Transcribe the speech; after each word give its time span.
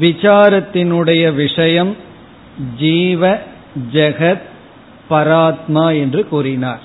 விசாரத்தினுடைய 0.00 1.34
விஷயம் 1.34 1.96
ஜீவ 2.78 3.38
ஜெகத் 3.92 4.40
பராத்மா 5.10 5.98
என்று 5.98 6.28
கூறினார். 6.28 6.80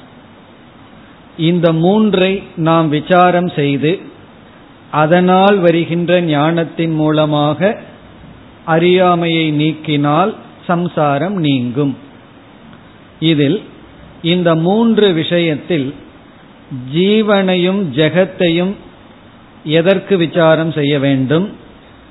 இந்த 1.38 1.74
மூன்றை 1.74 2.44
நாம் 2.56 2.90
விசாரம் 2.90 3.48
செய்து 3.48 4.02
அதனால் 4.92 5.58
வருகின்ற 5.58 6.22
ஞானத்தின் 6.22 6.94
மூலமாக 6.94 7.80
அறியாமையை 8.66 9.52
நீக்கினால் 9.52 10.36
சம்சாரம் 10.68 11.36
நீங்கும். 11.36 11.98
இதில் 13.20 13.62
இந்த 14.22 14.56
மூன்று 14.56 15.14
விஷயத்தில் 15.14 15.94
ஜீவனையும் 16.94 17.82
ஜெகத்தையும் 17.96 18.74
எதற்கு 19.64 20.18
விசாரம் 20.18 20.72
செய்ய 20.72 21.00
வேண்டும்? 21.00 21.50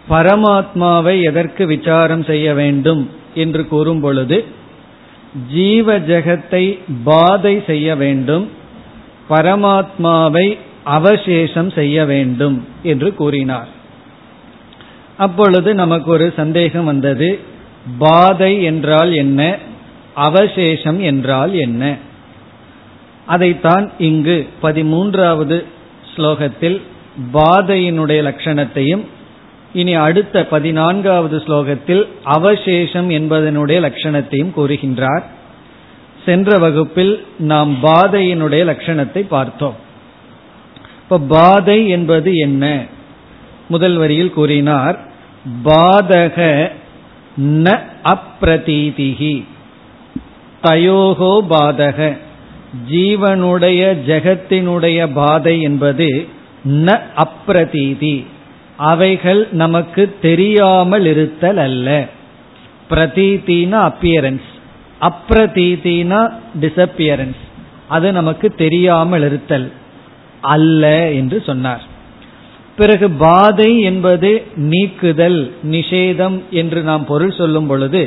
பரமாத்மாவை 0.08 1.22
எதற்கு 1.22 1.66
விசாரம் 1.66 2.24
செய்ய 2.24 2.54
வேண்டும் 2.54 3.10
என்று 3.34 3.68
கூறும் 3.68 4.00
பொழுது 4.00 4.44
ஜீவ 5.52 5.98
ஜெகத்தை 5.98 6.78
பாதை 7.04 7.62
செய்ய 7.66 7.96
வேண்டும் 7.96 8.48
பரமாத்மாவை 9.28 10.58
அவசேஷம் 10.84 11.70
செய்ய 11.70 12.04
வேண்டும் 12.04 12.64
என்று 12.82 13.14
கூறினார். 13.14 13.68
அப்பொழுது 15.16 15.74
நமக்கு 15.74 16.10
ஒரு 16.10 16.32
சந்தேகம் 16.36 16.84
வந்தது 16.84 17.38
பாதை 17.98 18.62
என்றால் 18.62 19.12
என்ன? 19.12 19.58
அவசேஷம் 20.16 21.00
என்றால் 21.00 21.54
என்ன? 21.54 21.96
அதைத்தான் 23.26 23.92
இங்கு 23.98 24.48
பதிமூன்றாவது 24.62 25.64
ஸ்லோகத்தில் 26.16 26.80
பாதையினுடைய 27.32 28.20
லட்சணத்தையும் 28.28 29.04
இனி 29.72 29.94
அடுத்த 29.94 30.46
பதினான்காவது 30.46 31.36
ஸ்லோகத்தில் 31.36 32.08
அவசேஷம் 32.22 33.10
என்பதனுடைய 33.10 33.78
லட்சணத்தையும் 33.86 34.54
கூறுகின்றார். 34.56 35.24
சென்ற 36.24 36.58
வகுப்பில் 36.58 37.26
நாம் 37.38 37.72
பாதையினுடைய 37.82 38.62
லட்சணத்தை 38.70 39.18
பார்த்தோம். 39.18 39.74
இப்ப 41.02 41.18
பாதை 41.18 41.88
என்பது 41.88 42.34
என்ன? 42.34 42.84
முதல் 43.68 43.96
வரியில் 43.96 44.32
கூறினார் 44.32 44.98
பாதக 45.64 46.70
ந 47.40 47.80
அப்பிரதீதிகி 48.04 49.44
தயோகோ 50.66 51.34
பாதக. 51.52 51.98
ஜீவனுடைய 52.90 53.82
ஜெகத்தினுடைய 54.08 54.98
பாதை 55.12 55.54
என்பது 55.62 56.08
ந 56.86 56.94
அப்பிரதீதி 57.24 58.16
அவைகள் 58.90 59.42
நமக்கு 59.62 60.02
தெரியாமல் 60.20 61.06
இருத்தல் 61.12 61.60
அல்ல. 61.66 61.88
பிரதீத்தினா 62.90 63.78
அப்பியரன்ஸ் 63.90 64.48
அப்பிரதீத்தினா 65.00 66.20
டிசப்பியரன்ஸ் 66.60 67.42
அது 67.88 68.08
நமக்கு 68.12 68.46
தெரியாமல் 68.54 69.24
இருத்தல் 69.28 69.66
அல்ல 70.54 70.82
என்று 71.12 71.38
சொன்னார். 71.48 71.84
பிறகு 72.76 73.06
பாதை 73.24 73.70
என்பது 73.80 74.30
நீக்குதல் 74.70 75.40
நிஷேதம் 75.70 76.38
என்று 76.60 76.80
நாம் 76.82 77.04
பொருள் 77.04 77.36
சொல்லும் 77.40 77.68
பொழுது 77.70 78.02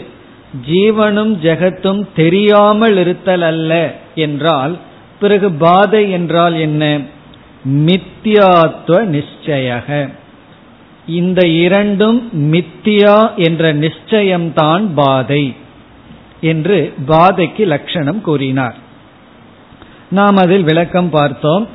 ஜீவனும் 0.68 1.34
ஜெகத்தும் 1.44 2.08
தெரியாமல் 2.16 2.98
இருத்தல் 2.98 3.42
அல்ல 3.42 3.94
என்றால் 4.16 4.78
பிறகு 5.20 5.52
பாதை 5.52 6.12
என்றால் 6.12 6.56
என்ன? 6.56 7.02
மித்தியாத்துவ 7.68 9.24
நிச்சயக. 9.28 10.10
இந்த 11.08 11.48
இரண்டும் 11.48 12.30
மித்தியா 12.34 13.36
என்ற 13.36 13.74
நிச்சயம்தான் 13.74 14.90
பாதை 14.96 15.54
என்று 16.42 16.94
பாதைக்கு 17.06 17.66
லட்சணம் 17.66 18.22
கூறினார். 18.22 18.76
நாம் 20.10 20.36
அதில் 20.36 20.64
விளக்கம் 20.64 21.10
பார்த்தோம். 21.10 21.68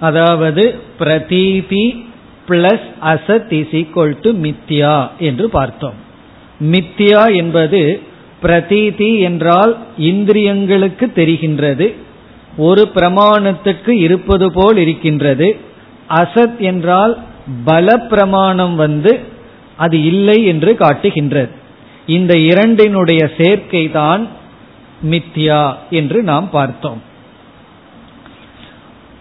அதாவது 0.00 0.80
பிரதீதி 0.98 2.04
பிளஸ் 2.48 2.88
அசத் 3.04 3.52
இஸ் 3.52 3.74
ஈக்வல் 3.74 4.16
டு 4.20 4.30
மித்யா 4.30 5.10
என்று 5.18 5.50
பார்த்தோம். 5.50 5.94
மித்யா 6.62 7.36
என்பது 7.36 8.02
பிரதீதி 8.42 9.18
என்றால் 9.18 9.76
இந்திரியங்களுக்கு 9.98 11.06
தெரிகின்றது 11.14 11.94
ஒரு 12.56 12.90
பிரமாணத்துக்கு 12.94 13.90
இருப்பது 13.90 14.52
போல் 14.52 14.76
இருக்கின்றது. 14.76 15.56
அசத் 16.08 16.58
என்றால் 16.58 17.18
பல 17.64 17.96
பிரமாணம் 17.96 18.76
வந்து 18.76 19.20
அது 19.76 20.04
இல்லை 20.04 20.44
என்று 20.44 20.76
காட்டுகின்றது. 20.76 21.50
இந்த 22.06 22.38
இரண்டினுடைய 22.38 23.30
சேர்க்கை 23.38 23.90
தான் 23.90 24.28
மித்யா 25.10 25.74
என்று 25.90 26.22
நாம் 26.22 26.50
பார்த்தோம். 26.50 27.02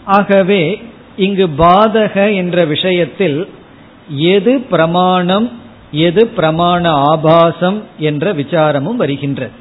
ஆகவே 0.05 0.81
இங்கு 1.15 1.47
பாதக 1.57 2.35
என்ற 2.35 2.65
விஷயத்தில் 2.65 3.47
எது 4.07 4.61
பிரமாணம் 4.61 5.51
எது 5.95 6.29
பிரமாண 6.37 6.87
ஆபாசம் 6.87 7.83
என்ற 7.97 8.33
விசாரமும் 8.33 8.95
வருகின்றது 8.95 9.51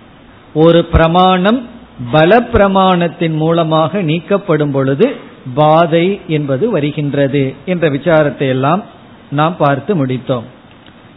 ஒரு 0.54 0.84
பிரமாணம் 0.84 1.68
பல 2.12 2.40
பிரமாணத்தின் 2.52 3.36
மூலமாக 3.36 4.02
நீக்கப்படும் 4.02 4.72
பொழுது 4.72 5.16
பாதை 5.54 6.20
என்பது 6.28 6.70
வருகின்றது 6.70 7.54
என்ற 7.64 7.90
விசாரத்தை 7.90 8.46
எல்லாம் 8.48 8.82
நாம் 9.30 9.56
பார்த்து 9.56 10.06
முடித்தோம். 10.06 10.46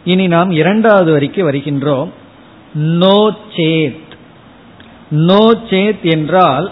இனி 0.04 0.26
நாம் 0.26 0.50
இரண்டாவது 0.50 1.18
வரைக்கு 1.18 1.42
வருகின்றோம். 1.50 2.08
நோ 2.74 3.34
சேத். 3.56 4.12
நோ 5.10 5.44
சேத் 5.70 6.02
என்றால் 6.02 6.70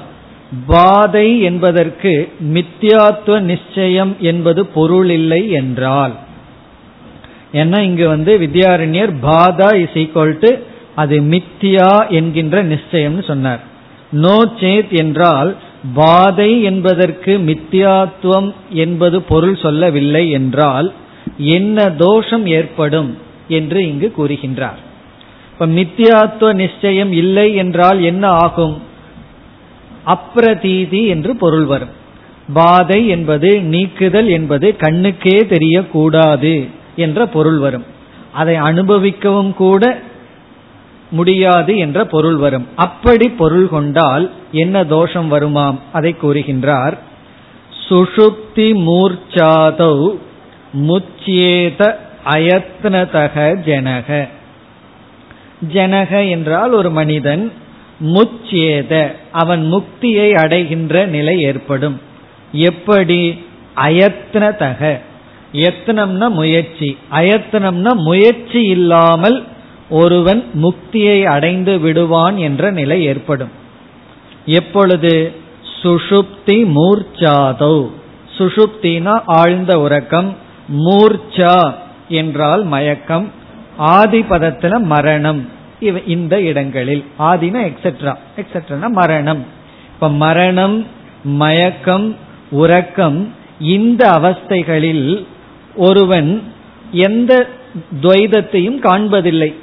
பாதை 0.66 1.40
என்பதற்கு 1.40 2.32
மித்யாத்துவ 2.54 3.38
நிச்சயம் 3.40 4.16
என்பது 4.20 4.66
பொருள் 4.66 5.10
இல்லை 5.10 5.50
என்றால். 5.50 6.14
ஏன்னா 7.60 7.78
இங்க 7.80 8.04
வந்து 8.08 8.32
வித்யாரண்யர் 8.38 9.12
பாதா 9.28 9.68
இஸ் 9.82 9.96
ஈக்வல் 10.02 10.36
டு 10.38 10.50
அது 10.94 11.16
மித்தியா 11.32 11.90
என்கின்ற 12.08 12.56
நிச்சயம்னு 12.64 13.24
சொன்னார். 13.24 13.62
நோ 14.24 14.36
சேத் 14.60 14.92
என்றால் 14.98 15.50
பாதை 15.94 16.50
என்பதற்கு 16.62 17.32
மித்தியாத்துவம் 17.48 18.48
என்பது 18.84 19.16
பொருள் 19.22 19.56
சொல்லவில்லை 19.56 20.22
என்றால் 20.30 20.88
என்ன 21.56 21.84
தோஷம் 21.98 22.46
ஏற்படும் 22.58 23.10
என்று 23.48 23.78
இங்கு 23.88 24.08
கூறுகின்றார். 24.18 24.80
இப்ப 25.52 25.66
மித்தியாத்துவ 25.66 26.48
நிச்சயம் 26.54 27.12
இல்லை 27.12 27.48
என்றால் 27.54 28.00
என்ன 28.02 28.24
ஆகும்? 28.44 28.74
அப்ரதீதி 30.06 31.02
என்று 31.06 31.32
பொருள் 31.36 31.64
வரும். 31.64 31.94
பாதை 32.54 33.00
என்பது 33.08 33.50
நீக்குதல் 33.72 34.28
என்பது 34.28 34.66
கண்ணுக்கே 34.78 35.38
தெரியக்கூடாது. 35.54 36.54
என்ற 36.96 37.26
பொருள் 37.26 37.58
வரும். 37.58 37.84
அதை 38.32 38.60
அனுபவிக்கவும் 38.60 39.54
கூட 39.54 39.98
முடியாது 41.10 41.76
என்ற 41.76 42.04
பொருள் 42.06 42.36
வரும். 42.36 42.66
அப்படி 42.76 43.28
பொருள் 43.28 43.68
கொண்டால் 43.68 44.30
என்ன 44.52 44.84
தோஷம் 44.84 45.32
வருமாம்? 45.32 45.78
அதை 45.92 46.16
கூறுகின்றார். 46.22 46.98
சுஷுப்தி 47.88 48.74
மூர்ச்சாதௌ 48.78 50.16
முச்சேத 50.86 51.94
அயத்னதக 52.24 53.56
ஜனக. 53.66 54.28
ஜனக 55.72 56.30
என்றால் 56.30 56.70
ஒரு 56.70 56.90
மனிதன் 56.90 57.52
முச்சேத 58.00 59.12
அவன் 59.32 59.72
முக்தியை 59.72 60.32
அடைகின்ற 60.32 61.06
நிலை 61.06 61.40
ஏற்படும். 61.40 62.00
எப்படி? 62.52 63.44
அயத்னதக. 63.76 65.00
எத்தனம்னா 65.52 66.28
முயற்சி. 66.28 66.98
அயத்தனம்னா 67.12 67.94
முயற்சி 67.94 68.62
இல்லாமல் 68.62 69.44
ஒருவன் 69.90 70.44
முக்தியை 70.62 71.24
அடைந்து 71.24 71.78
விடுவான் 71.78 72.36
என்ற 72.36 72.70
நிலை 72.70 73.04
ஏற்படும். 73.04 73.50
எப்பொழுது? 74.46 75.32
சுஷுப்தி 75.82 76.72
மூர்ச்சாதோ. 76.74 77.90
சுஷுப்தினா 78.38 79.22
ஆழ்ந்த 79.26 79.80
உறக்கம். 79.80 80.36
மூர்ச்சா 80.76 81.74
என்றால் 82.08 82.64
மயக்கம். 82.64 83.30
ஆதிபதத்துல 83.78 84.82
மரணம். 84.82 85.48
இந்த 86.06 86.40
இடங்களில். 86.40 87.04
ஆதினா 87.18 87.72
எக்ஸெட்ரா 87.72 88.16
எக்ஸெட்ரா 88.36 88.88
மரணம். 88.88 89.44
இப்ப 89.94 90.10
மரணம் 90.10 90.86
மயக்கம் 91.24 92.16
உறக்கம் 92.50 93.32
இந்த 93.60 94.10
அவஸ்தைகளில் 94.10 95.26
ஒருவன் 95.76 96.42
எந்த 96.90 97.46
துவைதத்தையும் 98.02 98.78
காண்பதில்லை. 98.82 99.54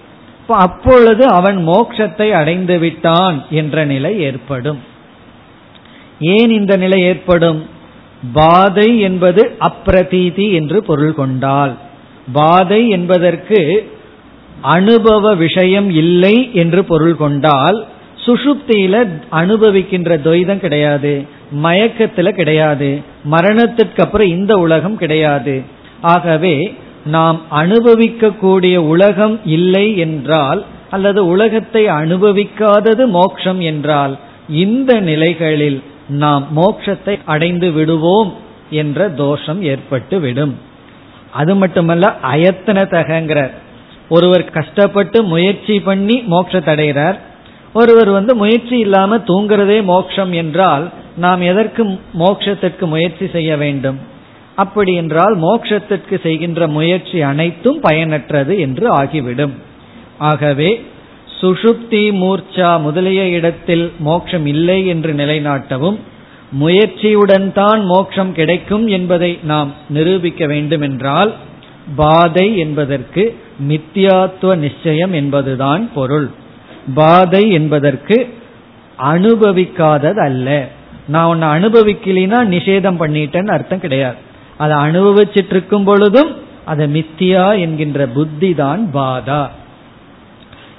அப்பொழுது 0.48 1.28
அவன் 1.28 1.68
மோட்சத்தை 1.68 2.32
அடைந்து 2.32 2.78
விட்டான் 2.78 3.46
என்ற 3.50 3.86
நிலை 3.86 4.20
ஏற்படும். 4.20 4.80
ஏன் 6.20 6.50
இந்த 6.50 6.78
நிலை 6.78 7.02
ஏற்படும்? 7.02 7.70
பாதை 8.34 9.00
என்பது 9.00 9.52
அப்பிரதீதி 9.60 10.52
என்று 10.52 10.84
பொருள் 10.84 11.14
கொண்டால். 11.14 11.78
பாதை 12.34 12.90
என்பதற்கு 12.90 13.92
அனுபவ 14.62 15.36
விஷயம் 15.36 15.90
இல்லை 15.90 16.50
என்று 16.54 16.84
பொருள் 16.84 17.16
கொண்டால் 17.16 17.86
சுஷுப்தியில 18.26 19.10
அனுபவிக்கின்ற 19.32 20.18
துவைதம் 20.18 20.58
கிடையாது 20.58 21.26
மயக்கத்துல 21.64 22.30
கிடையாது 22.30 23.02
மரணத்திற்கு 23.24 24.04
அப்புறம் 24.04 24.28
இந்த 24.28 24.56
உலகம் 24.56 24.98
கிடையாது. 24.98 25.62
ஆகவே 26.04 26.76
நாம் 27.06 27.42
அனுபவிக்கக்கூடிய 27.52 28.76
உலகம் 28.78 29.40
இல்லை 29.46 29.98
என்றால் 29.98 30.66
அல்லது 30.90 31.28
உலகத்தை 31.28 31.86
அனுபவிக்காதது 31.86 33.04
மோட்சம் 33.06 33.60
என்றால் 33.60 34.18
இந்த 34.48 35.00
நிலைகளில் 35.00 35.80
நாம் 36.08 36.48
மோட்சத்தை 36.56 37.20
அடைந்து 37.26 37.72
விடுவோம் 37.72 38.32
என்ற 38.70 39.10
தோஷம் 39.10 39.62
ஏற்பட்டு 39.62 40.20
விடும் 40.20 40.54
அது 41.32 41.56
மட்டுமல்ல 41.56 42.08
அயத்தன 42.24 42.80
தகங்கிறார் 42.90 43.54
ஒருவர் 44.10 44.44
கஷ்டப்பட்டு 44.50 45.24
முயற்சி 45.24 45.80
பண்ணி 45.80 46.16
மோட்சத்தடைகிறார். 46.30 47.18
ஒருவர் 47.74 48.10
வந்து 48.10 48.36
முயற்சி 48.36 48.76
இல்லாம 48.78 49.18
தூங்குறதே 49.18 49.84
மோட்சம் 49.84 50.32
என்றால் 50.32 50.86
நாம் 51.16 51.42
எதற்கு 51.42 51.84
மோட்சத்திற்கு 52.20 52.86
முயற்சி 52.86 53.28
செய்ய 53.28 53.58
வேண்டும்? 53.58 53.98
அப்படி 54.56 54.94
என்றால் 54.94 55.36
மோட்சத்திற்கு 55.38 56.16
செய்கின்ற 56.22 56.68
முயற்சி 56.68 57.22
அனைத்தும் 57.22 57.80
பயனற்றது 57.84 58.60
என்று 58.60 58.92
ஆகிவிடும். 58.92 59.54
ஆகவே 60.18 60.86
சுஷுப்தி 61.42 62.02
மூர்ச்சா 62.22 62.82
முதலிய 62.82 63.28
இடத்தில் 63.28 63.92
மோட்சம் 64.00 64.46
இல்லை 64.46 64.88
என்று 64.88 65.14
நிலைநாட்டவும் 65.14 65.98
முயற்சியுடன் 66.60 67.52
தான் 67.52 67.86
மோட்சம் 67.86 68.32
கிடைக்கும் 68.32 68.88
என்பதை 68.88 69.40
நாம் 69.44 69.74
நிரூபிக்க 69.90 70.46
வேண்டுமென்றால் 70.46 71.34
பாதை 71.96 72.58
என்பதற்கு 72.58 73.36
மித்தியாத்துவ 73.70 74.56
நிச்சயம் 74.56 75.14
என்பதுதான் 75.14 75.90
பொருள். 75.94 76.32
பாதை 76.96 77.52
என்பதற்கு 77.52 78.18
அனுபவிக்காதது 78.98 80.20
அல்ல 80.20 80.68
நான் 81.08 81.26
உன்னை 81.26 81.48
அனுபவிக்கலினா 81.48 82.40
நிஷேதம் 82.56 83.02
பண்ணிட்டேன்னு 83.02 83.48
அர்த்தம் 83.48 83.80
கிடையாது. 83.80 84.18
அதை 84.58 84.78
அனுபவிச்சிட்டு 84.78 85.50
இருக்கும் 85.50 85.84
பொழுதும் 85.84 86.36
அதை 86.66 86.86
மித்தியா 86.94 87.60
என்கின்ற 87.60 88.08
புத்தி 88.08 88.54
தான் 88.54 88.90
பாதா. 88.94 89.48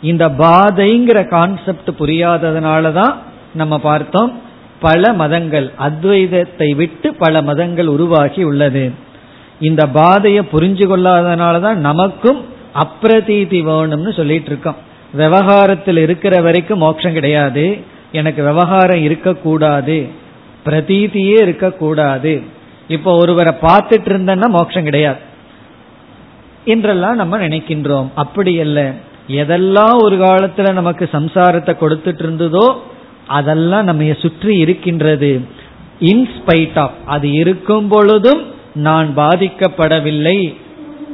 இந்த 0.03 0.29
பாதைங்கிற 0.29 1.29
கான்செப்ட் 1.29 1.91
புரியாததுனாலதான் 1.99 3.15
நம்ம 3.55 3.79
பார்த்தோம் 3.79 4.41
பல 4.81 5.13
மதங்கள் 5.13 5.73
அத்வைதத்தை 5.79 6.77
விட்டு 6.77 7.15
பல 7.15 7.43
மதங்கள் 7.43 7.87
உருவாகி 7.87 8.43
உள்ளது. 8.43 8.93
இந்த 9.61 9.87
பாதையை 9.87 10.43
புரிஞ்சு 10.53 10.85
கொள்ளாதனாலதான் 10.87 11.75
நமக்கும் 11.75 12.45
அப்பிரதீதி 12.75 13.59
வேணும்னு 13.65 14.15
சொல்லிட்டு 14.15 14.47
இருக்கோம் 14.47 14.77
விவகாரத்தில் 15.13 15.97
இருக்கிற 15.97 16.41
வரைக்கும் 16.41 16.79
மோட்சம் 16.79 17.13
கிடையாது. 17.13 17.79
எனக்கு 18.13 18.45
விவகாரம் 18.45 19.03
இருக்கக்கூடாது. 19.03 20.09
பிரதீதியே 20.67 21.41
இருக்கக்கூடாது. 21.43 22.43
இப்போ 22.89 23.17
ஒருவரை 23.17 23.55
பார்த்துட்டு 23.63 24.09
இருந்தேன்னா 24.09 24.49
மோட்சம் 24.49 24.83
கிடையாது. 24.83 25.19
என்றெல்லாம் 26.65 27.17
நம்ம 27.17 27.39
நினைக்கின்றோம். 27.39 28.09
அப்படி 28.15 28.61
அல்ல. 28.61 28.93
எதெல்லாம் 29.29 29.97
ஒரு 30.03 30.17
காலத்துல 30.17 30.73
நமக்கு 30.73 31.09
சம்சாரத்தை 31.13 31.73
கொடுத்துட்டு 31.81 32.23
இருந்ததோ 32.23 32.77
அதெல்லாம் 33.27 33.85
நம்ம 33.85 34.13
சுற்றி 34.19 34.57
இருக்கின்றது. 34.57 35.41
இன்ஸ்பைட் 36.01 36.79
ஆஃப் 36.79 36.93
அது 37.07 37.33
இருக்கும் 37.33 37.89
பொழுதும் 37.89 38.43
நான் 38.75 39.13
பாதிக்கப்படவில்லை 39.17 40.57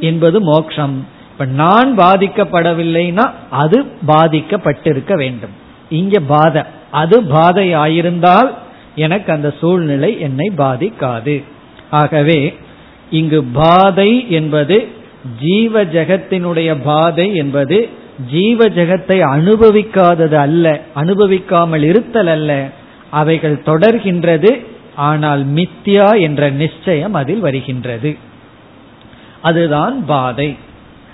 என்பது 0.00 0.40
மோக்ஷம் 0.40 1.06
இப்ப 1.32 1.44
நான் 1.44 1.98
பாதிக்கப்படவில்லைன்னா 1.98 3.30
அது 3.50 3.86
பாதிக்கப்பட்டிருக்க 4.06 5.14
வேண்டும். 5.16 5.50
இங்க 5.90 6.20
பாதை. 6.20 6.62
அது 6.90 7.24
பாதை 7.24 7.74
ஆயிருந்தால் 7.74 8.54
எனக்கு 8.94 9.32
அந்த 9.32 9.54
சூழ்நிலை 9.60 10.20
என்னை 10.20 10.52
பாதிக்காது. 10.56 11.44
ஆகவே 11.90 12.56
இங்கு 13.10 13.44
பாதை 13.44 14.30
என்பது 14.30 14.88
ஜீவ 15.40 15.84
ஜெகத்தினுடைய 15.84 16.76
பாதை 16.84 17.34
என்பது 17.34 17.88
ஜீவ 18.30 18.68
ஜெகத்தை 18.68 19.18
அனுபவிக்காதது 19.36 20.34
அல்ல 20.34 20.80
அனுபவிக்காமல் 20.96 21.82
இருத்தல் 21.82 22.26
அல்ல. 22.26 22.68
அவைகள் 23.10 23.62
தொடர்கின்றது 23.66 24.64
ஆனால் 24.94 25.46
மித்யா 25.46 26.20
என்ற 26.20 26.50
நிச்சயம் 26.50 27.14
அதில் 27.14 27.40
வருகின்றது. 27.40 28.16
அதுதான் 29.42 30.04
பாதை. 30.04 30.56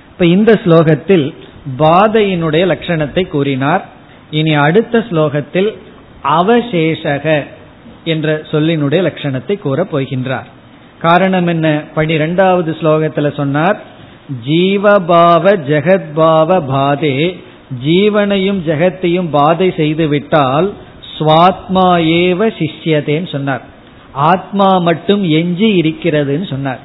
இப்ப 0.09 0.27
இந்த 0.27 0.61
ஸ்லோகத்தில் 0.65 1.35
பாதையினுடைய 1.79 2.65
லட்சணத்தை 2.67 3.27
கூறினார். 3.27 3.85
இனி 4.31 4.55
அடுத்த 4.55 4.99
ஸ்லோகத்தில் 4.99 5.77
அவசேஷக 6.23 7.45
என்ற 8.05 8.43
சொல்லினுடைய 8.51 9.01
லட்சணத்தை 9.03 9.59
கூறப் 9.59 9.97
போகின்றார். 9.97 10.55
காரணம் 11.01 11.47
என்ன 11.47 11.83
பனிரெண்டாவது 11.95 12.77
ஸ்லோகத்துல 12.81 13.37
சொன்னார் 13.37 13.79
ஜீவபாவ 14.47 15.45
ஜெகத்பாவ 15.69 16.51
பாதே 16.75 17.37
ஜீவனையும் 17.85 18.61
ஜெகத்தையும் 18.67 19.29
பாதை 19.31 19.75
செய்து 19.77 20.09
விட்டால் 20.09 20.73
சுவாத்மா 21.19 21.89
ஏவ 22.21 22.49
சிஷ்யதேன்னு 22.59 23.33
சொன்னார். 23.33 23.63
ஆத்மா 24.13 24.79
மட்டும் 24.79 25.23
எஞ்சி 25.31 25.81
இருக்கிறதுன்னு 25.81 26.49
சொன்னார். 26.51 26.79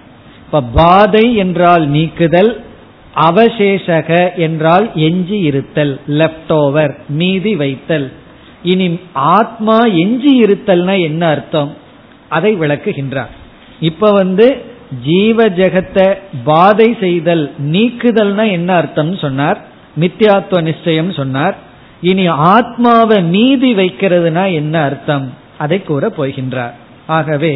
இப்ப 0.45 0.61
பாதை 0.61 1.35
என்றால் 1.35 1.87
நீக்குதல் 1.87 2.61
அவசேஷக 3.15 4.35
என்றால் 4.35 4.91
எஞ்சி 4.95 5.39
இருத்தல் 5.39 5.99
லெப்ட் 6.07 6.53
ஓவர் 6.53 6.97
மீதி 7.09 7.55
வைத்தல். 7.55 8.11
இனி 8.63 8.99
ஆத்மா 9.13 9.77
எஞ்சி 9.85 10.41
இருத்தல்னா 10.41 11.01
என்ன 11.01 11.27
அர்த்தம்? 11.27 11.73
அதை 12.29 12.55
விளக்குகின்றார். 12.55 13.39
இப்ப 13.89 14.11
வந்து 14.11 14.47
ஜீவ 15.03 15.45
ஜெகத்தை 15.59 16.07
பாதை 16.43 16.87
செய்தல் 16.99 17.43
நீக்குதல்னா 17.73 18.45
என்ன 18.51 18.69
அர்த்தம் 18.73 19.11
சொன்னார்? 19.15 19.59
மித்யாத்துவ 19.99 20.61
நிச்சயம் 20.61 21.11
சொன்னார். 21.19 21.55
இனி 22.01 22.25
ஆத்மாவை 22.27 23.17
நீதி 23.35 23.69
வைக்கிறதுனா 23.75 24.43
என்ன 24.53 24.75
அர்த்தம்? 24.83 25.25
அதை 25.57 25.77
கூற 25.83 26.03
போகின்றார். 26.17 26.75
ஆகவே 27.07 27.53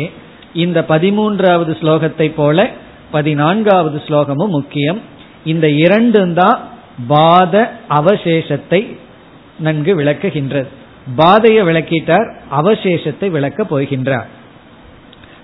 இந்த 0.54 0.80
பதிமூன்றாவது 0.90 1.74
ஸ்லோகத்தை 1.82 2.28
போல 2.36 2.68
பதினான்காவது 3.12 3.98
ஸ்லோகமும் 4.08 4.56
முக்கியம். 4.58 5.02
இந்த 5.44 5.68
இரண்டும் 5.70 6.34
தான் 6.34 6.58
பாத 7.08 7.54
அவசேஷத்தை 7.90 8.82
நன்கு 9.60 9.92
விளக்குகின்றது. 10.00 10.72
பாதையை 11.16 11.62
விளக்கிட்டார் 11.66 12.28
அவசேஷத்தை 12.50 13.30
விளக்கப் 13.30 13.72
போகின்றார். 13.74 14.30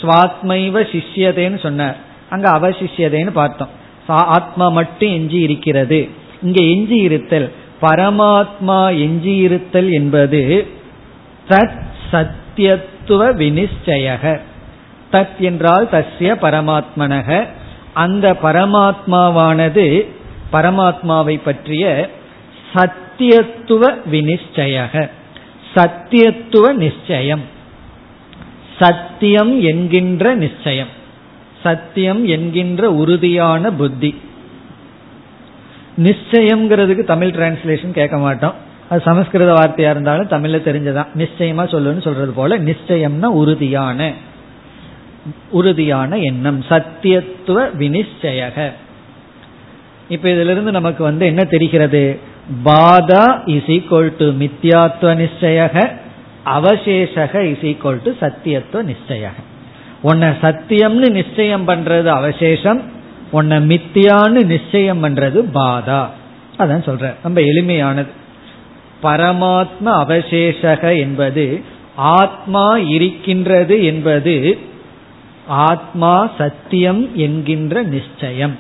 சுவாத்மைவ 0.02 0.86
சிஷ்யதேன்னு 0.92 1.60
சொன்னார். 1.60 1.98
அங்க 2.30 2.52
அவசிஷ்யதேன்னு 2.52 3.30
பார்த்தோம். 3.30 3.68
ஆத்மா 4.08 4.70
மட்டும் 4.70 5.10
எஞ்சி 5.10 5.40
இருக்கிறது. 5.40 6.10
இங்க 6.42 6.64
எஞ்சி 6.64 6.96
இருத்தல். 6.96 7.52
பரமாத்மா 7.82 9.00
எஞ்சி 9.00 9.36
இருத்தல் 9.36 9.92
என்பது 9.92 10.68
தத் 11.50 11.82
சத்தியத்துவ 12.12 13.34
வினிச்சயக. 13.34 14.40
தத் 15.12 15.38
என்றால் 15.40 15.90
தஸ்ய 15.92 16.04
பரமாத்மனக. 16.20 17.48
அந்த 17.94 18.38
பரமாத்மாவானது 18.44 20.06
பரமாத்மாவை 20.54 21.40
பற்றிய 21.44 22.10
சத்தியத்துவ 22.74 23.94
வினிச்சய 24.12 25.10
சத்தியத்துவ 25.76 26.74
நிச்சயம். 26.74 27.42
சத்தியம் 28.80 29.62
என்கின்ற 29.62 30.36
நிச்சயம். 30.36 30.88
சத்தியம் 31.64 32.26
என்கின்ற 32.26 32.92
உறுதியான 32.92 33.72
புத்தி. 33.72 34.22
நிச்சயம்ங்கிறதுக்கு 35.98 37.04
தமிழ் 37.04 37.28
டிரான்ஸ்லேஷன் 37.28 37.92
கேட்க 37.92 38.18
மாட்டோம். 38.18 38.54
அது 38.90 39.02
சமஸ்கிருத 39.02 39.54
வார்த்தையா 39.54 39.90
இருந்தாலும் 39.90 40.28
தமிழ்ல 40.28 40.58
தெரிஞ்சதான் 40.68 41.08
நிச்சயமா 41.18 41.64
சொல்லுன்னு 41.66 42.02
சொல்றது 42.02 42.32
போல 42.32 42.60
நிச்சயம்னா 42.60 43.26
உறுதியான. 43.26 44.14
உறுதியான 45.50 46.18
எண்ணம். 46.18 46.64
சத்தியத்துவ 46.70 47.70
வினிச்சய 47.80 48.72
இப்ப 50.10 50.30
இதுல 50.30 50.52
இருந்து 50.52 50.72
நமக்கு 50.72 51.04
வந்து 51.04 51.26
என்ன 51.26 51.44
தெரிகிறது? 51.44 52.20
பாதா 52.66 53.42
இஸ் 53.46 53.70
ஈக்வல் 53.70 54.14
டு 54.18 54.26
மித்யாத்வ 54.26 55.02
நிச்சயக 55.02 55.98
அவசேஷக 56.46 57.42
இஸ் 57.42 57.58
ஈக்வல் 57.58 58.02
டு 58.04 58.12
சத்தியத்துவ 58.22 58.94
நிச்சயக. 58.94 59.38
உன்னை 60.02 60.28
சத்தியம்னு 60.28 61.10
நிச்சயம் 61.10 61.68
பண்றது 61.68 62.06
அவசேஷம் 62.06 62.82
உன்னை 63.32 63.58
மித்தியான்னு 63.58 64.46
நிச்சயம் 64.46 65.04
பண்றது 65.04 65.44
பாதா. 65.54 66.06
அதான் 66.58 66.86
சொல்ற 66.88 67.14
ரொம்ப 67.24 67.42
எளிமையானது. 67.42 68.08
பரமாத்ம 69.04 69.86
அவசேஷக 69.86 71.00
என்பது 71.00 71.64
ஆத்மா 71.96 72.78
இருக்கின்றது 72.78 73.84
என்பது 73.84 74.58
ஆத்மா 75.48 76.32
சத்தியம் 76.38 77.16
என்கின்ற 77.16 77.82
நிச்சயம். 77.82 78.58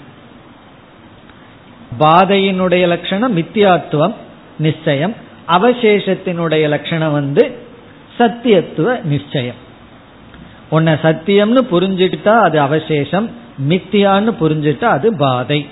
பாதையினுடைய 1.99 2.87
லட்சணம் 2.87 3.37
மித்தியாத்துவம் 3.37 4.13
நிச்சயம். 4.59 5.13
அவசேஷத்தினுடைய 5.47 6.67
லட்சணம் 6.67 7.11
வந்து 7.11 7.57
சத்தியத்துவ 8.17 9.03
நிச்சயம். 9.03 9.67
உன்னை 10.69 10.93
சத்தியம்னு 10.93 11.61
புரிஞ்சுட்டா 11.71 12.39
அது 12.39 12.59
அவசேஷம் 12.59 13.29
மித்தியான்னு 13.69 14.33
புரிஞ்சுட்டா 14.41 14.83
அது 14.83 15.15
பாதை. 15.15 15.65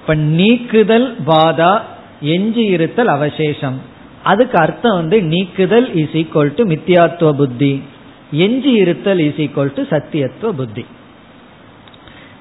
இப்ப 0.00 0.14
நீக்குதல் 0.14 1.16
பாதா 1.26 1.80
எஞ்சி 2.20 2.64
இருத்தல் 2.64 3.06
அவசேஷம். 3.06 3.80
அதுக்கு 4.22 4.58
அர்த்தம் 4.58 4.94
வந்து 4.94 5.22
நீக்குதல் 5.22 5.94
இஸ் 5.94 6.16
ஈக்வல் 6.16 6.54
டு 6.54 6.64
மித்தியாத்துவ 6.64 7.32
புத்தி 7.32 7.82
எஞ்சி 8.30 8.70
இருத்தல் 8.70 9.18
இஸ் 9.18 9.40
ஈக்வல் 9.40 9.72
டு 9.74 9.82
சத்தியத்துவ 9.82 10.50
புத்தி. 10.56 10.86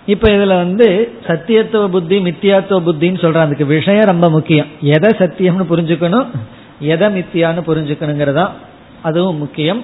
இப்ப 0.05 0.29
இதுல 0.29 0.47
வந்து 0.47 1.11
சத்தியத்துவ 1.27 1.87
புத்தி 1.87 2.17
மித்தியாத்துவ 2.19 2.79
புத்தின்னு 2.87 3.23
சொல்ற 3.23 3.33
அதுக்கு 3.33 3.65
விஷயம் 3.65 4.03
ரொம்ப 4.03 4.29
முக்கியம். 4.29 4.67
எதை 4.79 5.09
சத்தியம்னு 5.17 5.65
புரிஞ்சுக்கணும் 5.71 6.27
எதை 6.79 7.07
மித்தியான்னு 7.17 7.61
புரிஞ்சுக்கணுங்கிறதா 7.69 8.45
அதுவும் 9.01 9.37
முக்கியம். 9.37 9.81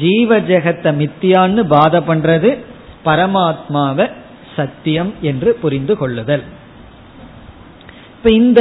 ஜீவ 0.00 0.38
ஜெகத்தை 0.40 0.90
மித்தியான்னு 1.02 1.62
பாத 1.74 2.00
பண்றது 2.00 2.58
பரமாத்மாவை 3.04 4.10
சத்தியம் 4.56 5.14
என்று 5.20 5.50
புரிந்து 5.54 5.96
கொள்ளுதல். 5.96 6.42
இப்ப 8.16 8.30
இந்த 8.30 8.60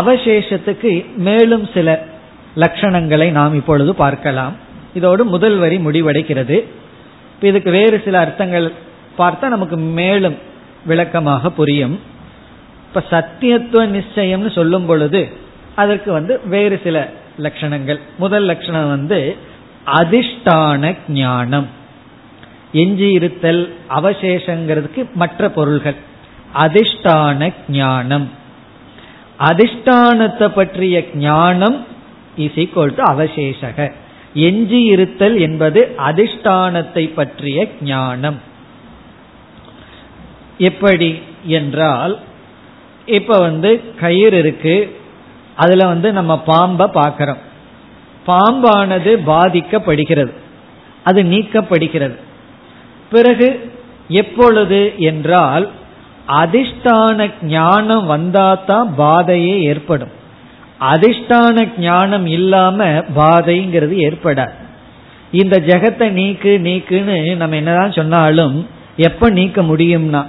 அவசேஷத்துக்கு 0.00 0.92
மேலும் 1.16 1.68
சில 1.74 2.04
லட்சணங்களை 2.56 3.30
நாம் 3.30 3.54
இப்பொழுது 3.54 3.94
பார்க்கலாம். 3.94 4.54
இதோடு 4.94 5.24
முதல் 5.24 5.56
வரி 5.56 5.76
முடிவடைகிறது. 5.76 6.64
இதுக்கு 7.40 7.70
வேறு 7.70 8.02
சில 8.04 8.18
அர்த்தங்கள் 8.18 8.72
பார்த்தா 9.18 9.48
நமக்கு 9.48 9.76
மேலும் 9.76 10.38
விளக்கமாக 10.86 11.50
புரியும். 11.50 12.00
இப்ப 12.86 13.02
சத்தியத்துவ 13.10 13.88
நிச்சயம்னு 13.96 14.52
சொல்லும் 14.52 14.86
பொழுது 14.86 15.28
அதற்கு 15.74 16.12
வந்து 16.12 16.40
வேறு 16.44 16.80
சில 16.82 17.10
லட்சணங்கள். 17.38 18.00
முதல் 18.18 18.44
லட்சணம் 18.44 18.88
வந்து 18.88 19.36
அதிஷ்டான 19.86 20.96
ஞானம். 21.08 21.66
எஞ்சி 22.72 23.10
இருத்தல் 23.10 23.74
அவசேஷங்கிறதுக்கு 23.90 25.12
மற்ற 25.14 25.50
பொருள்கள். 25.50 25.94
அதிஷ்டான 26.54 27.54
ஞானம். 27.68 28.30
அதிஷ்டானத்தை 29.38 30.48
பற்றிய 30.48 31.04
ஞானம் 31.14 31.86
இஸ் 32.36 32.56
ஈக்வல் 32.56 32.94
டு 32.94 33.02
அவசேஷக. 33.04 33.92
எஞ்சி 34.34 34.82
இருத்தல் 34.82 35.38
என்பது 35.38 35.94
அதிஷ்டானத்தை 35.98 37.12
பற்றிய 37.14 37.68
ஞானம். 37.80 38.46
எப்படி 40.58 41.22
என்றால் 41.44 42.18
இப்ப 43.06 43.38
வந்து 43.38 43.94
கயிறு 43.96 44.38
இருக்கு 44.38 44.96
அதுல 45.56 45.86
வந்து 45.86 46.12
நம்ம 46.12 46.40
பாம்பை 46.40 46.86
பார்க்கிறோம் 46.86 47.46
பாம்பானது 48.26 49.12
பாதிக்கப்படுகிறது. 49.26 50.32
அது 51.04 51.22
நீக்கப்படுகிறது. 51.22 52.16
பிறகு 53.10 53.72
எப்பொழுது 54.08 54.94
என்றால் 54.96 55.70
அதிஷ்டான 56.28 57.30
ஞானம் 57.42 58.10
வந்தாதான் 58.10 58.88
பாதையே 58.96 59.62
ஏற்படும். 59.62 60.10
அதிஷ்டான 60.80 61.68
ஞானம் 61.78 62.26
இல்லாம 62.26 62.84
பாதைங்கிறது 63.16 63.94
ஏற்படாது. 64.06 64.52
இந்த 65.30 65.60
ஜெகத்தை 65.66 66.08
நீக்கு 66.10 66.52
நீக்குன்னு 66.58 67.36
நம்ம 67.36 67.56
என்னதான் 67.56 67.92
சொன்னாலும் 67.92 68.66
எப்ப 68.96 69.30
நீக்க 69.30 69.62
முடியும்னா 69.62 70.26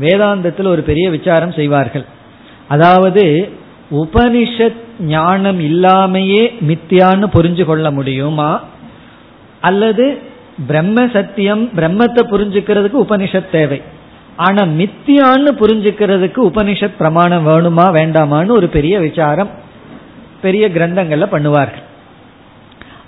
வேதாந்தத்தில் 0.00 0.66
ஒரு 0.66 0.82
பெரிய 0.82 1.10
விசாரம் 1.10 1.52
செய்வார்கள். 1.52 2.04
அதாவது 2.68 3.52
உபனிஷத் 3.90 4.82
ஞானம் 5.00 5.60
இல்லாமையே 5.60 6.54
மித்தியான்னு 6.68 7.26
புரிஞ்சு 7.34 7.64
கொள்ள 7.64 7.90
முடியுமா? 7.90 8.62
அல்லது 9.60 10.18
பிரம்ம 10.66 11.08
சத்தியம் 11.12 11.68
பிரம்மத்தை 11.68 12.22
புரிஞ்சுக்கிறதுக்கு 12.30 13.04
உபனிஷத் 13.08 13.50
தேவை. 13.50 13.82
ஆனா 14.36 14.62
மித்தியான்னு 14.62 15.50
புரிஞ்சுக்கிறதுக்கு 15.60 16.36
உபனிஷத் 16.36 16.96
பிரமாணம் 16.98 17.46
வேணுமா 17.46 17.80
வேண்டாமான்னு 17.80 18.50
ஒரு 18.50 18.68
பெரிய 18.68 18.98
விசாரம் 18.98 19.50
பெரிய 20.42 20.68
கிரந்தங்கள்ல 20.68 21.26
பண்ணுவார்கள். 21.32 21.83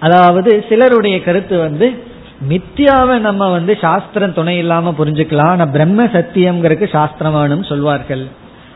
அதாவது 0.00 0.64
சிலருடைய 0.68 1.22
கருத்து 1.22 1.58
வந்து 1.58 2.04
மித்தியாவை 2.48 3.18
நம்ம 3.18 3.50
வந்து 3.50 3.78
சாஸ்திரம் 3.80 4.32
துணை 4.32 4.58
இல்லாம 4.58 4.94
புரிஞ்சுக்கலாம் 4.98 5.52
ஆனா 5.54 5.64
பிரம்ம 5.64 6.04
சத்தியம்ங்கிறதுக்கு 6.04 6.90
சாஸ்திரம் 6.90 7.62
சொல்வார்கள். 7.62 8.26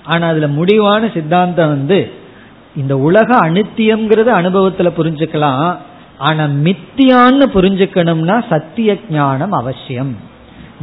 ஆனா 0.05 0.29
அதுல 0.29 0.49
முடிவான 0.49 1.11
சித்தாந்தம் 1.15 1.69
வந்து 1.69 2.11
இந்த 2.77 2.99
உலக 2.99 3.51
அனித்தியம்ங்கிறது 3.51 4.31
அனுபவத்துல 4.41 4.93
புரிஞ்சுக்கலாம் 4.97 5.77
ஆனா 6.19 6.45
மித்தியான்னு 6.45 7.47
புரிஞ்சுக்கணும்னா 7.55 8.45
சத்திய 8.49 8.97
ஞானம் 9.11 9.53
அவசியம். 9.53 10.17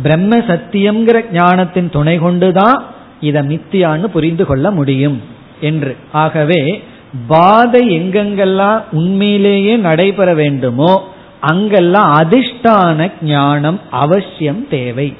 பிரம்ம 0.03 0.37
சத்தியம்ங்கிற 0.37 1.31
ஞானத்தின் 1.31 1.89
துணை 1.89 2.17
கொண்டுதான் 2.17 2.83
இதை 3.21 3.41
மித்தியான்னு 3.41 4.03
புரிந்து 4.03 4.45
கொள்ள 4.45 4.71
முடியும் 4.71 5.21
என்று. 5.61 5.95
ஆகவே 6.11 6.83
பாதை 7.27 7.99
எங்கெங்கெல்லாம் 7.99 8.83
உண்மையிலேயே 8.91 9.75
நடைபெற 9.75 10.33
வேண்டுமோ 10.33 11.07
அங்கெல்லாம் 11.39 12.21
அதிஷ்டான 12.21 13.11
ஞானம் 13.21 13.79
அவசியம் 13.89 14.67
தேவை. 14.67 15.13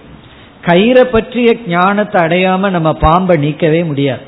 கயிறை 0.66 1.04
பற்றிய 1.04 1.58
ஞானத்தை 1.68 2.22
அடையாம 2.22 2.70
நம்ம 2.70 2.94
பாம்பை 2.94 3.38
நீக்கவே 3.38 3.86
முடியாது. 3.86 4.22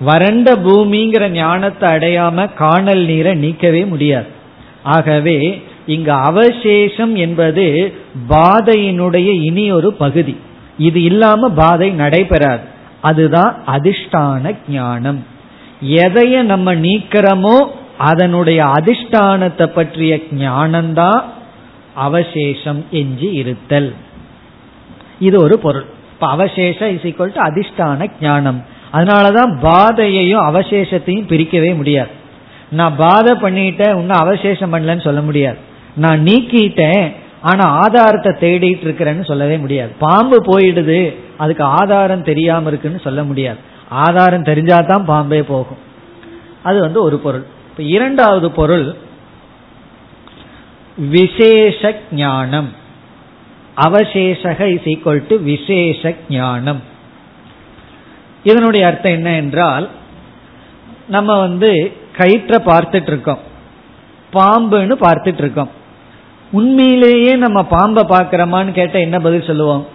வறண்ட 0.00 0.52
பூமிங்கிற 0.54 1.28
ஞானத்தை 1.28 1.88
அடையாம 1.88 2.54
காணல் 2.54 3.04
நீரை 3.04 3.50
நீக்கவே 3.50 3.86
முடியாது. 3.86 4.26
ஆகவே 4.82 5.62
இங்கு 5.86 6.12
அவசேஷம் 6.12 7.16
என்பது 7.16 7.94
பாதையினுடைய 8.28 9.42
இனி 9.42 9.72
ஒரு 9.72 9.92
பகுதி. 9.92 10.36
இது 10.78 11.02
இல்லாம 11.02 11.48
பாதை 11.48 11.90
நடைபெறாது. 11.90 12.62
அதுதான் 13.00 13.56
அதிஷ்டான 13.66 14.54
ஞானம். 14.68 15.26
எதைய 15.84 16.42
நம்ம 16.42 16.74
நீக்கிறோமோ 16.74 17.66
அதனுடைய 17.98 18.64
அதிஷ்டானத்தை 18.64 19.66
பற்றிய 19.66 20.18
ஞானம்தான் 20.30 21.22
அவசேஷம் 21.94 22.84
எஞ்சி 22.90 23.32
இருத்தல். 23.32 23.94
இது 25.18 25.42
ஒரு 25.42 25.58
பொருள். 25.58 25.84
இப்ப 26.12 26.26
அவசேஷ 26.26 26.90
இஸ் 26.90 27.16
டு 27.16 27.24
அதிஷ்டான 27.24 28.10
ஞானம். 28.20 28.64
அதனாலதான் 28.92 29.58
பாதையையும் 29.60 30.42
அவசேஷத்தையும் 30.42 31.28
பிரிக்கவே 31.28 31.76
முடியாது. 31.76 32.08
நான் 32.70 32.96
பாதை 32.96 33.32
பண்ணிட்டேன் 33.34 33.98
இன்னும் 33.98 34.22
அவசேஷம் 34.24 34.74
பண்ணலன்னு 34.74 35.02
சொல்ல 35.02 35.20
முடியாது. 35.20 35.56
நான் 35.96 36.20
நீக்கிட்டேன் 36.20 37.12
ஆனா 37.40 37.64
ஆதாரத்தை 37.68 38.32
தேடிட்டு 38.32 38.84
இருக்கிறேன்னு 38.84 39.24
சொல்லவே 39.24 39.56
முடியாது. 39.56 39.92
பாம்பு 39.98 40.42
போயிடுது 40.42 41.14
அதுக்கு 41.36 41.64
ஆதாரம் 41.64 42.22
தெரியாம 42.22 42.68
இருக்குன்னு 42.68 43.00
சொல்ல 43.00 43.24
முடியாது. 43.24 43.58
ஆதாரம் 44.02 44.48
தெரிஞ்சாதான் 44.50 45.04
பாம்பே 45.04 45.42
போகும். 45.42 45.82
அது 46.62 46.80
வந்து 46.80 47.02
ஒரு 47.02 47.16
பொருள். 47.18 47.46
இப்ப 47.70 47.82
இரண்டாவது 47.82 48.50
பொருள் 48.50 48.86
விசேஷ 50.96 51.94
ஞானம் 52.10 52.70
அவசேஷக 53.76 54.60
இஸ் 54.74 54.88
ஈக்வல் 54.92 55.22
டு 55.26 55.36
விசேஷ 55.42 56.14
ஞானம் 56.28 56.82
இதனுடைய 58.42 58.86
அர்த்தம் 58.86 59.12
என்ன 59.12 59.30
என்றால் 59.34 59.86
நம்ம 61.08 61.38
வந்து 61.38 61.70
கயிற்ற 62.18 62.54
பார்த்துட்டு 62.70 63.10
இருக்கோம் 63.12 63.42
பாம்புன்னு 64.32 64.94
பார்த்துட்டு 65.06 65.42
இருக்கோம் 65.44 65.72
உண்மையிலேயே 66.52 67.32
நம்ம 67.36 67.58
பாம்பை 67.64 68.02
பார்க்கிறோமான்னு 68.08 68.72
கேட்டால் 68.72 69.06
என்ன 69.06 69.18
பதில் 69.20 69.48
சொல்லுவோம்? 69.48 69.86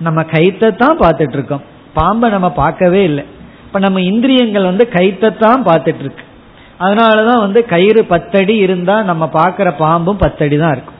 நம்ம 0.00 0.20
கயிற்றை 0.34 0.70
தான் 0.76 0.98
பார்த்துட்டு 0.98 1.36
இருக்கோம் 1.38 1.64
பாம்பை 1.94 2.30
நம்ம 2.30 2.48
பார்க்கவே 2.50 3.02
இல்லை. 3.02 3.24
இப்ப 3.72 3.80
நம்ம 3.84 4.00
இந்திரியங்கள் 4.08 4.66
வந்து 4.68 4.84
கைத்தத்தான் 4.94 5.60
பார்த்துட்டு 5.68 6.02
இருக்கு 6.04 6.24
அதனாலதான் 6.84 7.38
வந்து 7.44 7.60
கயிறு 7.70 8.02
பத்தடி 8.10 8.54
இருந்தா 8.64 8.96
நம்ம 9.10 9.24
பார்க்கிற 9.36 9.68
பாம்பும் 9.78 10.18
பத்தடி 10.22 10.56
தான் 10.62 10.74
இருக்கும். 10.74 10.98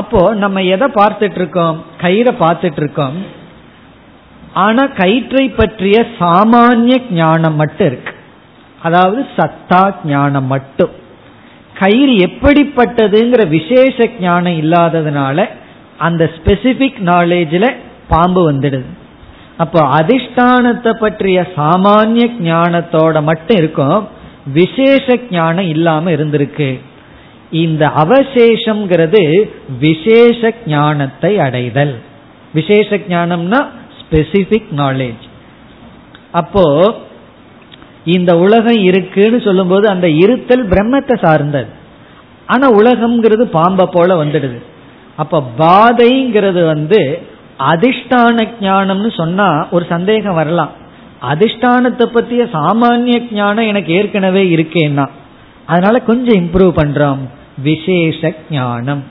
அப்போ 0.00 0.20
நம்ம 0.34 0.62
எதை 0.74 0.86
பார்த்துட்டு 0.96 1.38
இருக்கோம் 1.40 1.76
கயிறை 2.00 2.32
பார்த்துட்டு 2.40 2.80
இருக்கோம் 2.82 3.18
ஆனா 4.64 4.84
கயிற்றை 5.00 5.44
பற்றிய 5.50 5.98
சாமானிய 6.22 6.96
ஞானம் 7.20 7.54
மட்டும் 7.54 7.88
இருக்கு. 7.90 8.14
அதாவது 8.80 9.22
சத்தா 9.36 9.82
ஞானம் 10.14 10.48
மட்டும். 10.54 10.92
கயிறு 11.82 12.16
எப்படிப்பட்டதுங்கிற 12.28 13.44
விசேஷ 13.56 14.08
ஞானம் 14.26 14.58
இல்லாததுனால 14.64 15.46
அந்த 16.08 16.24
ஸ்பெசிபிக் 16.38 17.00
நாலேஜில் 17.12 17.68
பாம்பு 18.08 18.44
வந்துடுது. 18.50 18.90
அப்போ 19.58 19.80
அதிஷ்டானத்தை 19.98 20.92
பற்றிய 21.00 21.38
சாமானிய 21.56 22.26
ஞானத்தோட 22.48 23.22
மட்டும் 23.22 23.56
இருக்கும் 23.56 24.08
விசேஷ 24.58 25.16
ஞானம் 25.30 25.68
இல்லாம 25.74 26.10
இருந்திருக்கு. 26.10 26.80
இந்த 27.50 27.82
அவசேஷம்ங்கிறது 28.02 29.22
விசேஷ 29.78 30.52
ஞானத்தை 30.66 31.38
அடைதல். 31.38 31.94
விசேஷ 32.54 32.98
ஞானம்னா 33.14 33.60
ஸ்பெசிபிக் 33.98 34.70
நாலேஜ் 34.82 35.24
அப்போ 36.40 36.64
இந்த 38.04 38.32
உலகம் 38.38 38.80
இருக்குன்னு 38.90 39.38
சொல்லும்போது 39.40 39.86
அந்த 39.88 40.08
இருத்தல் 40.08 40.64
பிரம்மத்தை 40.68 41.16
சார்ந்தது. 41.24 41.70
ஆனா 42.46 42.66
உலகம்ங்கிறது 42.70 43.44
பாம்பை 43.58 43.86
போல 43.92 44.24
வந்துடுது. 44.24 44.58
அப்ப 45.16 45.42
பாதைங்கிறது 45.58 46.66
வந்து 46.66 47.00
அதிஷ்டான 47.70 48.46
ஞானம்னு 48.60 49.10
சொன்னா 49.16 49.48
ஒரு 49.70 49.84
சந்தேகம் 49.88 50.38
வரலாம். 50.40 50.72
அதிஷ்டானத்தை 51.32 52.06
பத்திய 52.14 52.42
சாமானிய 52.56 53.18
ஞானம் 53.32 53.70
எனக்கு 53.72 53.92
ஏற்கனவே 53.92 54.42
இருக்கேன்னா 54.56 55.06
அதனால 55.66 55.98
கொஞ்சம் 56.00 56.38
இம்ப்ரூவ் 56.42 56.72
பண்றோம். 56.80 57.22
விசேஷ 57.62 58.32
ஞானம். 58.50 59.02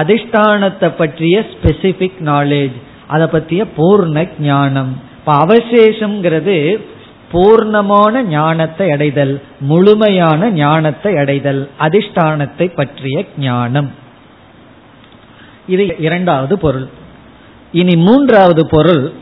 அதிஷ்டானத்தை 0.00 0.88
பற்றிய 0.96 1.36
ஸ்பெசிபிக் 1.52 2.18
நாலேஜ் 2.30 2.76
அதை 3.06 3.26
பற்றிய 3.26 3.62
பூர்ண 3.76 4.28
ஞானம். 4.40 4.92
இப்ப 5.18 5.32
அவசேஷம்ங்கிறது 5.44 6.56
பூர்ணமான 7.32 8.22
ஞானத்தை 8.28 8.86
அடைதல் 8.90 9.34
முழுமையான 9.60 10.50
ஞானத்தை 10.50 11.12
அடைதல் 11.16 11.60
அதிஷ்டானத்தை 11.80 12.66
பற்றிய 12.74 13.24
ஞானம். 13.38 13.90
இது 15.68 15.84
இரண்டாவது 15.98 16.58
பொருள். 16.58 16.88
இனி 17.72 17.96
மூன்றாவது 17.96 18.66
பொருள் 18.66 19.12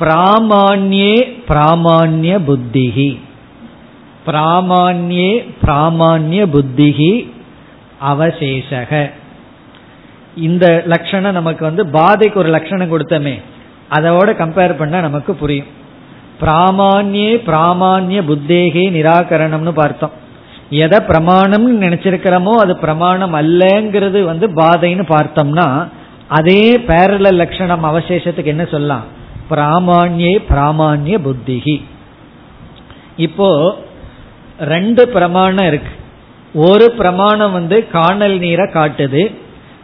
பிராமான்யே 0.00 1.14
பிராமான்ய 1.48 2.38
புத்திகி 2.48 3.18
பிராமான்யே 4.26 5.48
பிராமான்ய 5.64 6.46
புத்திகி 6.54 7.32
அவசேஷக. 8.10 9.10
இந்த 10.36 10.82
லட்சணம் 10.86 11.32
நமக்கு 11.32 11.64
வந்து 11.64 11.86
பாதைக்கு 11.86 12.40
ஒரு 12.40 12.48
லட்சணம் 12.48 12.92
கொடுத்தமே 12.92 13.42
அதோட 13.90 14.28
கம்பேர் 14.42 14.78
பண்ணா 14.78 15.00
நமக்கு 15.00 15.34
புரியும். 15.34 15.66
பிராமான்யே 16.40 17.30
பிராமான்ய 17.48 18.20
புத்தேகே 18.30 18.84
நிராகரணம்னு 18.98 19.70
பார்த்தோம். 19.70 20.10
எதை 20.70 20.98
பிரமாணம்னு 20.98 21.82
நினைச்சிருக்கிறோமோ 21.86 22.52
அது 22.64 22.78
பிரமாணம் 22.78 23.34
அல்லங்கிறது 23.34 24.22
வந்து 24.24 24.46
பாதைன்னு 24.48 25.04
பார்த்தோம்னா 25.08 25.88
அதே 26.28 26.76
பேரல 26.76 27.32
லட்சணம் 27.32 27.84
அவசேஷத்துக்கு 27.84 28.44
என்ன 28.44 28.64
சொல்லலாம்? 28.64 29.02
பிராமான்யே 29.50 30.42
பிராமான்ய 30.50 31.18
புத்திகி 31.18 31.84
இப்போ 33.16 33.76
ரெண்டு 34.58 35.08
பிரமாணம் 35.08 35.66
இருக்கு. 35.66 35.90
ஒரு 36.54 36.90
பிரமாணம் 36.90 37.52
வந்து 37.52 37.88
காணல் 37.88 38.38
நீரை 38.38 38.66
காட்டுது. 38.66 39.34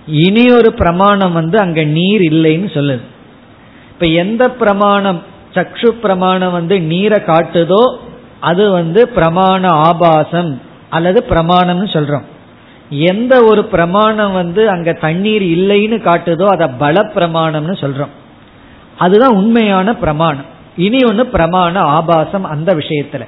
இனி 0.07 0.51
ஒரு 0.51 0.73
பிரமாணம் 0.73 1.33
வந்து 1.33 1.59
அங்க 1.59 1.85
நீர் 1.85 2.21
இல்லைன்னு 2.21 2.69
சொல்லுது. 2.75 3.01
இப்ப 3.91 4.07
எந்த 4.07 4.51
பிரமாணம் 4.51 5.23
சக்ஷு 5.55 5.87
பிரமாணம் 5.87 6.53
வந்து 6.53 6.81
நீரை 6.81 7.19
காட்டுதோ 7.27 7.97
அது 8.41 8.71
வந்து 8.71 9.11
பிரமாண 9.15 9.67
ஆபாசம் 9.67 10.61
அல்லது 10.91 11.25
பிரமாணம்னு 11.29 11.89
சொல்றோம். 11.93 12.25
எந்த 12.91 13.45
ஒரு 13.45 13.65
பிரமாணம் 13.65 14.33
வந்து 14.33 14.69
அங்க 14.69 14.93
தண்ணீர் 14.93 15.43
இல்லைன்னு 15.43 16.03
காட்டுதோ 16.03 16.45
அதை 16.45 16.69
பல 16.79 17.13
பிரமாணம்னு 17.15 17.73
சொல்றோம். 17.81 18.15
அதுதான் 18.99 19.35
உண்மையான 19.35 19.97
பிரமாணம். 19.97 20.45
இனி 20.77 21.05
ஒன்று 21.05 21.25
பிரமாண 21.33 21.75
ஆபாசம் 21.75 22.45
அந்த 22.45 22.75
விஷயத்துல. 22.75 23.27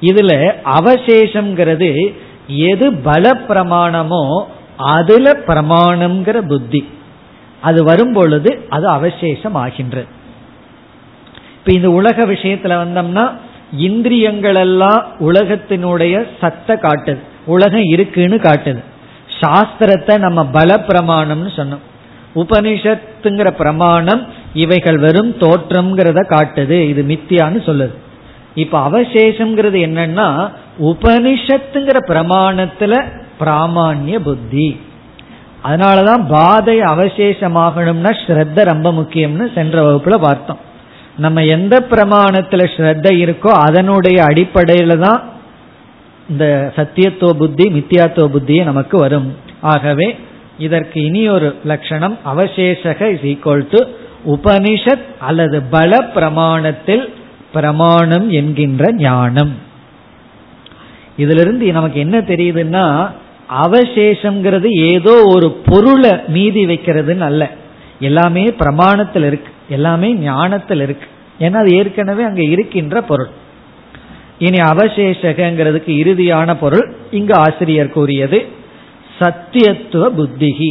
இதுல 0.00 0.52
அவசேஷம்ங்கிறது 0.64 2.14
எது 2.46 2.94
பல 2.94 3.34
பிரமாணமோ 3.48 4.42
அதுல 4.76 5.32
பிரமாணம்ங்கிற 5.46 6.36
புத்தி. 6.36 6.88
அது 7.60 7.84
வரும் 7.84 8.12
பொழுது 8.12 8.66
அது 8.68 8.88
அவசேஷம் 8.88 9.54
ஆகின்றது 9.54 10.06
இப்ப 11.58 11.72
இந்த 11.72 11.90
உலக 11.90 12.26
விஷயத்துல 12.26 12.86
வந்தோம்னா 12.86 13.30
இந்திரியங்கள் 13.76 14.54
எல்லாம் 14.54 15.06
உலகத்தினுடைய 15.20 16.26
சத்த 16.40 16.68
காட்டுது. 16.68 17.18
உலகம் 17.46 17.82
இருக்குன்னு 17.82 18.36
காட்டுது. 18.36 18.82
சாஸ்திரத்தை 19.40 20.18
நம்ம 20.18 20.46
பல 20.46 20.84
பிரமாணம்னு 20.88 21.50
சொன்னோம். 21.56 21.84
உபனிஷத்துங்கிற 22.34 23.50
பிரமாணம் 23.50 24.26
இவைகள் 24.54 24.98
வெறும் 24.98 25.30
தோற்றம்ங்கிறத 25.30 26.20
காட்டுது. 26.28 26.88
இது 26.88 27.02
மித்தியான்னு 27.02 27.60
சொல்லுது. 27.68 27.94
இப்ப 28.54 28.90
அவசேஷம்ங்கிறது 28.90 29.78
என்னன்னா 29.86 30.50
உபனிஷத்துங்கிற 30.80 31.96
பிரமாணத்துல 32.08 33.04
பிராமான்ய 33.40 34.18
புத்தி. 34.18 34.80
அதனாலதான் 35.64 36.26
பாதை 36.28 36.80
அவசேஷமாகணும்னா 36.80 38.10
ஸ்ரத்த 38.26 38.64
ரொம்ப 38.64 38.92
முக்கியம்னு 38.92 39.54
சென்ற 39.54 39.82
வகுப்புல 39.82 40.16
பார்த்தோம். 40.16 40.58
நம்ம 41.16 41.44
எந்த 41.44 41.84
பிரமாணத்துல 41.90 42.62
ஸ்ரத்த 42.76 43.06
இருக்கோ 43.24 43.48
அதனுடைய 43.48 44.22
அடிப்படையில 44.22 44.96
தான் 44.98 45.22
இந்த 46.28 46.72
சத்தியத்துவ 46.76 47.32
புத்தி 47.32 47.64
மித்தியாத்துவ 47.64 48.28
புத்தியே 48.34 48.64
நமக்கு 48.64 48.98
வரும். 48.98 49.36
ஆகவே 49.60 50.16
இதற்கு 50.58 51.04
இனி 51.04 51.28
ஒரு 51.28 51.54
லட்சணம் 51.64 52.18
அவசேஷக 52.24 53.00
இஸ் 53.10 53.20
ஈக்வல் 53.20 53.66
டு 53.70 53.86
உபனிஷத் 54.34 55.04
அல்லது 55.18 55.62
பல 55.62 55.98
பிரமாணத்தில் 56.14 57.08
பிரமாணம் 57.52 58.30
என்கின்ற 58.30 58.92
ஞானம். 58.92 59.54
இதிலிருந்து 61.16 61.72
நமக்கு 61.72 62.00
என்ன 62.00 62.18
தெரியுதுன்னா 62.18 63.10
அவசேஷங்கிறது 63.64 64.68
ஏதோ 64.68 65.22
ஒரு 65.24 65.56
பொருளை 65.64 66.10
மீதி 66.28 66.66
வைக்கிறதுன்னு 66.66 67.18
அல்ல. 67.18 67.50
எல்லாமே 68.00 68.44
பிரமாணத்தில் 68.44 69.24
இருக்கு. 69.24 69.52
எல்லாமே 69.68 70.14
ஞானத்தில் 70.14 70.80
இருக்கு. 70.80 71.06
ஏன்னா 71.40 71.54
அது 71.54 71.74
ஏற்கனவே 71.74 72.22
அங்கே 72.22 72.42
இருக்கின்ற 72.42 73.02
பொருள். 73.02 73.28
இனி 74.38 74.58
அவசேஷகங்கிறதுக்கு 74.58 75.92
இறுதியான 76.02 76.54
பொருள் 76.54 76.94
இங்கு 77.10 77.34
ஆசிரியர் 77.34 77.90
கூறியது 77.90 78.46
சத்தியத்துவ 79.18 80.04
புத்திகி 80.18 80.70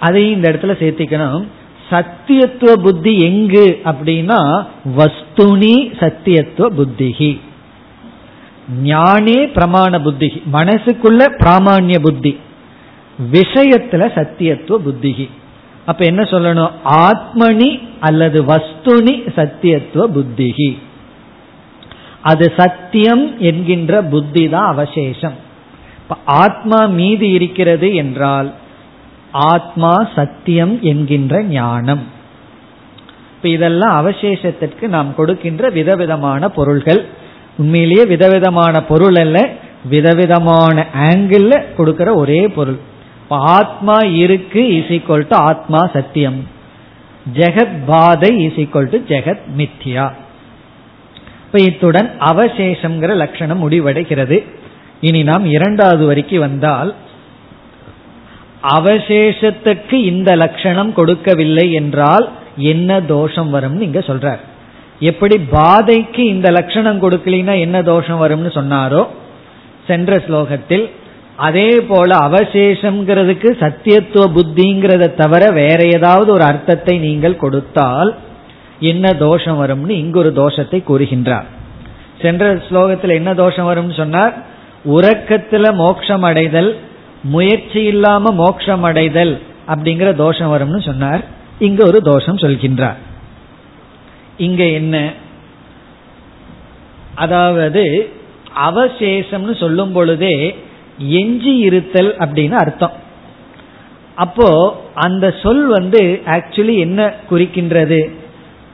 அதையும் 0.00 0.34
இந்த 0.34 0.52
இடத்துல 0.52 0.74
சேர்த்திக்கணும். 0.82 1.46
சத்தியத்துவ 1.90 2.72
புத்தி 2.72 3.12
எங்கு 3.18 3.80
அப்படின்னா 3.84 4.66
வஸ்துனி 4.98 5.76
சத்தியத்துவ 6.00 6.68
புத்திகி 6.78 7.40
ஞானே 8.82 9.38
பிரமாண 9.56 10.02
புத்தி 10.02 10.42
மனசுக்குள்ள 10.52 11.22
பிராமான்ய 11.40 11.98
புத்தி. 11.98 12.38
விஷயத்துல 13.32 14.02
சத்தியத்துவ 14.18 14.76
புத்திகி 14.86 15.28
அப்ப 15.86 16.04
என்ன 16.04 16.22
சொல்லணும்? 16.22 16.72
ஆத்மனி 16.84 17.80
அல்லது 18.00 18.44
வஸ்துனி 18.44 19.14
சத்தியத்துவ 19.36 20.04
புத்திகி 20.16 20.78
அது 22.30 22.46
சத்தியம் 22.56 23.24
என்கின்ற 23.38 24.02
புத்தி 24.12 24.44
தான் 24.48 24.70
அவசேஷம் 24.74 25.36
ஆத்மா 26.42 26.80
மீதி 26.98 27.28
இருக்கிறது 27.30 27.88
என்றால் 27.94 28.48
ஆத்மா 29.52 29.92
சத்தியம் 30.14 30.74
என்கின்ற 30.82 31.42
ஞானம். 31.42 32.04
இப்ப 33.36 33.48
இதெல்லாம் 33.48 33.94
அவசேஷத்திற்கு 33.96 34.84
நாம் 34.88 35.10
கொடுக்கின்ற 35.14 35.68
விதவிதமான 35.68 36.48
பொருள்கள். 36.48 37.00
உண்மையிலேயே 37.58 38.04
விதவிதமான 38.04 38.74
பொருள் 38.82 39.18
அல்ல 39.24 39.38
விதவிதமான 39.84 40.86
ஆங்கிள் 41.08 41.48
கொடுக்கிற 41.76 42.08
ஒரே 42.14 42.42
பொருள். 42.58 42.78
ஆத்மா 43.56 43.98
இருக்கு 44.24 44.62
இஸ் 44.76 44.92
ஈக்வல் 44.96 45.26
டு 45.28 45.36
ஆத்மா 45.50 45.80
சத்தியம். 45.92 46.38
ஜெகத் 47.34 47.78
பாதை 47.86 48.30
இஸ் 48.44 48.58
ஈக்வல் 48.64 48.90
டு 48.92 48.98
ஜெகத் 49.12 49.44
மித்யா. 49.58 50.06
இப்ப 51.46 51.58
இத்துடன் 51.58 52.08
அவசேஷம்ங்கிற 52.20 53.12
லட்சணம் 53.14 53.60
முடிவடைகிறது. 53.64 54.38
இனி 55.00 55.22
நாம் 55.22 55.44
இரண்டாவது 55.46 56.04
வரைக்கும் 56.06 56.44
வந்தால் 56.46 56.90
அவசேஷத்துக்கு 58.76 59.96
இந்த 60.04 60.30
லட்சணம் 60.36 60.92
கொடுக்கவில்லை 60.92 61.66
என்றால் 61.72 62.26
என்ன 62.72 63.00
தோஷம் 63.00 63.50
வரும்னு 63.54 63.80
இங்க 63.80 64.00
சொல்றார். 64.00 64.42
எப்படி 65.00 65.36
பாதைக்கு 65.38 66.22
இந்த 66.26 66.48
லட்சணம் 66.50 67.02
கொடுக்கலினா 67.02 67.54
என்ன 67.60 67.82
தோஷம் 67.82 68.22
வரும்னு 68.22 68.50
சொன்னாரோ 68.58 69.02
சென்ற 69.86 70.16
ஸ்லோகத்தில் 70.28 70.86
அதே 71.36 71.70
போல 71.88 72.10
அவசேஷம்ங்கிறதுக்கு 72.28 73.48
சத்தியத்துவ 73.62 74.24
புத்திங்கிறத 74.36 75.14
தவிர 75.14 75.42
வேற 75.52 75.80
ஏதாவது 75.96 76.32
ஒரு 76.32 76.44
அர்த்தத்தை 76.44 76.94
நீங்கள் 76.98 77.36
கொடுத்தால் 77.36 78.10
என்ன 78.80 79.12
தோஷம் 79.12 79.62
வரும்னு 79.62 79.88
இங்கு 79.88 80.18
ஒரு 80.18 80.32
தோஷத்தை 80.36 80.82
கூறுகின்றார். 80.88 81.44
சென்ற 82.22 82.54
ஸ்லோகத்தில் 82.54 83.14
என்ன 83.14 83.34
தோஷம் 83.34 83.68
வரும்னு 83.68 83.96
சொன்னார்? 83.96 84.34
உறக்கத்துல 84.84 85.74
மோட்சம் 85.74 86.22
அடைதல் 86.22 86.76
முயற்சி 87.22 87.82
இல்லாம 87.82 88.32
மோட்சம் 88.32 88.82
அடைதல் 88.82 89.40
அப்படிங்கிற 89.68 90.14
தோஷம் 90.14 90.52
வரும்னு 90.52 90.84
சொன்னார். 90.84 91.24
இங்க 91.58 91.84
ஒரு 91.84 92.02
தோஷம் 92.02 92.36
சொல்கின்றார். 92.36 92.94
இங்க 94.36 94.64
என்ன? 94.64 95.12
அதாவது 97.14 98.10
அவசேஷம்னு 98.70 99.56
சொல்லும் 99.56 99.92
பொழுதே 99.92 100.58
எஞ்சி 100.98 101.56
இருத்தல் 101.56 102.16
அப்படின்னு 102.16 102.52
அர்த்தம். 102.52 102.92
அப்போ 104.14 104.80
அந்த 104.94 105.34
சொல் 105.42 105.66
வந்து 105.66 106.22
ஆக்சுவலி 106.26 106.78
என்ன 106.78 107.14
குறிக்கின்றது? 107.30 108.10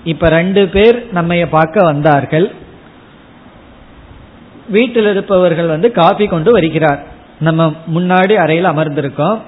இப்ப 0.05 0.29
ரெண்டு 0.39 0.63
பேர் 0.75 0.97
நம்ம 1.17 1.35
பார்க்க 1.57 1.85
வந்தார்கள். 1.85 2.47
வீட்டில் 4.77 5.09
இருப்பவர்கள் 5.11 5.67
வந்து 5.67 5.89
காஃபி 5.93 6.27
கொண்டு 6.27 6.51
வருகிறார். 6.53 7.01
நம்ம 7.47 7.61
முன்னாடி 7.95 8.35
அறையில் 8.45 8.73
அமர்ந்திருக்கோம். 8.73 9.39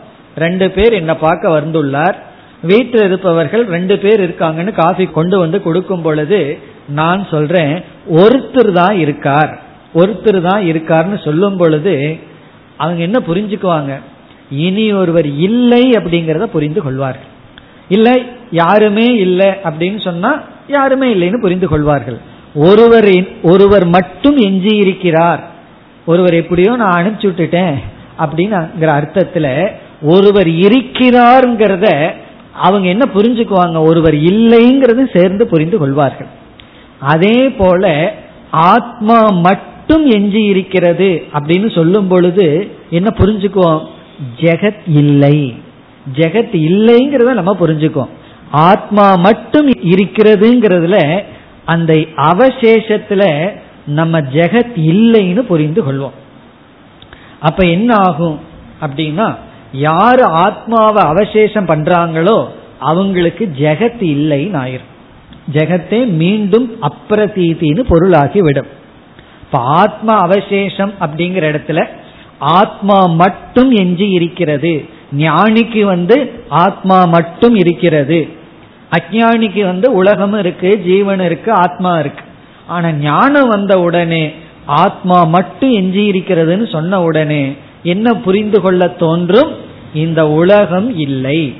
ரெண்டு 0.45 0.67
பேர் 0.71 0.93
என்னை 0.93 1.15
பார்க்க 1.27 1.59
வந்துள்ளார். 1.59 2.17
வீட்டில் 2.63 3.05
இருப்பவர்கள் 3.05 3.65
ரெண்டு 3.67 3.95
பேர் 3.99 4.21
இருக்காங்கன்னு 4.27 4.73
காஃபி 4.73 5.05
கொண்டு 5.07 5.39
வந்து 5.39 5.59
கொடுக்கும் 5.63 6.03
பொழுது 6.03 6.41
நான் 7.01 7.27
சொல்றேன் 7.33 7.75
ஒருத்தர் 8.21 8.73
தான் 8.73 8.97
இருக்கார். 9.05 9.53
ஒருத்தர் 9.95 10.41
தான் 10.49 10.63
இருக்கார்னு 10.71 11.19
சொல்லும் 11.25 11.57
பொழுது 11.57 11.95
அவங்க 12.77 13.01
என்ன 13.03 13.19
புரிஞ்சுக்குவாங்க? 13.29 13.93
இனி 14.67 14.87
ஒருவர் 14.93 15.29
இல்லை 15.49 15.85
அப்படிங்கிறத 15.99 16.47
புரிந்து 16.57 16.83
கொள்வார்கள். 16.83 17.33
இல்லை 17.89 18.27
யாருமே 18.51 19.07
இல்லை 19.07 19.47
அப்படின்னு 19.47 20.05
சொன்னா 20.05 20.43
யாருமே 20.69 21.15
இல்லைன்னு 21.15 21.41
புரிந்து 21.41 21.69
கொள்வார்கள். 21.69 22.19
ஒருவர் 22.55 23.25
ஒருவர் 23.43 23.87
மட்டும் 23.87 24.37
எஞ்சி 24.37 24.77
இருக்கிறார். 24.77 25.51
ஒருவர் 26.07 26.35
எப்படியோ 26.35 26.77
நான் 26.77 26.93
அனுப்பிச்சு 26.93 27.23
விட்டுட்டேன் 27.23 27.75
அப்படிங்கிற 28.19 28.65
அர்த்தத்துல 28.81 29.71
ஒருவர் 30.03 30.47
இருக்கிறார்ங்கிறத 30.47 32.11
அவங்க 32.55 32.89
என்ன 32.89 33.09
புரிஞ்சுக்குவாங்க? 33.15 33.79
ஒருவர் 33.79 34.15
இல்லைங்கிறது 34.15 35.19
சேர்ந்து 35.19 35.47
புரிந்து 35.47 35.79
கொள்வார்கள். 35.79 36.27
அதே 37.01 37.51
போல 37.51 38.15
ஆத்மா 38.51 39.29
மட்டும் 39.29 40.11
எஞ்சி 40.11 40.43
இருக்கிறது 40.43 41.23
அப்படின்னு 41.33 41.75
சொல்லும் 41.75 42.09
பொழுது 42.09 42.71
என்ன 42.91 43.13
புரிஞ்சுக்குவோம்? 43.19 43.83
ஜெகத் 44.41 44.83
இல்லை. 44.87 45.55
ஜெகத் 46.13 46.55
இல்லைங்கிறத 46.69 47.33
நம்ம 47.33 47.57
புரிஞ்சுக்கோம். 47.61 48.09
ஆத்மா 48.51 49.15
மட்டும் 49.15 49.71
இருக்கிறதுங்கிறதுல 49.71 51.23
அந்த 51.65 51.95
அவசேஷத்துல 52.17 53.51
நம்ம 53.87 54.21
ஜெகத் 54.21 54.77
இல்லைன்னு 54.77 55.39
புரிந்து 55.39 55.93
கொள்வோம். 55.93 56.13
அப்ப 57.41 57.67
என்ன 57.67 57.95
ஆகும் 57.95 58.41
அப்படின்னா 58.81 59.37
யாரு 59.73 60.25
ஆத்மாவை 60.25 61.03
அவசேஷம் 61.03 61.67
பண்றாங்களோ 61.67 62.49
அவங்களுக்கு 62.79 63.53
ஜெகத் 63.59 64.03
இல்லைன்னு 64.03 64.59
ஆயிரும். 64.65 64.91
ஜெகத்தே 65.53 66.07
மீண்டும் 66.07 66.71
அப்பிரதீதின்னு 66.83 67.81
பொருளாகி 67.81 68.41
விடும். 68.41 68.67
இப்ப 69.43 69.59
ஆத்மா 69.59 70.19
அவசேஷம் 70.19 70.93
அப்படிங்கிற 71.01 71.45
இடத்துல 71.53 71.87
ஆத்மா 72.39 73.07
மட்டும் 73.07 73.71
எஞ்சி 73.71 74.11
இருக்கிறது 74.11 74.94
ஞானிக்கு 75.17 75.83
வந்து 75.83 76.33
ஆத்மா 76.49 77.05
மட்டும் 77.05 77.55
இருக்கிறது. 77.55 78.29
அஜானிக்கு 78.91 79.65
வந்து 79.65 79.93
உலகமும் 79.93 80.39
இருக்கு 80.39 80.83
ஜீவன் 80.85 81.21
இருக்கு 81.21 81.53
ஆத்மா 81.53 81.99
இருக்கு. 81.99 82.25
ஆனா 82.67 82.93
ஞானம் 82.93 83.49
வந்த 83.49 83.81
உடனே 83.81 84.33
ஆத்மா 84.67 85.25
மட்டும் 85.25 85.73
எஞ்சி 85.73 86.11
இருக்கிறதுன்னு 86.11 86.73
சொன்ன 86.73 87.03
உடனே 87.03 87.57
என்ன 87.83 88.15
புரிந்து 88.15 88.61
கொள்ள 88.61 88.89
தோன்றும்? 88.89 89.53
இந்த 89.95 90.29
உலகம் 90.29 90.99
இல்லை. 90.99 91.55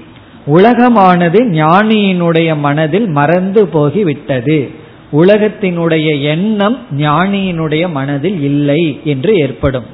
உலகமானது 0.47 1.41
ஞானியினுடைய 1.45 2.59
மனதில் 2.59 3.07
மறந்து 3.09 3.69
போகி 3.75 4.03
விட்டது 4.03 4.71
உலகத்தினுடைய 5.13 6.23
எண்ணம் 6.23 6.79
ஞானியினுடைய 6.97 7.91
மனதில் 7.91 8.43
இல்லை 8.43 9.01
என்று 9.05 9.35
ஏற்படும். 9.35 9.85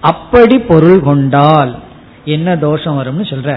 அப்படி 0.00 0.58
பொருள் 0.58 1.00
கொண்டால் 1.00 1.78
என்ன 2.28 2.56
தோஷம் 2.56 2.98
வரும்னு 2.98 3.26
சொல்ற. 3.32 3.50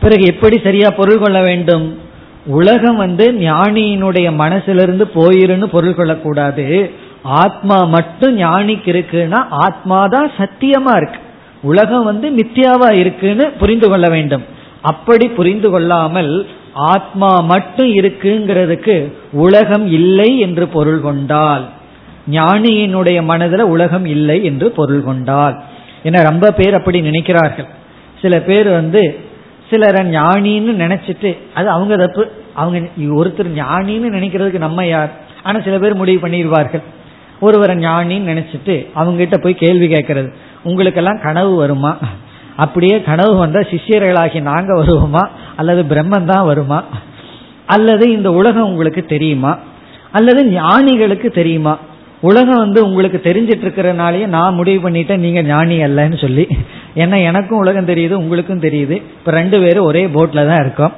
பிறகு 0.00 0.24
எப்படி 0.32 0.56
சரியா 0.58 0.88
பொருள் 0.90 1.22
கொள்ள 1.22 1.40
வேண்டும்? 1.42 1.84
உலகம் 2.46 2.96
வந்து 2.96 3.24
ஞானியினுடைய 3.32 4.28
மனசிலிருந்து 4.42 5.04
போயிருன்னு 5.14 5.66
பொருள் 5.74 5.94
கொள்ளக்கூடாது. 5.94 6.66
ஆத்மா 7.42 7.78
மட்டும் 7.96 8.34
ஞானிக்கு 8.38 8.88
இருக்குன்னா 8.94 9.40
ஆத்மா 9.66 9.98
தான் 10.06 10.30
சத்தியமா 10.38 10.94
இருக்கு. 10.96 11.20
உலகம் 11.62 12.04
வந்து 12.04 12.28
மித்தியாவா 12.30 12.88
இருக்குன்னு 12.92 13.44
புரிந்து 13.60 13.88
கொள்ள 13.88 14.06
வேண்டும். 14.08 14.44
அப்படி 14.82 15.26
புரிந்து 15.28 15.68
கொள்ளாமல் 15.70 16.32
ஆத்மா 16.92 17.30
மட்டும் 17.52 17.90
இருக்குங்கிறதுக்கு 17.96 18.96
உலகம் 19.44 19.86
இல்லை 19.98 20.30
என்று 20.38 20.64
பொருள் 20.68 21.00
கொண்டால் 21.00 21.64
ஞானியினுடைய 22.30 23.18
மனதில் 23.30 23.64
உலகம் 23.74 24.06
இல்லை 24.14 24.36
என்று 24.44 24.66
பொருள் 24.70 25.04
கொண்டால் 25.04 25.56
ஏன்னா 26.04 26.22
ரொம்ப 26.22 26.50
பேர் 26.50 26.74
அப்படி 26.74 27.00
நினைக்கிறார்கள். 27.00 27.68
சில 28.20 28.40
பேர் 28.40 28.68
வந்து 28.68 29.20
சிலரை 29.70 30.10
ஞானின்னு 30.10 30.72
நினைச்சிட்டு 30.72 31.38
அது 31.54 31.68
அவங்க 31.68 31.96
தப்பு. 31.96 32.30
அவங்க 32.54 32.78
ஒருத்தர் 32.98 33.56
ஞானின்னு 33.56 34.14
நினைக்கிறதுக்கு 34.18 34.58
நம்ம 34.58 34.86
யார்? 34.86 35.10
ஆனா 35.42 35.60
சில 35.60 35.78
பேர் 35.78 35.94
முடிவு 35.94 36.28
பண்ணிடுவார்கள். 36.28 36.82
ஒருவரை 37.40 37.76
ஞானின்னு 37.76 38.28
நினைச்சிட்டு 38.32 38.86
அவங்க 38.94 39.18
கிட்ட 39.18 39.38
போய் 39.38 39.54
கேள்வி 39.54 39.86
கேட்கறது. 39.86 40.32
உங்களுக்கெல்லாம் 40.62 41.20
கனவு 41.22 41.54
வருமா? 41.54 41.98
அப்படியே 42.56 43.02
கனவு 43.02 43.36
வந்தா 43.36 43.60
சிஷியர்களாகி 43.60 44.40
நாங்க 44.40 44.84
வருவோமா? 44.84 45.28
அல்லது 45.56 45.82
பிரம்மன் 45.82 46.24
தான் 46.24 46.44
வருமா? 46.44 46.84
அல்லது 47.66 48.10
இந்த 48.12 48.30
உலகம் 48.30 48.68
உங்களுக்கு 48.68 49.04
தெரியுமா? 49.04 49.58
அல்லது 50.12 50.46
ஞானிகளுக்கு 50.46 51.30
தெரியுமா? 51.30 51.78
உலகம் 52.22 52.58
வந்து 52.58 52.84
உங்களுக்கு 52.84 53.20
தெரிஞ்சிட்டு 53.24 53.64
இருக்கிறனாலயே 53.66 54.26
நான் 54.26 54.54
முடிவு 54.54 54.90
பண்ணிட்டேன் 54.90 55.16
நீங்க 55.16 55.42
ஞானி 55.42 55.76
அல்லன்னு 55.78 56.20
சொல்லி. 56.20 56.48
ஏன்னா 56.94 57.22
எனக்கும் 57.22 57.58
உலகம் 57.58 57.86
தெரியுது 57.86 58.12
உங்களுக்கும் 58.12 58.60
தெரியுது. 58.60 58.90
இப்ப 58.90 59.30
ரெண்டு 59.30 59.60
பேரும் 59.60 59.84
ஒரே 59.84 60.06
போட்ல 60.06 60.46
தான் 60.46 60.60
இருக்கோம். 60.60 60.92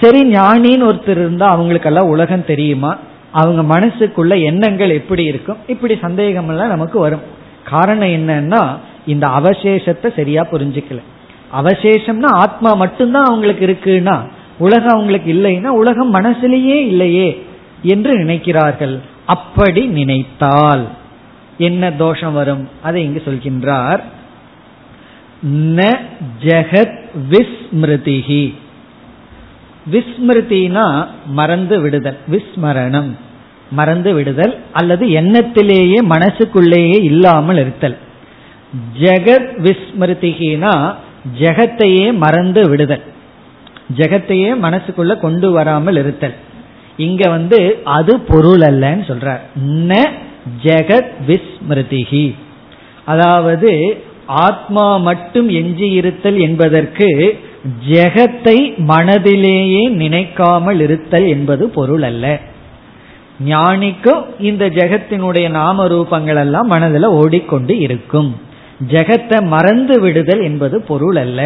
சரி 0.00 0.20
ஞானின்னு 0.30 0.88
ஒருத்தர் 0.90 1.20
இருந்தா 1.22 1.46
அவங்களுக்கெல்லாம் 1.46 2.08
உலகம் 2.08 2.44
தெரியுமா? 2.44 2.98
அவங்க 3.32 3.62
மனசுக்குள்ள 3.74 4.42
எண்ணங்கள் 4.42 4.90
எப்படி 4.90 5.24
இருக்கும்? 5.24 5.56
இப்படி 5.66 5.98
சந்தேகம் 6.00 6.48
எல்லாம் 6.48 6.68
நமக்கு 6.68 6.98
வரும். 7.00 7.20
காரணம் 7.64 8.08
என்னன்னா 8.08 8.62
இந்த 9.06 9.26
அவசேஷத்தை 9.26 10.14
சரியா 10.16 10.46
புரிஞ்சுக்கல. 10.52 11.00
அவசேஷம்னா 11.60 12.30
ஆத்மா 12.32 12.74
மட்டும்தான் 12.74 13.24
அவங்களுக்கு 13.24 13.66
இருக்குன்னா 13.66 14.16
உலகம் 14.58 14.94
அவங்களுக்கு 14.94 15.32
இல்லைன்னா 15.34 15.66
உலகம் 15.66 16.14
மனசுலேயே 16.14 16.78
இல்லையே 16.86 17.46
என்று 17.82 18.18
நினைக்கிறார்கள். 18.18 19.00
அப்படி 19.34 19.82
நினைத்தால் 19.86 20.84
என்ன 21.58 21.92
தோஷம் 21.92 22.32
வரும்? 22.32 22.68
அதை 22.82 23.00
இங்கு 23.04 23.22
சொல்கின்றார். 23.24 24.00
ந 25.76 25.80
ஜெகத் 26.44 26.98
விஸ்மிருதிகி 27.30 28.44
விஸ்மிருத்தினா 29.92 30.86
மறந்து 31.26 31.80
விடுதல் 31.80 32.18
விஸ்மரணம். 32.30 33.10
மறந்து 33.70 34.10
விடுதல் 34.14 34.54
அல்லது 34.72 35.04
எண்ணத்திலேயே 35.20 35.98
மனசுக்குள்ளேயே 36.02 36.98
இல்லாமல் 37.02 37.56
இருத்தல். 37.56 37.96
ஜெகத் 39.00 39.52
விஸ்மிருதிகினா 39.66 40.74
ஜெகத்தையே 41.38 42.06
மறந்து 42.14 42.68
விடுதல். 42.68 43.04
ஜெகத்தையே 43.96 44.50
மனசுக்குள்ள 44.64 45.12
கொண்டு 45.20 45.48
வராமல் 45.52 45.96
இருத்தல். 45.96 46.34
இங்க 47.06 47.22
வந்து 47.30 47.58
அது 47.96 48.12
பொருள் 48.30 48.62
அல்லன்னு 48.68 49.04
சொல்ற 49.10 49.30
ந 49.90 49.98
ஜெகத் 50.62 51.12
விஸ்மிருதிகி 51.28 52.26
அதாவது 53.04 53.70
ஆத்மா 54.46 54.86
மட்டும் 55.08 55.48
எஞ்சி 55.60 55.88
இருத்தல் 55.90 56.38
என்பதற்கு 56.40 57.08
ஜெகத்தை 57.88 58.58
மனதிலேயே 58.90 59.82
நினைக்காமல் 60.02 60.80
இருத்தல் 60.80 61.26
என்பது 61.26 61.64
பொருள் 61.68 62.02
அல்ல. 62.02 62.26
ஞானிக்கும் 63.48 64.22
இந்த 64.40 64.64
ஜெகத்தினுடைய 64.68 65.46
நாம 65.50 65.86
ரூபங்கள் 65.86 66.40
எல்லாம் 66.44 66.66
மனதில் 66.66 67.14
ஓடிக்கொண்டு 67.20 67.74
இருக்கும். 67.78 68.30
ஜெகத்தை 68.92 69.38
மறந்து 69.54 69.96
விடுதல் 70.00 70.42
என்பது 70.42 70.76
பொருள் 70.82 71.16
அல்ல. 71.16 71.40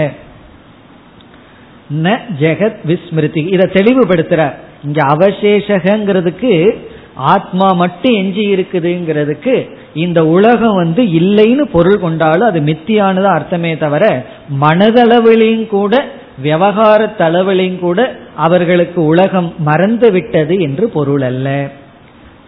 ந 2.04 2.14
ஜெகத் 2.42 2.80
விஸ்மிருதி 2.90 3.42
இதை 3.54 3.66
தெளிவுபடுத்துற 3.72 4.42
இங்க 4.84 5.00
அவசேஷகங்கிறதுக்கு 5.02 6.76
ஆத்மா 7.14 7.72
மட்டும் 7.72 8.14
எஞ்சி 8.14 8.54
இருக்குதுங்கிறதுக்கு 8.54 9.70
இந்த 9.94 10.26
உலகம் 10.26 10.74
வந்து 10.74 11.02
இல்லைன்னு 11.02 11.60
பொருள் 11.60 11.98
கொண்டாலும் 11.98 12.48
அது 12.48 12.60
மித்தியானது 12.60 13.22
அர்த்தமே 13.22 13.78
தவிர 13.78 14.26
மனதளவிலையும் 14.60 15.66
கூட 15.66 16.04
விவகார 16.38 17.14
தளவிலையும் 17.18 17.78
கூட 17.78 18.16
அவர்களுக்கு 18.36 19.04
உலகம் 19.04 19.54
மறந்து 19.58 20.10
விட்டது 20.10 20.60
என்று 20.60 20.88
பொருள் 20.88 21.22
அல்ல. 21.22 21.70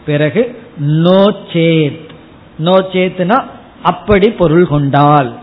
பிறகு 0.06 0.56
நோ 0.78 1.34
சேத். 1.52 2.04
நோ 2.58 2.76
அப்படி 3.82 4.30
பொருள் 4.30 4.66
கொண்டால். 4.66 5.36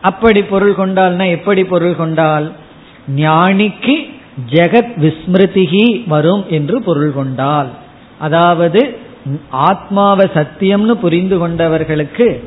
அப்படி 0.00 0.42
பொருள் 0.42 0.74
கொண்டால்னா 0.74 1.30
எப்படி 1.30 1.64
பொருள் 1.64 1.96
கொண்டால்? 1.96 2.52
ஞானிக்கு 3.16 4.09
ஜெகத் 4.50 4.92
விஸ்மிருதிகி 5.00 6.08
வரும் 6.08 6.44
என்று 6.50 6.82
பொருள் 6.82 7.12
கொண்டால். 7.12 7.68
அதாவது 8.18 8.98
ஆத்மாவை 9.50 10.26
சத்தியம்னு 10.34 10.90
புரிந்து 10.90 11.48
கொண்டவர்களுக்கு 11.48 12.44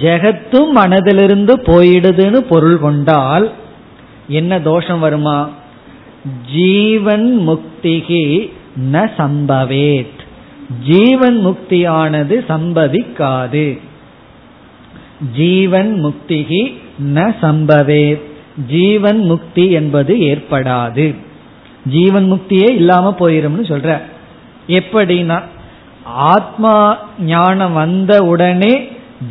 ஜெகத்தும் 0.00 0.70
மனதிலிருந்து 0.76 1.54
போயிடுதுன்னு 1.56 2.36
பொருள் 2.36 2.78
கொண்டால் 2.78 3.52
என்ன 4.28 4.60
தோஷம் 4.60 5.00
வருமா? 5.00 5.50
ஜீவன் 6.52 7.48
முக்திகி 7.48 8.50
ந 8.92 9.10
சம்பவேத். 9.18 10.18
ஜீவன் 10.88 11.46
முக்தியானது 11.46 12.44
சம்பவிக்காது. 12.48 13.78
ஜீவன் 15.36 16.04
முக்திகி 16.04 16.74
ந 17.14 17.34
சம்பவேத். 17.42 18.20
ஜீவன் 18.66 19.18
முக்தி 19.18 19.70
என்பது 19.70 20.16
ஏற்படாது. 20.16 21.14
ஜீவன் 21.94 22.26
முக்தியே 22.32 22.68
இல்லாம 22.80 23.14
போயிரும்னு 23.18 23.64
சொல்ற. 23.72 23.90
எப்படின்னா 24.78 25.38
ஆத்மா 26.32 26.74
ஞானம் 27.32 27.72
வந்த 27.72 28.12
உடனே 28.32 28.74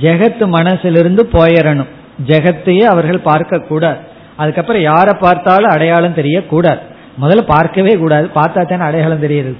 ஜெகத்து 0.01 0.45
மனசிலிருந்து 0.57 1.23
போயிடணும் 1.37 1.91
ஜெகத்தையே 2.27 2.83
அவர்கள் 2.93 3.27
பார்க்க 3.29 3.59
கூடாது 3.59 3.99
அதுக்கப்புறம் 4.37 4.81
யாரை 4.81 5.13
பார்த்தாலும் 5.19 5.73
அடையாளம் 5.73 6.17
தெரியக்கூடாது. 6.19 6.81
முதல்ல 7.21 7.41
பார்க்கவே 7.53 7.93
கூடாது. 7.97 8.25
பார்த்தா 8.35 8.61
தானே 8.65 8.83
அடையாளம் 8.83 9.23
தெரியுது. 9.23 9.53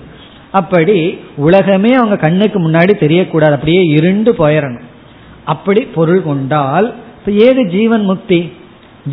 அப்படி 0.51 0.97
உலகமே 1.45 1.91
அவங்க 1.93 2.17
கண்ணுக்கு 2.17 2.57
முன்னாடி 2.59 2.93
தெரியக்கூடாது. 3.03 3.55
அப்படியே 3.57 3.83
இருண்டு 3.97 4.31
போயிடணும் 4.33 4.85
அப்படி 5.53 5.81
பொருள் 5.95 6.23
கொண்டால் 6.23 6.87
ஏது 7.47 7.61
ஜீவன் 7.69 8.03
முக்தி 8.03 8.39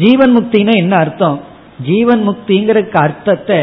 ஜீவன் 0.03 0.33
முக்தினா 0.37 0.75
என்ன 0.77 0.95
அர்த்தம்? 0.97 1.39
ஜீவன் 1.83 2.29
முக்திங்கிறதுக்கு 2.29 2.93
அர்த்தத்தை 2.93 3.59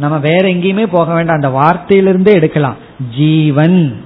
நம்ம 0.00 0.18
வேற 0.18 0.48
எங்கேயுமே 0.48 0.86
போக 0.90 1.14
வேண்டாம். 1.14 1.42
அந்த 1.42 1.48
வார்த்தையிலிருந்தே 1.48 2.32
எடுக்கலாம். 2.32 2.76
ஜீவன். 3.16 4.04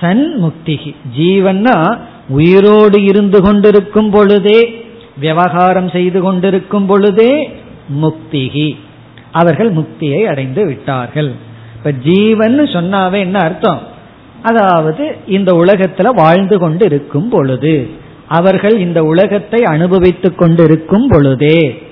சன் 0.00 0.34
முக்திகி. 0.42 0.94
ஜீவன்னா 1.18 1.98
உயிரோடு 2.28 3.02
இருந்து 3.02 3.42
கொண்டிருக்கும் 3.42 4.10
பொழுதே 4.10 4.84
விவகாரம் 5.18 5.88
செய்து 5.88 6.20
கொண்டிருக்கும் 6.20 6.86
பொழுதே 6.86 7.50
முக்திகி. 8.02 8.76
அவர்கள் 9.32 9.72
முக்தியை 9.72 10.22
அடைந்து 10.24 10.66
விட்டார்கள். 10.66 11.34
இப்ப 11.76 11.92
ஜீவன் 11.92 12.60
சொன்னாவே 12.60 13.18
என்ன 13.18 13.38
அர்த்தம்? 13.38 13.80
அதாவது 14.42 15.16
இந்த 15.26 15.52
உலகத்துல 15.52 16.08
வாழ்ந்து 16.08 16.58
கொண்டு 16.58 16.84
இருக்கும் 16.84 17.28
பொழுது 17.28 17.90
அவர்கள் 18.28 18.78
இந்த 18.78 19.04
உலகத்தை 19.04 19.64
அனுபவித்துக் 19.64 20.38
கொண்டிருக்கும் 20.38 21.08
பொழுதே 21.08 21.82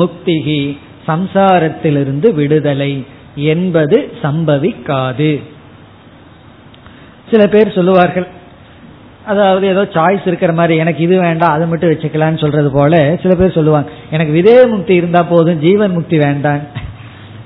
முக்திகி 0.00 0.60
சம்சாரத்திலிருந்து 1.08 2.28
விடுதலை 2.34 2.92
என்பது 3.34 3.98
சம்பவிக்காது. 4.22 5.32
சில 7.30 7.46
பேர் 7.46 7.76
சொல்லுவார்கள் 7.78 8.26
அதாவது 9.24 9.66
ஏதோ 9.66 9.82
சாய்ஸ் 9.92 10.26
இருக்கிற 10.26 10.52
மாதிரி 10.52 10.76
எனக்கு 10.76 11.02
இது 11.02 11.18
வேண்டாம் 11.18 11.52
அதை 11.52 11.66
மட்டும் 11.68 11.90
வச்சுக்கலான்னு 11.90 12.42
சொல்றது 12.44 12.70
போல 12.70 13.16
சில 13.22 13.34
பேர் 13.34 13.56
சொல்லுவாங்க 13.58 13.90
எனக்கு 14.10 14.32
விதே 14.32 14.56
முக்தி 14.66 14.94
இருந்தா 14.94 15.22
போதும் 15.22 15.60
ஜீவன் 15.60 15.92
முக்தி 15.92 16.18
வேண்டாம். 16.18 16.62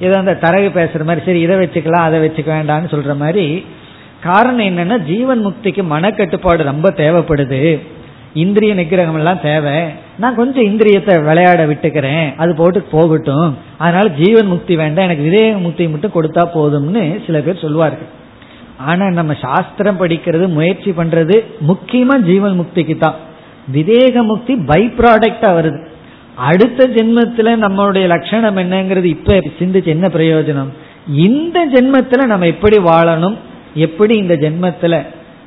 ஏதோ 0.01 0.14
அந்த 0.18 0.35
தரகு 0.35 0.68
பேசுற 0.79 1.05
மாதிரி 1.05 1.27
சரி 1.27 1.40
இதை 1.40 1.57
வச்சுக்கலாம் 1.57 2.07
அதை 2.09 2.18
வச்சுக்க 2.27 2.51
வேண்டாம்னு 2.59 2.92
சொல்ற 2.94 3.16
மாதிரி 3.16 3.64
காரணம் 4.20 4.68
என்னன்னா 4.70 4.96
ஜீவன் 5.05 5.46
முக்திக்கு 5.46 5.83
மனக்கட்டுப்பாடு 5.90 6.62
ரொம்ப 6.62 6.88
தேவைப்படுது. 6.90 7.79
இந்திரிய 8.37 8.75
நிகிரகம் 8.75 9.18
எல்லாம் 9.20 9.40
தேவை. 9.40 9.77
நான் 10.18 10.35
கொஞ்சம் 10.35 10.64
இந்திரியத்தை 10.64 11.14
விளையாட 11.25 11.66
விட்டுக்கிறேன். 11.66 12.35
அது 12.37 12.55
போட்டு 12.55 12.81
போகட்டும். 12.83 13.59
அதனால 13.79 14.09
ஜீவன் 14.09 14.46
முக்தி 14.46 14.77
வேண்டாம். 14.77 15.09
எனக்கு 15.09 15.27
விதேக 15.29 15.61
முக்தி 15.61 15.88
மட்டும் 15.88 16.16
கொடுத்தா 16.16 16.42
போதும்னு 16.55 17.27
சில 17.27 17.40
பேர் 17.40 17.64
சொல்லுவார்கள். 17.64 18.11
ஆனா 18.79 19.11
நம்ம 19.11 19.35
சாஸ்திரம் 19.40 20.01
படிக்கிறது 20.01 20.46
முயற்சி 20.49 20.90
பண்றது 20.90 21.44
முக்கியமா 21.68 22.16
ஜீவன் 22.20 22.59
முக்திக்கு 22.61 22.96
தான் 22.99 23.14
விதேக 23.75 24.22
முக்தி 24.22 24.57
பை 24.57 24.83
ப்ராடக்டா 24.99 25.51
வருது. 25.59 25.81
அடுத்த 26.35 26.88
ஜென்மத்துல 26.94 27.53
நம்மளுடைய 27.64 28.07
லட்சணம் 28.07 28.57
என்னங்கிறது 28.57 29.05
இப்ப 29.05 29.35
சிந்திச்சு 29.59 29.85
என்ன 29.85 30.07
பிரயோஜனம்? 30.07 30.70
இந்த 31.09 31.66
ஜென்மத்துல 31.72 32.27
நம்ம 32.27 32.46
எப்படி 32.46 32.77
வாழணும்? 32.77 33.37
எப்படி 33.75 34.14
இந்த 34.16 34.35
ஜென்மத்துல 34.35 34.94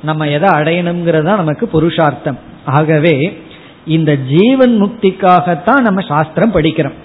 நம்ம 0.02 0.28
எதை 0.28 0.48
அடையணுங்கிறதா 0.50 1.34
நமக்கு 1.42 1.68
புருஷார்த்தம். 1.68 2.38
ஆகவே 2.74 3.14
இந்த 3.86 4.10
ஜீவன் 4.32 4.74
முக்திக்காகத்தான் 4.82 5.86
நம்ம 5.86 6.00
சாஸ்திரம் 6.08 6.54
படிக்கிறோம். 6.54 6.98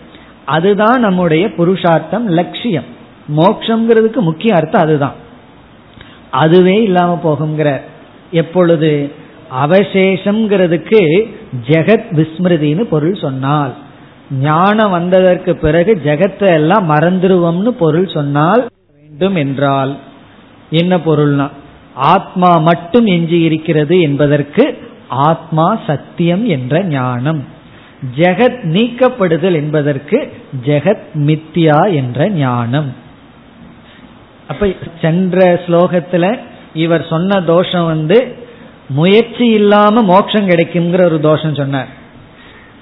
அதுதான் 0.46 1.00
நம்முடைய 1.00 1.44
புருஷார்த்தம் 1.58 2.26
லட்சியம். 2.40 2.90
மோக்ஷங்கிறதுக்கு 3.38 4.20
முக்கிய 4.20 4.54
அர்த்தம் 4.56 4.82
அதுதான். 4.82 5.16
அதுவே 6.42 6.76
இல்லாம 6.84 7.12
போகுங்கிற 7.24 7.70
எப்பொழுது 8.32 8.92
அவசேஷம்ங்கிறதுக்கு 9.64 11.02
ஜெகத் 11.68 12.08
விஸ்மிருதின்னு 12.20 12.84
பொருள் 12.84 13.16
சொன்னால் 13.16 13.74
ஞானம் 14.42 14.94
வந்ததற்கு 14.98 15.52
பிறகு 15.56 15.92
ஜெகத்தை 16.06 16.48
எல்லாம் 16.54 16.86
மறந்துருவோம்னு 16.90 17.72
பொருள் 17.82 18.08
சொன்னால் 18.08 18.64
வேண்டும் 18.96 19.36
என்றால் 19.36 19.92
என்ன 20.82 20.94
பொருள்னா 21.06 21.48
ஆத்மா 22.14 22.52
மட்டும் 22.70 23.08
எஞ்சி 23.16 23.40
இருக்கிறது 23.42 23.96
என்பதற்கு 24.02 24.64
ஆத்மா 25.08 25.80
சத்தியம் 25.88 26.46
என்ற 26.46 26.84
ஞானம். 26.84 27.46
ஜெகத் 28.18 28.60
நீக்கப்படுதல் 28.64 29.54
என்பதற்கு 29.54 30.34
ஜெகத் 30.66 31.06
மித்யா 31.16 31.94
என்ற 31.94 32.30
ஞானம். 32.30 32.94
அப்ப 34.48 34.68
சென்ற 35.02 35.62
ஸ்லோகத்துல 35.68 36.40
இவர் 36.74 37.06
சொன்ன 37.10 37.42
தோஷம் 37.42 37.86
வந்து 37.86 38.36
முயற்சி 38.90 39.46
இல்லாம 39.48 40.02
மோட்சம் 40.02 40.50
கிடைக்குங்கிற 40.50 41.04
ஒரு 41.04 41.20
தோஷம் 41.20 41.56
சொன்னார். 41.56 41.88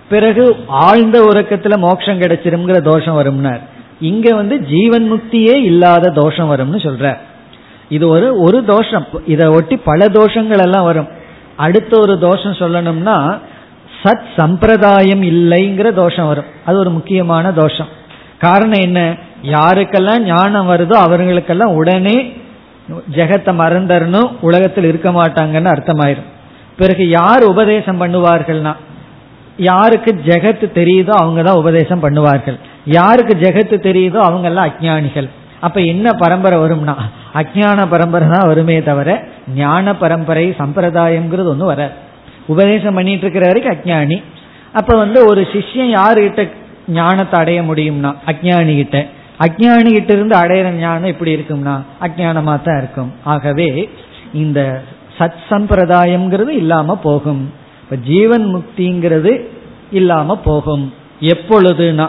பிறகு 0.10 0.56
ஆழ்ந்த 0.68 1.22
உறக்கத்துல 1.22 1.78
மோட்சம் 1.78 2.20
கிடைச்சிருங்கிற 2.20 2.82
தோஷம் 2.82 3.18
வரும்னார். 3.18 3.60
இங்க 4.02 4.36
வந்து 4.36 4.62
ஜீவன் 4.62 5.14
முக்தியே 5.14 5.56
இல்லாத 5.56 6.10
தோஷம் 6.10 6.52
வரும்னு 6.52 6.80
சொல்ற 6.80 7.18
இது 7.90 8.08
ஒரு 8.08 8.40
ஒரு 8.40 8.64
தோஷம். 8.64 9.06
இதை 9.26 9.50
ஒட்டி 9.50 9.78
பல 9.78 10.06
தோஷங்கள் 10.06 10.62
எல்லாம் 10.62 10.84
வரும். 10.84 11.08
அடுத்த 11.58 12.00
ஒரு 12.00 12.20
தோஷம் 12.20 12.60
சொல்லணும்னா 12.62 13.40
சத் 14.04 14.26
சம்பிரதாயம் 14.36 15.22
இல்லைங்கிற 15.22 15.94
தோஷம் 15.94 16.28
வரும். 16.28 16.46
அது 16.66 16.78
ஒரு 16.78 16.90
முக்கியமான 16.90 17.52
தோஷம். 17.52 17.88
காரணம் 18.40 18.82
என்ன? 18.82 19.16
யாருக்கெல்லாம் 19.42 20.24
ஞானம் 20.24 20.70
வருதோ 20.70 20.96
அவர்களுக்கெல்லாம் 21.06 21.76
உடனே 21.76 22.36
ஜெகத்தை 23.16 23.52
மறந்தரணும் 23.62 24.32
உலகத்தில் 24.40 24.84
இருக்க 24.84 25.12
மாட்டாங்கன்னு 25.12 25.74
அர்த்தமாயிரும். 25.74 26.30
பிறகு 26.78 27.10
யார் 27.10 27.44
உபதேசம் 27.44 28.02
பண்ணுவார்கள்னா? 28.02 28.74
யாருக்கு 29.58 30.12
ஜெகத்து 30.26 30.68
தெரியுதோ 30.80 31.10
அவங்க 31.10 31.44
தான் 31.44 31.56
உபதேசம் 31.56 32.04
பண்ணுவார்கள். 32.04 32.58
யாருக்கு 32.86 33.34
ஜெகத்து 33.36 33.76
தெரியுதோ 33.90 34.16
அவங்க 34.16 34.48
எல்லாம் 34.48 34.70
அஜானிகள் 34.70 35.30
அப்ப 35.60 35.82
என்ன 35.82 36.12
பரம்பரை 36.12 36.58
வரும்னா? 36.58 36.96
அஜான 37.40 37.86
பரம்பரை 37.94 38.26
தான் 38.28 38.50
வருமே 38.52 38.78
தவிர 38.90 39.10
ஞான 39.56 39.96
பரம்பரை 40.02 40.46
சம்பிரதாயம்ங்கிறது 40.62 41.52
ஒன்றும் 41.54 41.72
வராது. 41.74 41.96
உபதேசம் 42.54 42.98
பண்ணிட்டு 42.98 43.26
இருக்கிற 43.26 43.46
வரைக்கும் 43.50 43.76
அஜானி 43.76 44.18
அப்ப 44.74 44.96
வந்து 44.98 45.20
ஒரு 45.30 45.42
சிஷ்யன் 45.54 45.92
யாருகிட்ட 45.98 46.44
ஞானத்தை 46.88 47.40
அடைய 47.40 47.60
முடியும்னா 47.62 48.12
அஜானி 48.32 48.74
கிட்ட 48.76 48.98
அஜானி 49.46 49.90
கிட்ட 49.94 50.12
இருந்து 50.14 50.36
அடையிற 50.42 50.68
ஞானம் 50.78 51.12
எப்படி 51.14 51.32
இருக்கும்னா 51.36 51.76
அஜானமா 52.02 52.56
தான் 52.62 52.78
இருக்கும். 52.78 53.12
ஆகவே 53.24 53.70
இந்த 54.34 54.60
சத் 55.18 55.42
சம்பிரதாயம்ங்கிறது 55.50 56.52
இல்லாம 56.62 56.96
போகும். 57.08 57.44
இப்ப 57.84 57.96
ஜீவன் 58.10 58.46
முக்திங்கிறது 58.56 59.32
இல்லாம 59.92 60.38
போகும். 60.46 60.86
எப்பொழுதுனா 61.34 62.08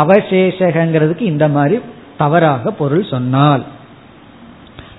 அவசேஷகங்கிறதுக்கு 0.00 1.24
இந்த 1.32 1.48
மாதிரி 1.48 1.78
தவறாக 2.16 2.70
பொருள் 2.70 3.10
சொன்னால். 3.14 3.62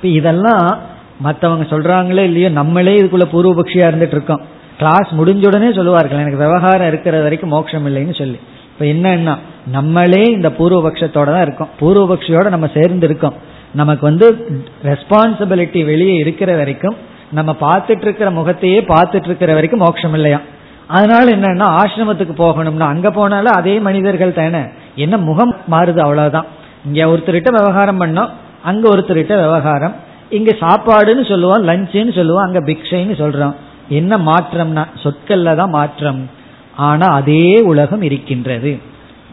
இப்ப 0.01 0.13
இதெல்லாம் 0.13 0.77
மற்றவங்க 1.23 1.65
சொல்றாங்களே 1.69 2.23
இல்லையோ 2.23 2.49
நம்மளே 2.49 2.93
இதுக்குள்ள 3.01 3.25
பூர்வபக்ஷியா 3.31 3.85
இருந்துட்டு 3.89 4.15
இருக்கோம். 4.17 4.41
கிளாஸ் 4.77 5.09
முடிஞ்ச 5.17 5.45
உடனே 5.45 5.73
சொல்லுவார்கள் 5.73 6.19
எனக்கு 6.19 6.37
விவகாரம் 6.37 6.87
இருக்கிற 6.87 7.21
வரைக்கும் 7.21 7.49
மோட்சம் 7.49 7.85
இல்லைன்னு 7.85 8.17
சொல்லி. 8.17 8.39
இப்ப 8.71 8.85
என்னன்னா 8.85 9.37
நம்மளே 9.65 10.23
இந்த 10.23 10.49
பூர்வபக்ஷத்தோட 10.49 11.25
தான் 11.25 11.41
இருக்கோம். 11.41 11.69
பூர்வபக்ஷியோட 11.79 12.49
நம்ம 12.49 12.69
சேர்ந்து 12.73 13.07
இருக்கோம். 13.07 13.33
நமக்கு 13.73 14.05
வந்து 14.05 14.55
ரெஸ்பான்சிபிலிட்டி 14.83 15.85
வெளியே 15.85 16.13
இருக்கிற 16.13 16.55
வரைக்கும் 16.55 16.95
நம்ம 17.31 17.55
பார்த்துட்டு 17.59 18.01
இருக்கிற 18.01 18.31
முகத்தையே 18.31 18.81
பார்த்துட்டு 18.81 19.25
இருக்கிற 19.25 19.53
வரைக்கும் 19.53 19.79
மோட்சம் 19.79 20.13
இல்லையா? 20.13 20.41
அதனால 20.87 21.31
என்னன்னா 21.31 21.67
ஆசிரமத்துக்கு 21.81 22.35
போகணும்னா 22.37 22.87
அங்க 22.95 23.11
போனாலும் 23.11 23.53
அதே 23.53 23.79
மனிதர்கள் 23.79 24.33
தானே. 24.33 24.63
என்ன 24.95 25.17
முகம் 25.17 25.55
மாறுது 25.71 25.99
அவ்வளவுதான். 25.99 26.45
இங்க 26.85 27.05
ஒருத்தர்கிட்ட 27.05 27.51
விவகாரம் 27.51 28.01
பண்ணோம் 28.01 28.31
அங்க 28.63 28.89
ஒருத்தர்கிட்ட 28.89 29.35
விவகாரம் 29.41 29.95
இங்க 30.29 30.51
சாப்பாடுன்னு 30.59 31.29
சொல்லுவோம் 31.29 31.67
லஞ்சுன்னு 31.67 32.15
சொல்லுவோம் 32.15 32.43
அங்க 32.43 32.59
பிக்ஷைன்னு 32.59 33.15
சொல்றோம். 33.23 33.55
என்ன 33.89 34.17
மாற்றம்னா 34.17 34.83
சொற்கள்ல 35.03 35.55
தான் 35.55 35.69
மாற்றம். 35.69 36.29
ஆனா 36.75 37.05
அதே 37.05 37.61
உலகம் 37.61 38.01
இருக்கின்றது. 38.01 38.79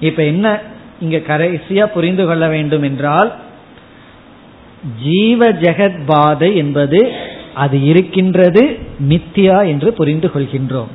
இப்ப 0.00 0.24
என்ன 0.24 0.60
இங்க 1.00 1.16
கடைசியா 1.16 1.86
புரிந்து 1.86 2.26
கொள்ள 2.26 2.48
வேண்டும் 2.48 2.82
என்றால் 2.82 3.32
ஜீவ 5.02 5.46
ஜெகத் 5.46 6.00
பாதை 6.06 6.56
என்பது 6.56 7.12
அது 7.54 7.82
இருக்கின்றது 7.82 8.78
மித்தியா 9.08 9.66
என்று 9.66 9.92
புரிந்து 9.92 10.30
கொள்கின்றோம். 10.34 10.90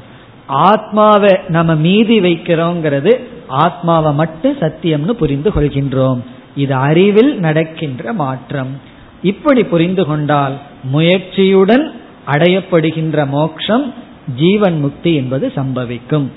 ஆத்மாவை 0.48 1.40
நம்ம 1.48 1.76
மீதி 1.76 2.20
வைக்கிறோங்கிறது 2.20 3.20
ஆத்மாவை 3.48 4.14
மட்டும் 4.14 4.58
சத்தியம்னு 4.58 5.12
புரிந்து 5.12 5.50
கொள்கின்றோம். 5.50 6.20
இது 6.56 6.74
அறிவில் 6.74 7.40
நடக்கின்ற 7.40 8.14
மாற்றம். 8.14 8.80
இப்படி 9.24 9.64
புரிந்து 9.64 10.06
கொண்டால் 10.06 10.54
முயற்சியுடன் 10.94 11.92
அடையப்படுகின்ற 12.32 13.28
மோட்சம் 13.28 13.94
ஜீவன் 14.36 14.80
முக்தி 14.80 15.16
என்பது 15.16 15.52
சம்பவிக்கும். 15.56 16.28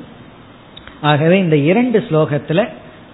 ஆகவே 1.00 1.38
இந்த 1.38 1.56
இரண்டு 1.56 2.04
ஸ்லோகத்துல 2.10 2.68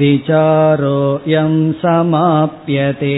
विचारोऽयं 0.00 1.54
समाप्यते 1.82 3.16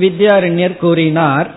வித்யாரண்யர் 0.00 0.76
கூறினார் 0.76 1.50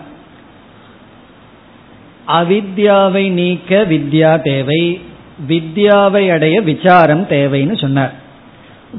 அவித்யாவை 2.38 3.30
நீக்க 3.30 3.84
வித்யா 3.88 4.42
தேவை 4.42 5.00
வித்யாவை 5.47 6.31
அடைய 6.31 6.61
விசாரம் 6.61 7.27
தேவைன்னு 7.29 7.77
சொன்னார். 7.77 8.13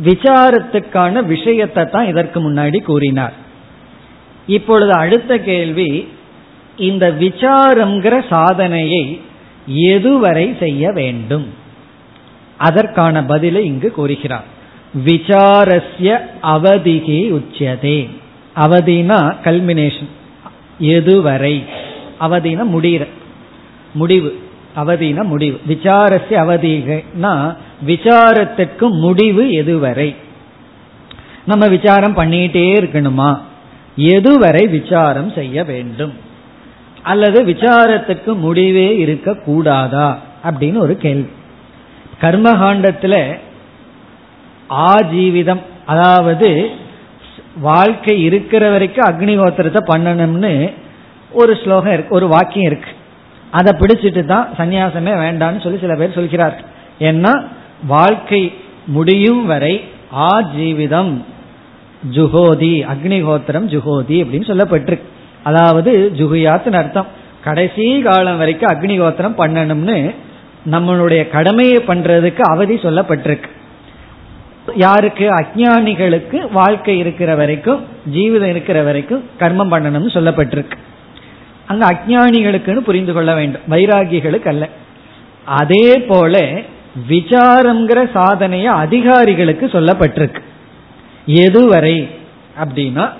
விசாரத்துக்கான 0.04 1.24
விஷயத்தை 1.24 1.84
தான் 1.84 2.06
இதற்கு 2.06 2.50
முன்னாடி 2.50 2.82
கூறினார். 2.82 3.32
இப்பொழுது 4.46 4.92
அடுத்த 4.92 5.38
கேள்வி 5.38 6.08
இந்த 6.76 7.10
விசாரம்ங்கிற 7.10 8.24
சாதனையை 8.28 9.20
எதுவரை 9.76 10.58
செய்ய 10.58 10.92
வேண்டும்? 10.92 11.54
அதற்கான 12.56 13.24
பதிலை 13.24 13.64
இங்கு 13.64 13.90
கூறுகிறார். 13.90 14.44
விசாரஸ்ய 15.04 16.20
அவதிகி 16.42 17.30
உச்சியதே. 17.30 18.08
அவதினா 18.56 19.36
கல்மினேஷன் 19.44 20.08
எதுவரை? 20.80 21.64
அவதினா 22.20 22.62
முடிகிற 22.62 23.08
முடிவு. 23.92 24.38
அவதினா 24.76 25.24
முடிவு. 25.24 25.60
விசாரஸ்ய 25.68 26.30
அவதினா 26.30 27.56
விசாரத்திற்கு 27.86 28.90
முடிவு 28.90 29.42
எதுவரை? 29.42 30.16
நம்ம 31.46 31.68
விசாரம் 31.68 32.16
பண்ணிட்டே 32.16 32.72
இருக்கணுமா? 32.80 33.38
எதுவரை 33.96 34.68
விசாரம் 34.68 35.30
செய்ய 35.30 35.64
வேண்டும்? 35.64 36.12
அல்லது 37.02 37.44
விசாரத்துக்கு 37.44 38.36
முடிவே 38.36 38.96
இருக்க 38.96 39.34
கூடாதா 39.34 40.18
அப்படின்னு 40.44 40.78
ஒரு 40.78 40.96
கேள்வி. 40.96 41.28
கர்மகாண்டத்தில் 42.20 43.38
ஆஜீவிதம் 44.70 45.60
அதாவது 45.86 46.70
வாழ்க்கை 47.60 48.22
இருக்கிற 48.22 48.70
வரைக்கும் 48.70 49.08
அக்னிகோத்திரத்தை 49.08 49.80
பண்ணணும்னு 49.86 50.72
ஒரு 51.30 51.54
ஸ்லோகம் 51.54 51.92
இருக்கு 51.92 52.14
ஒரு 52.14 52.28
வாக்கியம் 52.28 52.72
இருக்கு. 52.72 52.90
அதை 53.58 53.70
பிடிச்சிட்டு 53.80 54.22
தான் 54.32 54.48
சன்னியாசமே 54.58 55.12
வேண்டாம்னு 55.24 55.62
சொல்லி 55.64 55.78
சில 55.84 55.94
பேர் 56.00 56.16
சொல்கிறார். 56.18 56.56
ஏன்னா 57.08 57.32
வாழ்க்கை 57.94 58.42
முடியும் 58.96 59.44
வரை 59.46 59.74
ஆஜீவிதம் 60.30 61.12
ஜுகோதி 62.16 62.74
அக்னிஹோத்திரம் 62.92 63.66
ஜுகோதி 63.74 64.18
அப்படின்னு 64.22 64.50
சொல்லப்பட்டிருக்கு 64.52 65.08
அதாவது 65.42 65.92
ஜுகுயாத்துன்னு 66.18 66.80
அர்த்தம். 66.82 67.08
கடைசி 67.44 67.84
காலம் 68.02 68.40
வரைக்கும் 68.42 68.72
அக்னிஹோத்திரம் 68.72 69.38
பண்ணணும்னு 69.40 69.96
நம்மளுடைய 70.72 71.22
கடமையை 71.28 71.78
பண்றதுக்கு 71.86 72.42
அவதி 72.52 72.74
சொல்லப்பட்டிருக்கு. 72.74 73.50
யாருக்கு? 74.76 75.26
அஜானிகளுக்கு 75.38 76.38
வாழ்க்கை 76.52 76.94
இருக்கிற 76.98 77.30
வரைக்கும் 77.34 77.80
ஜீவிதம் 78.14 78.52
இருக்கிற 78.54 78.78
வரைக்கும் 78.88 79.22
கர்மம் 79.40 79.72
பண்ணணும்னு 79.74 80.10
சொல்லப்பட்டிருக்கு. 80.16 80.76
அங்க 81.70 81.86
அஜானிகளுக்குன்னு 81.92 82.76
புரிந்து 82.76 83.12
கொள்ள 83.12 83.34
வேண்டும். 83.34 83.60
வைராகிகளுக்கு 83.70 84.48
அல்ல 84.48 84.68
அதே 85.44 85.98
போல 86.08 86.38
விசாரம்ங்கிற 87.08 87.98
சாதனைய 88.14 88.64
அதிகாரிகளுக்கு 88.64 89.66
சொல்லப்பட்டிருக்கு. 89.66 90.42
எதுவரை 91.26 92.08
அப்படின்னா 92.64 93.10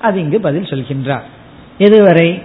அது 0.00 0.20
இங்கு 0.20 0.40
பதில் 0.40 0.62
சொல்கின்றார். 0.62 1.26
எதுவரை? 1.78 2.42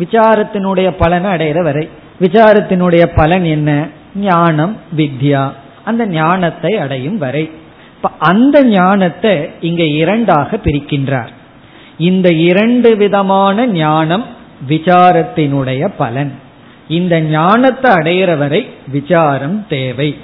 விசாரத்தினுடைய 0.00 0.90
பலனை 0.98 1.30
அடைகிற 1.30 1.62
வரை. 1.62 1.88
விசாரத்தினுடைய 2.20 3.10
பலன் 3.16 3.44
என்ன? 3.44 3.86
ஞானம் 4.16 4.76
வித்யா. 4.96 5.52
அந்த 5.84 6.06
ஞானத்தை 6.06 6.78
அடையும் 6.78 7.18
வரை. 7.18 7.50
அந்த 8.18 8.64
ஞானத்தை 8.64 9.50
இங்க 9.60 9.82
இரண்டாக 9.82 10.56
பிரிக்கின்றார். 10.64 11.32
இந்த 11.98 12.28
இரண்டு 12.32 12.96
விதமான 12.96 13.66
ஞானம் 13.66 14.42
விசாரத்தினுடைய 14.68 15.88
பலன். 15.96 16.32
இந்த 16.88 17.20
ஞானத்தை 17.20 17.90
அடையிற 17.92 18.38
வரை 18.38 18.60
விசாரம் 18.88 19.66
தேவை. 19.68 20.16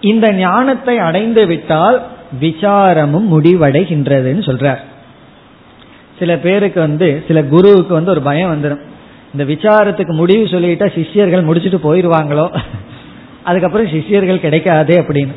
இந்த 0.00 0.32
ஞானத்தை 0.32 0.98
அடைந்து 0.98 1.46
விட்டால் 1.46 1.98
விசாரமும் 2.40 3.26
முடிவடைகின்றதுன்னு 3.32 4.42
சொல்றார். 4.48 4.82
சில 6.18 6.36
பேருக்கு 6.36 6.80
வந்து 6.80 7.24
சில 7.28 7.38
குருவுக்கு 7.44 7.94
வந்து 7.94 8.10
ஒரு 8.10 8.22
பயம் 8.22 8.52
வந்துடும் 8.52 8.82
இந்த 9.32 9.44
விசாரத்துக்கு 9.44 10.12
முடிவு 10.12 10.44
சொல்லிட்டா 10.44 10.86
சிஷ்யர்கள் 10.94 11.46
முடிச்சுட்டு 11.46 11.78
போயிடுவாங்களோ 11.86 12.46
அதுக்கப்புறம் 13.42 13.86
சிஷியர்கள் 13.86 14.44
கிடைக்காதே 14.44 14.96
அப்படின்னு. 15.02 15.34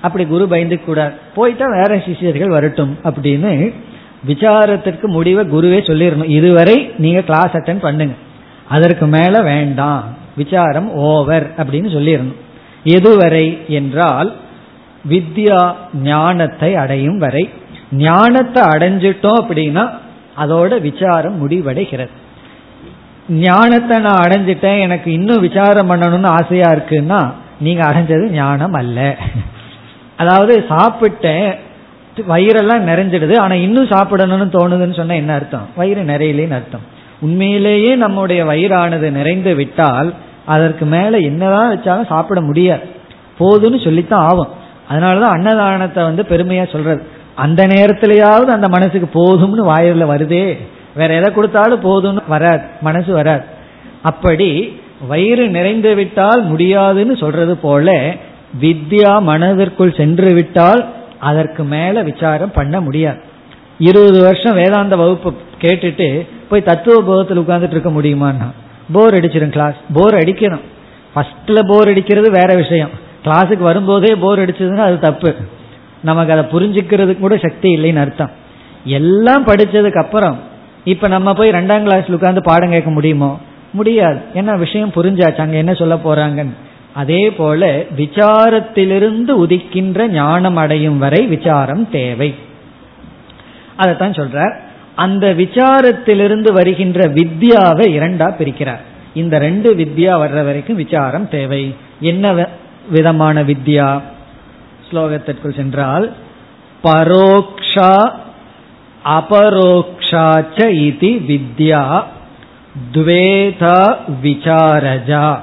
அப்படி 0.00 0.26
குரு 0.26 0.48
பயந்து 0.48 0.76
கூடாது 0.84 1.14
போயிட்டா 1.34 1.66
வேற 1.74 1.96
சிஷியர்கள் 1.96 2.54
வரட்டும் 2.56 2.98
அப்படின்னு 3.04 3.52
விசாரத்திற்கு 4.28 5.06
முடிவை 5.16 5.42
குருவே 5.54 5.80
சொல்லிடணும் 5.88 6.34
இதுவரை 6.38 6.76
நீங்க 7.04 7.20
கிளாஸ் 7.20 7.56
அட்டன் 7.58 7.84
பண்ணுங்க. 7.86 8.14
அதற்கு 8.68 9.06
மேல 9.06 9.42
வேண்டாம். 9.42 10.04
விசாரம் 10.36 10.88
ஓவர் 11.08 11.46
அப்படின்னு 11.58 11.90
சொல்லிடணும் 11.96 12.40
எதுவரை 12.96 13.46
என்றால் 13.78 14.30
வித்யா 15.08 15.60
ஞானத்தை 16.02 16.70
அடையும் 16.82 17.18
வரை. 17.18 17.44
ஞானத்தை 17.90 18.62
அடைஞ்சிட்டோம் 18.74 19.40
அப்படின்னா 19.42 19.84
அதோட 20.42 20.80
விசாரம் 20.80 21.36
முடிவடைகிறது. 21.42 22.14
ஞானத்தை 23.28 23.96
நான் 24.06 24.22
அடைஞ்சிட்டேன் 24.24 24.80
எனக்கு 24.86 25.08
இன்னும் 25.12 25.40
விசாரம் 25.40 25.90
பண்ணணும்னு 25.90 26.30
ஆசையா 26.38 26.70
இருக்குன்னா 26.76 27.20
நீங்க 27.60 27.82
அடைஞ்சது 27.90 28.24
ஞானம் 28.30 28.76
அல்ல. 28.80 28.98
அதாவது 30.16 30.54
சாப்பிட்டேன் 30.68 31.48
வயிறெல்லாம் 32.16 32.88
நிறைஞ்சிடுது. 32.88 33.38
ஆனா 33.38 33.54
இன்னும் 33.54 33.88
சாப்பிடணும்னு 33.88 34.54
தோணுதுன்னு 34.54 34.96
சொன்னா 34.96 35.14
என்ன 35.14 35.34
அர்த்தம்? 35.34 35.68
வயிறு 35.76 36.02
நிறையலேன்னு 36.02 36.52
அர்த்தம். 36.52 36.92
உண்மையிலேயே 37.20 37.94
நம்முடைய 37.94 38.44
வயிறானது 38.44 39.10
நிறைந்து 39.10 39.54
விட்டால் 39.54 40.14
அதற்கு 40.44 40.84
மேல 40.84 41.18
என்னதான் 41.18 41.78
வச்சாலும் 41.78 42.06
சாப்பிட 42.06 42.40
முடியாது. 42.40 42.82
போதும்னு 43.40 43.84
சொல்லித்தான் 43.84 44.28
ஆகும். 44.28 44.48
அதனாலதான் 44.90 45.36
அன்னதானத்தை 45.36 46.02
வந்து 46.04 46.22
பெருமையா 46.22 46.72
சொல்றது. 46.72 47.02
அந்த 47.34 47.66
நேரத்திலேயாவது 47.66 48.44
அந்த 48.44 48.68
மனசுக்கு 48.68 49.24
போதும்னு 49.24 49.68
வாயில 49.68 50.06
வருதே. 50.06 50.58
வேற 50.94 51.14
எதை 51.14 51.32
கொடுத்தாலும் 51.32 51.82
போதும்னு 51.82 52.22
வராது. 52.28 52.62
மனசு 52.80 53.12
வராது. 53.12 53.42
அப்படி 54.02 54.80
வயிறு 55.08 55.48
நிறைந்து 55.48 55.94
விட்டால் 55.94 56.44
முடியாதுன்னு 56.44 57.16
சொல்றது 57.16 57.56
போல 57.56 58.14
வித்யா 58.60 59.22
மனதிற்குள் 59.22 59.94
சென்று 59.94 60.32
விட்டால் 60.32 60.86
அதற்கு 61.24 61.64
மேல 61.64 62.02
விசாரம் 62.02 62.50
பண்ண 62.50 62.80
முடியாது. 62.80 63.18
இருபது 63.78 64.22
வருஷம் 64.22 64.54
வேதாந்த 64.54 64.96
வகுப்பு 64.96 65.32
கேட்டுட்டு 65.60 66.26
போய் 66.48 66.62
தத்துவ 66.62 67.02
போகத்தில் 67.02 67.38
உட்கார்ந்துட்டு 67.38 67.70
இருக்க 67.70 67.90
முடியுமான்னா? 67.90 68.50
போர் 68.92 69.14
அடிச்சிடும் 69.14 69.48
கிளாஸ் 69.48 69.74
போர் 69.92 70.14
அடிக்கணும். 70.14 70.60
ஃபர்ஸ்ட்ல 71.14 71.60
போர் 71.66 71.88
அடிக்கிறது 71.88 72.30
வேற 72.30 72.54
விஷயம். 72.54 72.90
கிளாஸுக்கு 73.24 73.58
வரும்போதே 73.58 74.14
போர் 74.14 74.38
அடிச்சதுன்னா 74.38 74.78
அது 74.78 74.98
தப்பு. 74.98 75.34
நமக்கு 76.02 76.32
அதை 76.32 76.44
புரிஞ்சுக்கிறதுக்கு 76.44 77.18
கூட 77.18 77.36
சக்தி 77.36 77.76
இல்லைன்னு 77.76 77.98
அர்த்தம். 77.98 78.30
எல்லாம் 78.84 79.46
படிச்சதுக்கு 79.46 79.98
அப்புறம் 79.98 80.38
இப்ப 80.84 81.08
நம்ம 81.08 81.32
போய் 81.32 81.50
ரெண்டாம் 81.50 81.86
கிளாஸ்ல 81.86 82.16
உட்காந்து 82.20 82.42
பாடம் 82.42 82.70
கேட்க 82.70 82.90
முடியுமோ? 82.90 83.40
முடியாது. 83.72 84.18
என்ன 84.34 84.56
விஷயம் 84.56 84.92
புரிஞ்சாச்சு. 84.94 85.40
அங்க 85.40 85.56
என்ன 85.56 85.74
சொல்ல 85.74 85.94
போறாங்கன்னு. 85.94 86.54
அதே 86.94 87.30
போல 87.30 87.84
விசாரத்திலிருந்து 87.96 89.46
உதிக்கின்ற 89.46 90.06
ஞானம் 90.06 90.56
அடையும் 90.56 90.98
வரை 90.98 91.26
விசாரம் 91.26 91.90
தேவை. 91.90 92.34
அதைத்தான் 93.76 94.12
சொல்றார். 94.12 94.54
அந்த 94.94 95.34
விசாரத்திலிருந்து 95.38 96.52
வருகின்ற 96.52 97.08
வித்யாவை 97.08 97.86
இரண்டா 97.86 98.34
பிரிக்கிறார். 98.38 98.80
இந்த 99.14 99.38
ரெண்டு 99.38 99.74
வித்யா 99.74 100.12
வர்ற 100.12 100.44
வரைக்கும் 100.44 100.76
விசாரம் 100.76 101.28
தேவை. 101.28 101.74
என்ன 102.00 102.48
விதமான 102.90 103.42
வித்யா? 103.42 104.00
ஸ்லோகத்திற்குள் 104.90 105.56
சென்றால் 105.56 106.12
பரோக்ஷா 106.84 108.10
அபரோக்ஷாச்ச 109.04 110.56
இதி 110.56 111.12
வித்யா 111.30 112.02
துவேதா 112.92 113.96
விசாரஜா. 114.22 115.38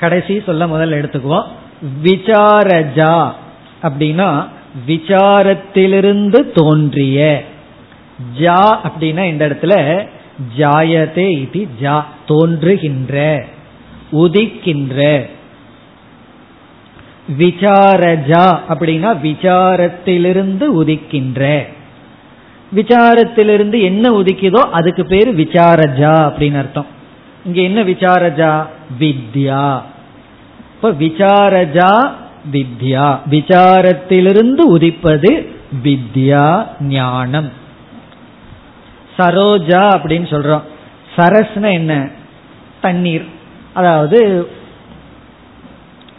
கடைசி 0.00 0.42
சொல்ல 0.46 0.66
முதல்ல 0.66 0.98
எடுத்துக்குவோம். 1.00 1.46
விசாரஜா 2.04 3.32
அப்படின்னா 3.82 4.46
விசாரத்திலிருந்து 4.86 6.52
தோன்றிய. 6.54 7.44
ஜா 8.40 8.76
அப்படின்னா 8.84 9.24
இந்த 9.24 9.48
இடத்துல 9.48 10.06
ஜாயதே 10.58 11.26
இது 11.28 11.68
ஜா 11.82 12.02
தோன்றுகின்ற 12.26 13.44
உதிக்கின்ற. 14.12 15.28
விசாரஜா 17.38 18.44
அப்படின்னா 18.68 19.10
விசாரத்திலிருந்து 19.22 20.66
உதிக்கின்ற. 20.82 21.66
விசாரத்திலிருந்து 22.74 23.82
என்ன 23.82 24.10
உதிக்குதோ 24.10 24.56
அதுக்கு 24.56 25.06
பேரு 25.06 25.32
விசாரஜா 25.32 26.12
அப்படின்னு 26.28 26.58
அர்த்தம். 26.58 26.96
இங்க 27.48 27.60
என்ன 27.60 27.82
விசாரஜா? 27.82 28.66
வித்யா. 29.00 29.80
இப்ப 30.74 30.90
விசாரஜா 30.90 32.10
வித்யா. 32.52 33.18
விசாரத்திலிருந்து 33.30 34.60
உதிப்பது 34.60 35.48
வித்யா 35.84 36.66
ஞானம். 36.80 37.52
சரோஜா 39.18 39.80
அப்படின்னு 39.96 40.26
சொல்றோம். 40.30 40.62
சரஸ்னா 41.16 41.72
என்ன? 41.72 42.08
தண்ணீர். 42.80 43.24
அதாவது 43.72 44.48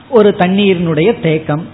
ஒரு 0.10 0.36
தண்ணீரினுடைய 0.38 1.20
தேக்கம். 1.20 1.68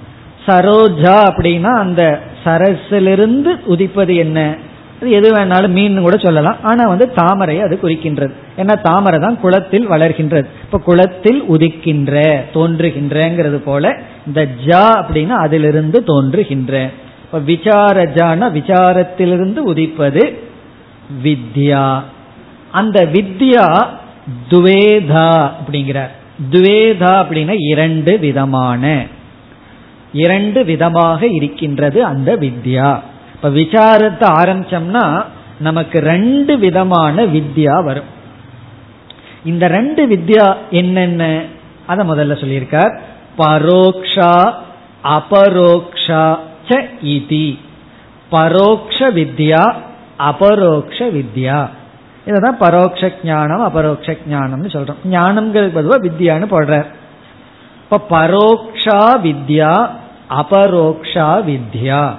சரோஜா 0.48 1.32
அப்படின்னா 1.32 1.78
அந்த 1.78 2.22
சரஸிலிருந்து 2.44 3.60
உதிப்பது 3.66 4.16
என்ன? 4.16 4.56
எது 5.02 5.34
வேணாலும் 5.34 5.70
மீன் 5.70 6.02
கூட 6.02 6.18
சொல்லலாம். 6.18 6.58
ஆனா 6.64 6.88
வந்து 6.88 7.14
தாமரை 7.14 7.62
அது 7.62 7.80
குறிக்கின்றது. 7.84 8.34
ஏன்னா 8.58 8.82
தாமரை 8.82 9.20
தான் 9.20 9.40
குளத்தில் 9.40 9.90
வளர்கின்றது. 9.90 10.46
இப்ப 10.64 10.78
குளத்தில் 10.78 11.44
உதிக்கின்ற 11.44 12.42
தோன்றுகின்றங்கிறது 12.54 13.56
போல 13.56 14.00
இந்த 14.28 14.48
ஜா 14.66 14.86
அப்படின்னா 15.02 15.30
அதிலிருந்து 15.30 16.04
தோன்றுகின்ற. 16.04 16.90
இப்ப 17.24 17.40
விசாரஜான 17.40 18.52
விசாரத்திலிருந்து 18.52 19.58
உதிப்பது 19.58 20.40
வித்யா. 21.24 22.02
அந்த 22.72 23.06
வித்யா 23.06 23.88
துவேதா 24.50 25.52
அப்படிங்கிறார். 25.60 26.14
துவேதா 26.52 27.14
அப்படின்னா 27.24 27.54
இரண்டு 27.58 28.20
விதமான. 28.20 29.06
இரண்டு 30.14 30.66
விதமாக 30.66 31.28
இருக்கின்றது 31.28 32.04
அந்த 32.04 32.36
வித்யா. 32.36 33.00
இப்ப 33.36 33.50
விசாரத்தை 33.50 34.28
ஆரம்பிச்சோம்னா 34.42 35.26
நமக்கு 35.60 36.00
ரெண்டு 36.00 36.58
விதமான 36.58 37.24
வித்யா 37.26 37.84
வரும். 37.84 38.14
இந்த 39.46 39.68
ரெண்டு 39.68 40.08
வித்யா 40.08 40.56
என்னென்ன? 40.70 41.42
அத 41.86 42.04
முதல்ல 42.04 42.34
சொல்லியிருக்கார். 42.34 43.00
பரோக்ஷா 43.38 44.54
அபரோக்ஷா 45.04 46.38
ச 46.68 46.90
இதி. 47.04 47.60
பரோக்ஷ 48.32 49.12
வித்யா 49.12 49.74
அபரோக்ஷ 50.18 51.06
வித்யா. 51.10 51.70
இதான் 52.26 52.56
பரோட்ச 52.60 53.14
ஞானம் 53.24 53.62
அபரோக்ஷ 53.62 54.18
ஞானம்னு 54.32 54.70
சொல்றோம். 54.76 54.96
ஞானம்ங்கிறது 55.12 55.68
பொதுவாக 55.68 56.08
வித்யான்னு 56.08 56.52
போடுறார். 56.52 56.86
இப்ப 57.90 58.22
பரோக்ஷா 58.22 59.18
வித்யா 59.24 59.90
அபரோக்ஷா 60.30 61.44
வித்யா. 61.50 62.16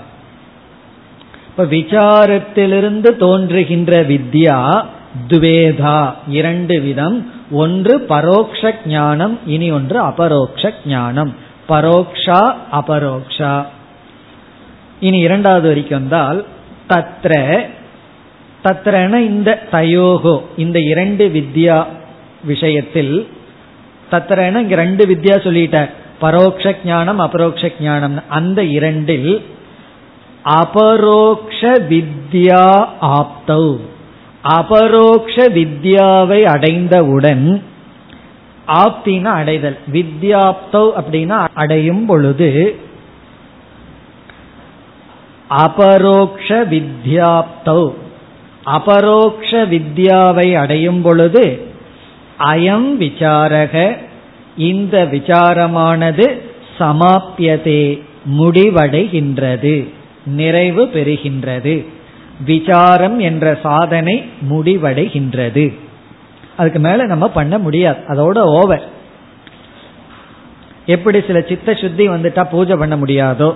இப்ப 1.49 1.65
விசாரத்திலிருந்து 1.65 3.17
தோன்றுகின்ற 3.17 4.03
வித்யா 4.03 4.85
துவேதா 5.29 6.15
இரண்டு 6.29 6.81
விதம். 6.81 7.33
ஒன்று 7.51 8.07
பரோக்ஷ 8.09 8.75
ஞானம் 8.87 9.39
இனி 9.47 9.71
ஒன்று 9.71 10.01
அபரோக்ஷ 10.01 10.75
ஞானம். 10.87 11.35
பரோக்ஷா 11.69 12.55
அபரோக்ஷா. 12.73 13.65
இனி 15.01 15.19
இரண்டாவது 15.19 15.69
வரைக்கும் 15.69 15.99
வந்தால் 15.99 16.45
தத்ர. 16.89 17.61
தத்ரன 18.65 19.17
இந்த 19.17 19.63
தயோகோ 19.73 20.43
இந்த 20.57 20.79
இரண்டு 20.79 21.29
வித்யா 21.35 21.87
விஷயத்தில் 22.45 23.29
தத்ரன 24.11 24.61
இங்க 24.61 24.75
ரெண்டு 24.75 25.07
வித்யா 25.07 25.37
சொல்லிட்ட 25.47 25.91
பரோக்ஷ 26.21 26.77
ஞானம் 26.85 27.19
அபரோக்ஷ 27.19 27.73
ஞானம் 27.81 28.23
அந்த 28.29 28.65
இரண்டில் 28.65 29.43
அபரோக்ஷ 30.45 31.61
வித்யா 31.91 32.89
ஆப்தவ் 33.01 33.77
அபரோக்ஷ 34.55 35.37
வித்யாவை 35.49 36.43
அடைந்தவுடன் 36.43 37.63
ஆப்தினா 38.67 39.31
அடைதல். 39.41 39.79
வித்யாப்தோ 39.93 40.83
அப்படின்னா 41.01 41.47
அடையும் 41.55 42.07
பொழுது 42.07 42.51
அபரோக்ஷ 45.49 46.49
வித்யாப்தௌ 46.73 47.83
அபரோக்ஷ 48.65 49.51
வித்யாவை 49.67 50.49
அடையும் 50.55 51.03
பொழுது 51.03 51.45
அயம் 52.39 52.89
விசாரக 53.01 53.97
இந்த 54.57 55.09
விசாரமானது 55.13 56.27
சமாப்பியதே 56.79 57.83
முடிவடைகின்றது 58.39 59.75
நிறைவு 60.27 60.89
பெறுகின்றது. 60.89 61.77
விசாரம் 62.45 63.19
என்ற 63.19 63.59
சாதனை 63.63 64.31
முடிவடைகின்றது. 64.51 65.79
அதுக்கு 66.57 66.79
மேல 66.79 67.07
நம்ம 67.07 67.29
பண்ண 67.29 67.59
முடியாது. 67.59 67.99
அதோட 68.09 68.39
ஓவர் 68.39 68.83
எப்படி 70.87 71.23
சில 71.27 71.41
சித்த 71.41 71.75
சுத்தி 71.75 72.09
வந்துட்டா 72.09 72.45
பூஜை 72.51 72.77
பண்ண 72.77 72.97
முடியாதோ? 72.97 73.55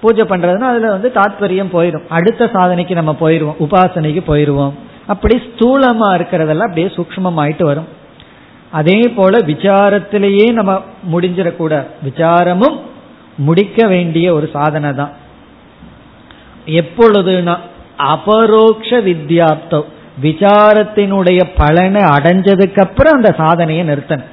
பூஜை 0.00 0.24
பண்றதுன்னா 0.24 0.60
அதுல 0.60 0.90
வந்து 0.90 1.12
தாத்பரியம் 1.14 1.72
போயிடும் 1.72 2.08
அடுத்த 2.08 2.50
சாதனைக்கு 2.52 2.94
நம்ம 2.94 3.16
போயிடுவோம் 3.20 3.60
உபாசனைக்கு 3.60 4.22
போயிடுவோம் 4.26 4.72
அப்படி 5.06 5.36
ஸ்தூலமா 5.36 6.08
இருக்கிறதெல்லாம் 6.18 6.68
அப்படியே 6.68 6.86
சூக்மமாயிட்டு 6.86 7.62
வரும். 7.62 7.88
அதே 8.70 9.00
போல 9.16 9.38
விசாரத்திலேயே 9.38 10.52
நம்ம 10.52 10.82
முடிஞ்சிடக்கூட. 11.12 11.86
விசாரமும் 12.04 12.78
முடிக்க 13.36 13.86
வேண்டிய 13.86 14.34
ஒரு 14.34 14.50
சாதனை 14.52 14.92
தான் 14.92 15.10
எப்பொழுதுனா 16.66 17.58
அபரோக்ஷ 17.98 19.00
வித்யாப்தம். 19.00 19.84
விசாரத்தினுடைய 20.22 21.50
பலனை 21.56 22.02
அடைஞ்சதுக்கு 22.02 22.80
அப்புறம் 22.80 23.12
அந்த 23.12 23.34
சாதனையை 23.36 23.88
நிறுத்தணும். 23.88 24.32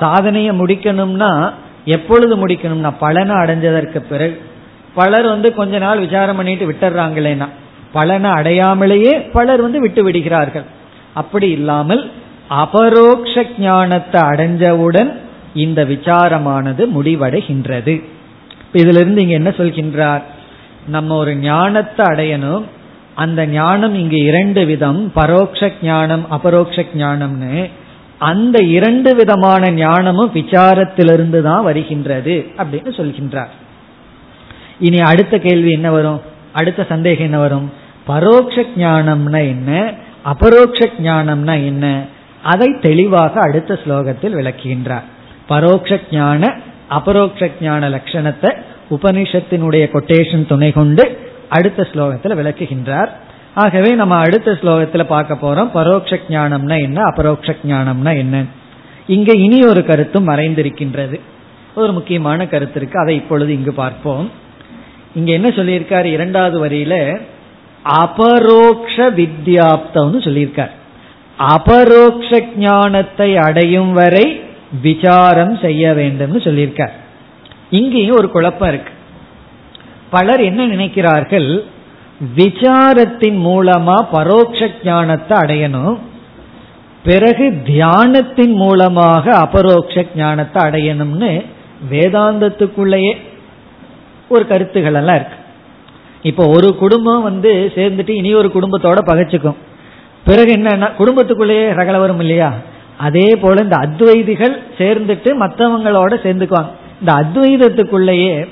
சாதனையை 0.00 0.58
முடிக்கணும்னா 0.58 1.52
எப்பொழுது 1.84 2.46
முடிக்கணும்னா 2.46 2.92
பலனை 2.98 3.36
அடைஞ்சதற்கு 3.36 3.98
பிறகு. 3.98 4.40
பலர் 4.94 5.26
வந்து 5.26 5.54
கொஞ்ச 5.54 5.78
நாள் 5.78 5.98
விசாரம் 5.98 6.36
பண்ணிட்டு 6.36 6.70
விட்டுறாங்களேனா 6.70 7.48
பலனை 7.92 8.30
அடையாமலேயே 8.30 9.30
பலர் 9.32 9.60
வந்து 9.60 9.80
விட்டு 9.80 10.02
விடுகிறார்கள். 10.02 10.64
அப்படி 11.14 11.50
இல்லாமல் 11.50 12.10
அபரோக்ஷ 12.48 13.46
ஞானத்தை 13.58 14.20
அடைஞ்சவுடன் 14.20 15.12
இந்த 15.54 15.84
விசாரமானது 15.84 16.82
முடிவடைகின்றது. 16.96 18.02
இதிலிருந்து 18.72 19.22
இங்க 19.22 19.34
என்ன 19.34 19.50
சொல்கின்றார்? 19.50 20.22
நம்ம 20.86 21.16
ஒரு 21.16 21.36
ஞானத்தை 21.36 22.06
அடையணும். 22.06 22.64
அந்த 23.14 23.46
ஞானம் 23.46 23.94
இங்கு 23.94 24.16
இரண்டு 24.16 24.64
விதம். 24.64 25.12
பரோக்ஷ 25.14 25.72
ஞானம் 25.82 26.26
அபரோக்ஷ 26.30 26.84
ஞானம்னு. 26.96 27.70
அந்த 28.18 28.62
இரண்டு 28.62 29.14
விதமான 29.14 29.70
ஞானமும் 29.70 30.30
விசாரத்திலிருந்து 30.34 31.42
தான் 31.42 31.62
வருகின்றது 31.62 32.46
அப்படின்னு 32.56 32.90
சொல்கின்றார். 32.96 33.48
இனி 34.78 34.98
அடுத்த 34.98 35.38
கேள்வி 35.38 35.72
என்ன 35.72 35.90
வரும்? 35.90 36.20
அடுத்த 36.52 36.86
சந்தேகம் 36.88 37.24
என்ன 37.24 37.38
வரும்? 37.38 37.72
பரோட்ச 38.06 38.66
ஞானம்னா 38.76 39.38
என்ன? 39.38 39.92
அபரோக்ஷ 40.24 40.88
ஞானம்னா 41.02 41.54
என்ன? 41.64 42.04
அதை 42.42 42.76
தெளிவாக 42.80 43.40
அடுத்த 43.40 43.78
ஸ்லோகத்தில் 43.84 44.34
விளக்குகின்றார். 44.34 45.02
பரோட்ச 45.48 46.00
ஞான 46.10 46.56
அபரோக்ஷ 46.88 47.50
ஞான 47.60 47.88
லட்சணத்தை 47.88 48.56
உபனிஷத்தினுடைய 48.90 49.88
கொட்டேஷன் 49.92 50.46
துணை 50.46 50.72
கொண்டு 50.72 51.30
அடுத்த 51.48 51.88
ஸ்லோகத்தில் 51.92 52.36
விளக்குகின்றார். 52.38 53.08
ஆகவே 53.54 53.90
நம்ம 53.90 54.16
அடுத்த 54.16 54.50
ஸ்லோகத்தில் 54.50 55.04
பார்க்க 55.04 55.34
போறோம். 55.34 55.70
பரோட்ச 55.74 56.20
ஞானம்னா 56.28 56.80
என்ன? 56.80 57.02
அபரோக்ஷ 57.02 57.54
ஞானம்னா 57.68 58.16
என்ன? 58.16 58.44
இங்க 59.06 59.32
இனி 59.32 59.62
ஒரு 59.62 59.84
கருத்தும் 59.84 60.28
மறைந்திருக்கின்றது. 60.28 61.20
ஒரு 61.74 61.92
முக்கியமான 61.92 62.46
கருத்து 62.46 62.80
இருக்கு. 62.80 62.98
அதை 62.98 63.14
இப்பொழுது 63.14 63.52
இங்கு 63.52 63.72
பார்ப்போம். 63.72 64.30
இங்க 65.14 65.32
என்ன 65.32 65.48
சொல்லியிருக்காரு? 65.48 66.04
இரண்டாவது 66.04 66.66
வரியில 66.66 67.20
அபரோக்ஷ 67.82 69.10
வித்யாப்தம்னு 69.10 70.20
சொல்லியிருக்கார். 70.20 70.70
அபரோக்ஷ 71.38 72.42
ஞானத்தை 72.56 73.36
அடையும் 73.36 73.92
வரை 73.92 74.40
விசாரம் 74.82 75.58
செய்ய 75.62 75.92
வேண்டும்னு 75.92 76.40
சொல்லியிருக்கார். 76.48 77.00
இங்கேயும் 77.78 78.16
ஒரு 78.16 78.28
குழப்பம் 78.30 78.68
இருக்கு. 78.68 78.92
பலர் 80.10 80.40
என்ன 80.40 80.66
நினைக்கிறார்கள்? 80.66 81.50
விசாரத்தின் 82.36 83.38
மூலமா 83.48 83.96
பரோட்ச 84.12 84.70
ஞானத்தை 84.84 85.36
அடையணும். 85.38 85.96
பிறகு 87.04 87.44
தியானத்தின் 87.66 88.54
மூலமாக 88.62 89.24
அபரோக்ஷ 89.36 90.04
ஞானத்தை 90.16 90.60
அடையணும்னு 90.64 91.30
வேதாந்தத்துக்குள்ளேயே 91.90 93.14
ஒரு 94.28 94.44
கருத்துகள் 94.46 94.94
எல்லாம் 94.94 95.16
இருக்கு. 95.16 95.38
இப்போ 96.22 96.44
ஒரு 96.48 96.68
குடும்பம் 96.76 97.22
வந்து 97.22 97.72
சேர்ந்துட்டு 97.74 98.10
இனி 98.10 98.34
ஒரு 98.34 98.50
குடும்பத்தோட 98.54 99.00
பகைச்சுக்கும். 99.10 99.58
பிறகு 100.24 100.52
என்னன்னா 100.54 100.90
குடும்பத்துக்குள்ளேயே 100.98 101.66
ரகல 101.80 101.98
வரும் 101.98 102.20
இல்லையா? 102.20 102.52
அதே 102.98 103.28
போல 103.42 103.62
இந்த 103.62 103.76
அத்வைதிகள் 103.76 104.54
சேர்ந்துட்டு 104.78 105.30
மற்றவங்களோட 105.42 106.12
சேர்ந்துக்குவாங்க. 106.26 106.80
இந்த 107.02 107.12
அத்வைதத்துக்குள்ளேயே 107.12 108.48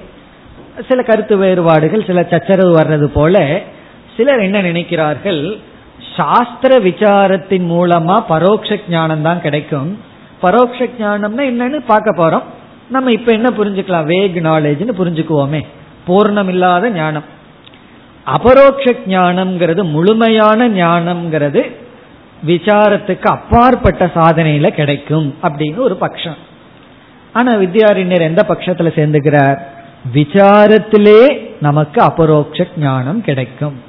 சில 0.88 1.03
கருத்து 1.03 1.36
வேறுபாடுகள் 1.36 2.05
சில 2.07 2.26
சச்சரவு 2.30 2.72
வர்றது 2.78 3.05
போல 3.05 3.62
சிலர் 4.16 4.40
என்ன 4.40 4.62
நினைக்கிறார்கள்? 4.62 5.61
சாஸ்திர 6.16 6.78
விசாரத்தின் 6.78 7.66
மூலமா 7.70 8.24
பரோட்ச 8.28 8.80
ஞானம் 8.88 9.22
தான் 9.22 9.40
கிடைக்கும். 9.40 9.98
பரோட்ச 10.42 10.88
ஞானம்னா 11.01 11.42
என்னன்னு 11.53 11.78
பார்க்க 11.86 12.11
போறோம். 12.12 12.42
நம்ம 12.88 13.11
இப்ப 13.11 13.32
என்ன 13.32 13.48
புரிஞ்சுக்கலாம்? 13.59 14.05
வேக் 14.05 14.38
நாலேஜ்னு 14.44 14.94
புரிஞ்சுக்குவோமே. 14.98 15.66
பூர்ணம் 16.07 16.48
இல்லாத 16.48 16.90
ஞானம். 16.90 17.24
அபரோக்ஷ 18.24 18.94
ஞானம்ங்கிறது 19.07 19.90
முழுமையான 19.90 20.68
ஞானம்ங்கிறது 20.68 21.62
விசாரத்துக்கு 22.46 23.26
அப்பாற்பட்ட 23.26 24.07
சாதனையில 24.14 24.68
கிடைக்கும் 24.68 25.34
அப்படின்னு 25.42 25.76
ஒரு 25.76 25.96
பட்சம் 25.96 26.48
ஆனா 27.33 27.53
வித்யாரண்யர் 27.53 28.20
எந்த 28.20 28.45
பட்சத்துல 28.49 28.89
சேர்ந்துக்கிறார்? 28.99 29.59
விசாரத்திலே 30.14 31.47
நமக்கு 31.61 32.03
அபரோக்ஷ 32.03 32.66
ஞானம் 32.76 33.20
கிடைக்கும். 33.20 33.81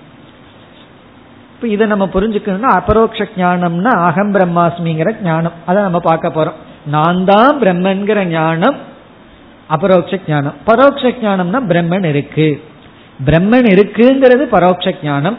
இப்ப 1.56 1.68
இதை 1.68 1.88
நம்ம 1.88 2.10
புரிஞ்சுக்கணும்னா 2.14 2.72
அபரோக்ஷ 2.80 3.28
ஞானம்னா 3.38 3.88
அகம் 3.88 4.34
பிரம்மாஸ்மிங்கிற 4.34 5.22
ஞானம். 5.24 5.52
அதை 5.66 5.82
நம்ம 5.82 6.00
பார்க்க 6.00 6.30
போறோம். 6.30 6.60
நான் 6.86 7.26
தான் 7.26 7.60
பிரம்மன்கிற 7.60 8.26
ஞானம் 8.26 8.76
அபரோக்ஷ 9.68 10.20
ஞானம். 10.28 10.54
பரோட்ச 10.66 11.14
ஞானம்னா 11.22 11.60
பிரம்மன் 11.70 12.04
இருக்கு. 12.04 12.64
பிரம்மன் 13.26 13.68
இருக்குங்கிறது 13.74 14.44
பரோட்ச 14.52 14.96
ஞானம். 15.04 15.38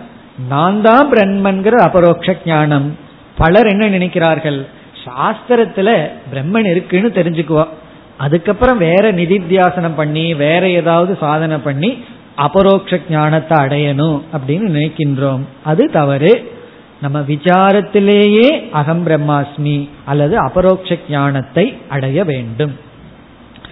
நான் 0.48 0.82
தான் 0.82 1.10
பிரம்மன்கிற 1.12 1.74
அபரோக்ஷ 1.74 2.36
ஞானம். 2.44 2.98
பலர் 3.36 3.66
என்ன 3.66 3.86
நினைக்கிறார்கள்? 3.86 4.66
சாஸ்திரத்துல 5.04 6.10
பிரம்மன் 6.32 6.70
இருக்குன்னு 6.70 7.08
தெரிஞ்சுக்குவோம். 7.08 7.68
அதுக்கப்புறம் 8.16 8.78
வேற 8.78 9.12
நிதித்தியாசனம் 9.12 9.94
பண்ணி 9.96 10.34
வேற 10.34 10.68
ஏதாவது 10.68 11.16
சாதனை 11.20 11.56
பண்ணி 11.56 12.04
அபரோக்ஷ 12.36 13.00
ஞானத்தை 13.10 13.58
அடையணும் 13.58 14.20
அப்படின்னு 14.32 14.66
நினைக்கின்றோம். 14.78 15.40
அது 15.64 15.90
தவறு. 15.90 16.60
நம்ம 17.00 17.20
விசாரத்திலேயே 17.20 18.70
அகம் 18.70 19.06
பிரம்மாஸ்மி 19.06 19.88
அல்லது 20.04 20.36
அபரோக்ஷ 20.36 20.96
ஞானத்தை 21.10 21.76
அடைய 21.88 22.24
வேண்டும். 22.24 22.76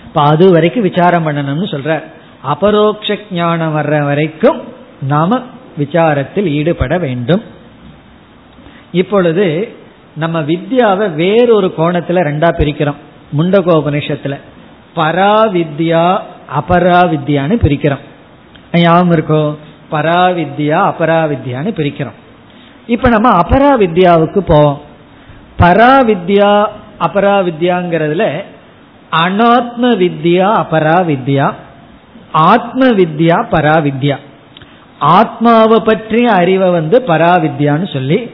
இப்ப 0.04 0.22
அது 0.22 0.50
வரைக்கும் 0.50 0.82
விசாரம் 0.82 1.26
பண்ணணும்னு 1.26 1.66
சொல்ற. 1.70 2.02
அபரோக்ஷ 2.42 3.18
ஞானம் 3.30 3.76
வர்ற 3.76 4.04
வரைக்கும் 4.04 4.60
நாம 5.02 5.42
விசாரத்தில் 5.78 6.44
ஈடுபட 6.44 6.98
வேண்டும். 6.98 7.42
இப்பொழுது 8.92 9.68
நம்ம 10.16 10.40
வித்யாவை 10.42 11.14
வேறொரு 11.14 11.74
கோணத்துல 11.78 12.18
ரெண்டா 12.18 12.48
பிரிக்கிறோம். 12.58 12.96
முண்டகோபனிஷத்துல 13.38 14.38
பராவித்யா 14.96 16.20
அபராவித்யான்னு 16.60 17.56
பிரிக்கிறோம். 17.62 18.78
ஞாபகம் 18.78 19.12
இருக்கோ? 19.12 19.56
பராவித்யா 19.92 20.94
அபராவித்யான்னு 20.94 21.70
பிரிக்கிறோம். 21.70 22.18
இப்ப 22.86 23.08
நம்ம 23.08 23.38
அபராவித்யாவுக்கு 23.38 24.38
போவோம். 24.38 24.80
பராவித்யா 25.58 26.66
அபராவித்யாங்கிறதுல 27.00 28.42
அனாத்ம 29.24 29.82
வித்யா 29.82 30.64
அபராவித்யா 30.64 31.54
ஆத்ம 32.32 32.88
வித்யா 32.88 33.46
பராவித்யா. 33.52 34.16
ஆத்மாவை 34.98 35.78
பற்றிய 35.84 36.30
அறிவை 36.30 36.70
வந்து 36.70 37.02
பராவித்யான்னு 37.06 37.92
சொல்லி 37.92 38.30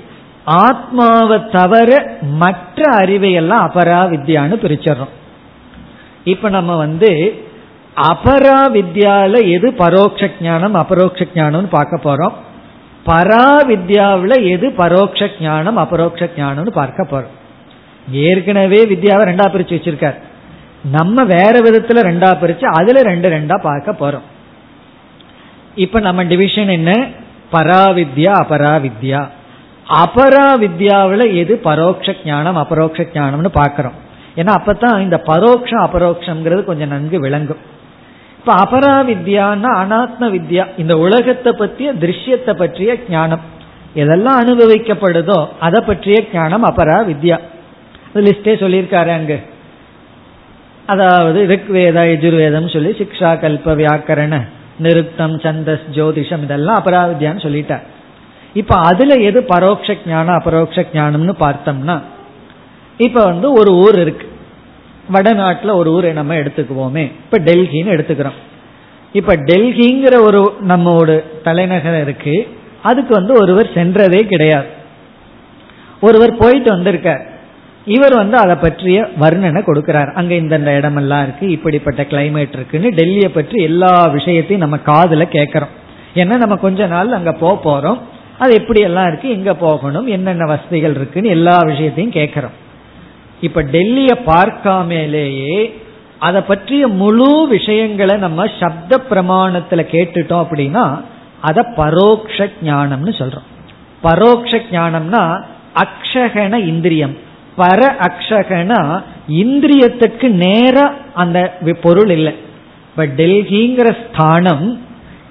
ஆத்மாவை 0.47 1.41
தவிர 1.53 2.17
மற்ற 2.21 2.95
அறிவை 2.97 3.33
எல்லாம் 3.33 3.71
அபராவித்யான்னு 3.75 4.57
பிரிச்சிடறோம். 4.63 5.15
இப்ப 6.25 6.49
நம்ம 6.49 6.77
வந்து 6.77 7.45
அபராவித்யால 7.97 9.51
எது 9.51 9.75
பரோட்ச 9.79 10.31
ஞானம் 10.41 10.75
அபரோக்ஷ 10.75 11.27
ஞானம்னு 11.35 11.67
பார்க்க 11.67 11.97
போறோம். 12.05 12.33
பராவித்யாவில் 13.07 14.51
எது 14.51 14.75
பரோட்ச 14.79 15.31
ஞானம் 15.41 15.77
அபரோக்ஷ 15.77 16.29
ஞானம்னு 16.37 16.71
பார்க்க 16.71 17.07
போறோம். 17.11 17.35
ஏற்கனவே 18.11 18.85
வித்யாவை 18.85 19.25
ரெண்டா 19.25 19.47
பிரிச்சு 19.53 19.77
வச்சிருக்கார். 19.77 20.15
நம்ம 20.83 21.25
வேற 21.25 21.53
விதத்துல 21.53 22.01
ரெண்டா 22.11 22.31
பிரிச்சு 22.41 22.65
அதுல 22.65 23.03
ரெண்டு 23.03 23.31
ரெண்டா 23.31 23.61
பார்க்க 23.61 23.93
போறோம். 23.93 24.23
இப்ப 25.75 26.01
நம்ம 26.01 26.25
டிவிஷன் 26.25 26.69
என்ன? 26.69 27.09
பராவித்யா 27.53 28.33
அபராவித்யா. 28.43 29.29
அபரா 29.89 30.49
வித்யாவில் 30.61 31.35
எது 31.35 31.61
பரோட்ச 31.65 32.15
ஞானம் 32.25 32.57
அபரோக்ஷ 32.57 33.03
ஞானம்னு 33.15 33.47
பார்க்கிறோம். 33.47 33.95
ஏன்னா 34.37 34.53
அப்பதான் 34.59 35.01
இந்த 35.01 35.23
பரோட்சம் 35.27 35.85
அபரோக்ஷங்கிறது 35.87 36.65
கொஞ்சம் 36.65 36.89
நன்கு 36.89 37.21
விளங்கும். 37.21 37.59
இப்ப 38.39 38.55
அபராவித்யான்னா 38.55 39.71
அனாத்ம 39.83 40.31
வித்யா. 40.37 40.67
இந்த 40.79 40.99
உலகத்தை 40.99 41.53
பற்றிய 41.53 41.93
திருஷ்யத்தை 41.93 42.55
பற்றிய 42.55 42.97
ஞானம். 43.09 43.41
எதெல்லாம் 43.95 44.41
அனுபவிக்கப்படுதோ 44.43 45.49
அதை 45.59 45.81
பற்றிய 45.81 46.25
ஞானம் 46.33 46.65
அபரா 46.65 46.99
வித்யா 47.11 47.39
லிஸ்டே 48.15 48.55
சொல்லியிருக்காரு 48.63 49.09
அங்கு. 49.09 49.39
அதாவது 50.87 51.47
ரிக்வேத 51.47 51.99
எஜுர்வேதம் 52.15 52.73
சொல்லி 52.73 52.91
சிக்ஷா 52.91 53.39
கல்ப 53.41 53.75
வியாக்கரண 53.75 54.41
நிருத்தம் 54.79 55.37
சந்தஸ் 55.45 55.87
ஜோதிஷம் 55.95 56.43
இதெல்லாம் 56.43 56.83
அபராவித்யான்னு 56.83 57.45
சொல்லிட்டார். 57.47 57.83
இப்ப 58.57 58.75
அதுல 58.77 59.15
எது 59.15 59.41
பரோட்ச 59.41 59.95
ஞானம் 60.07 60.39
அபரோக்ஷ 60.39 60.85
ஞானம்னு 60.93 61.35
பார்த்தோம்னா 61.41 61.97
இப்ப 62.99 63.25
வந்து 63.25 63.53
ஒரு 63.53 63.73
ஊர் 63.75 63.99
இருக்கு. 64.01 64.27
வடநாட்டுல 65.13 65.73
ஒரு 65.75 65.91
ஊரை 65.93 66.13
நம்ம 66.13 66.35
எடுத்துக்குவோமே. 66.35 67.05
இப்ப 67.25 67.39
டெல்லின்னு 67.39 67.93
எடுத்துக்கிறோம். 67.97 68.39
இப்ப 69.13 69.37
டெல்லிங்கிற 69.37 70.21
ஒரு 70.21 70.55
நம்மோட 70.69 71.23
தலைநகரம் 71.43 72.01
இருக்கு. 72.01 72.35
அதுக்கு 72.83 73.15
வந்து 73.15 73.35
ஒருவர் 73.35 73.71
சென்றதே 73.75 74.23
கிடையாது. 74.23 74.67
ஒருவர் 76.01 76.37
போயிட்டு 76.37 76.71
வந்திருக்கார். 76.71 77.27
இவர் 77.85 78.15
வந்து 78.15 78.37
அதை 78.37 78.55
பற்றிய 78.55 79.09
வர்ணனை 79.21 79.63
கொடுக்கிறார். 79.67 80.13
அங்க 80.13 80.35
இந்த 80.35 80.59
இடமெல்லாம் 80.59 81.23
இருக்கு 81.23 81.51
இப்படிப்பட்ட 81.51 82.03
கிளைமேட் 82.03 82.53
இருக்குன்னு 82.53 82.91
டெல்லியை 82.91 83.29
பற்றி 83.29 83.63
எல்லா 83.63 84.07
விஷயத்தையும் 84.07 84.69
நம்ம 84.69 84.77
காதுல 84.93 85.25
கேட்கறோம். 85.27 85.75
ஏன்னா 86.15 86.37
நம்ம 86.37 86.57
கொஞ்ச 86.57 86.87
நாள் 86.87 87.13
அங்க 87.13 87.33
போக 87.33 87.57
போறோம். 87.71 87.99
அது 88.39 88.55
எப்படி 88.55 88.81
எல்லாம் 88.81 89.07
இருக்கு? 89.07 89.29
எங்க 89.29 89.55
போகணும்? 89.55 90.07
என்னென்ன 90.07 90.45
வசதிகள் 90.45 90.95
இருக்குன்னு 90.95 91.29
எல்லா 91.29 91.59
விஷயத்தையும் 91.65 92.13
கேட்கிறோம் 92.13 92.57
இப்ப 93.41 93.63
டெல்லிய 93.63 94.13
பார்க்காமலேயே 94.27 95.73
அதை 96.19 96.41
பற்றிய 96.41 96.89
முழு 96.89 97.47
விஷயங்களை 97.49 98.17
நம்ம 98.17 98.47
சப்த 98.61 99.01
பிரமாணத்துல 99.11 99.83
கேட்டுட்டோம் 99.95 100.45
அப்படின்னா 100.45 101.01
அத 101.41 101.73
பரோக்ஷ 101.77 102.49
ஞானம்னு 102.65 103.13
சொல்றோம். 103.19 103.49
பரோக்ஷ 104.03 104.61
ஞானம்னா 104.71 105.43
அக்ஷகன 105.75 106.67
இந்திரியம். 106.67 107.17
பர 107.59 107.81
அக்ஷகனா 108.07 109.03
இந்திரியத்துக்கு 109.29 110.29
நேர 110.29 110.93
அந்த 111.15 111.59
பொருள் 111.81 112.11
இல்லை. 112.11 112.35
இப்ப 112.91 113.07
டெல்லிங்கிற 113.23 113.97
ஸ்தானம் 114.05 114.81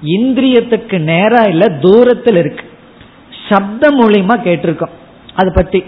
இந்திரியத்துக்கு 0.04 0.98
நேரா 0.98 1.42
இல்ல 1.42 1.66
தூரத்தில் 1.68 2.36
இருக்கு. 2.36 2.64
சப்த 3.48 3.90
மூலியமா 3.98 4.34
கேட்டிருக்கோம். 4.46 4.94
அதை 5.38 5.50
பத்தி. 5.54 5.80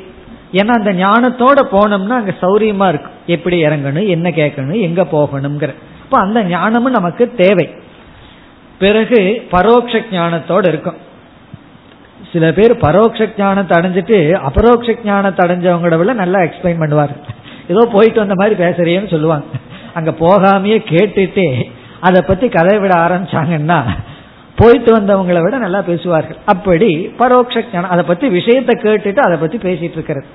ஏன்னா 0.52 0.72
அந்த 0.80 0.92
ஞானத்தோட 1.04 1.59
போனோம்னா 1.74 2.16
அங்க 2.20 2.34
சௌரியமா 2.42 2.86
இருக்கும் 2.92 3.16
எப்படி 3.34 3.56
இறங்கணும் 3.64 4.09
என்ன 4.14 4.28
கேட்கணும் 4.38 4.80
எங்க 4.86 5.02
போகணுங்கிற 5.12 5.72
அப்ப 6.04 6.18
அந்த 6.20 6.38
ஞானமும் 6.52 6.96
நமக்கு 6.98 7.24
தேவை. 7.42 7.66
பிறகு 8.82 9.20
பரோட்ச 9.52 10.00
ஞானத்தோட 10.11 10.64
இருக்கும். 10.72 10.98
சில 12.32 12.44
பேர் 12.52 12.72
பரோட்ச 12.84 13.26
ஞானத்தை 13.38 13.74
அடைஞ்சிட்டு 13.78 14.16
அபரோக்ஷ 14.48 14.94
ஞானத்தை 15.04 15.42
அடைஞ்சவங்கள 15.46 15.96
விட 15.98 16.12
நல்லா 16.22 16.40
எக்ஸ்பிளைன் 16.46 16.82
பண்ணுவார். 16.82 17.14
ஏதோ 17.72 17.82
போயிட்டு 17.94 18.22
வந்த 18.22 18.36
மாதிரி 18.40 18.54
பேசுறியேன்னு 18.64 19.12
சொல்லுவாங்க. 19.14 19.46
அங்க 19.94 20.11
போகாமையே 20.24 20.78
கேட்டுட்டு 20.92 21.46
அதை 22.06 22.20
பத்தி 22.26 22.48
கதை 22.48 22.74
விட 22.78 22.94
ஆரம்பிச்சாங்கன்னா 23.04 23.78
போயிட்டு 24.59 24.90
வந்தவங்களை 24.96 25.42
விட 25.42 25.56
நல்லா 25.59 25.80
பேசுவார்கள். 25.82 26.36
அப்படி 26.44 26.90
பரோட்ச 27.18 27.64
ஞானம் 27.72 27.90
அதை 27.90 28.04
பத்தி 28.04 28.28
விஷயத்தை 28.28 28.74
கேட்டுட்டு 28.82 29.18
அதை 29.18 29.36
பத்தி 29.38 29.59
பேசிட்டு 29.59 29.96
இருக்கிறது. 29.98 30.26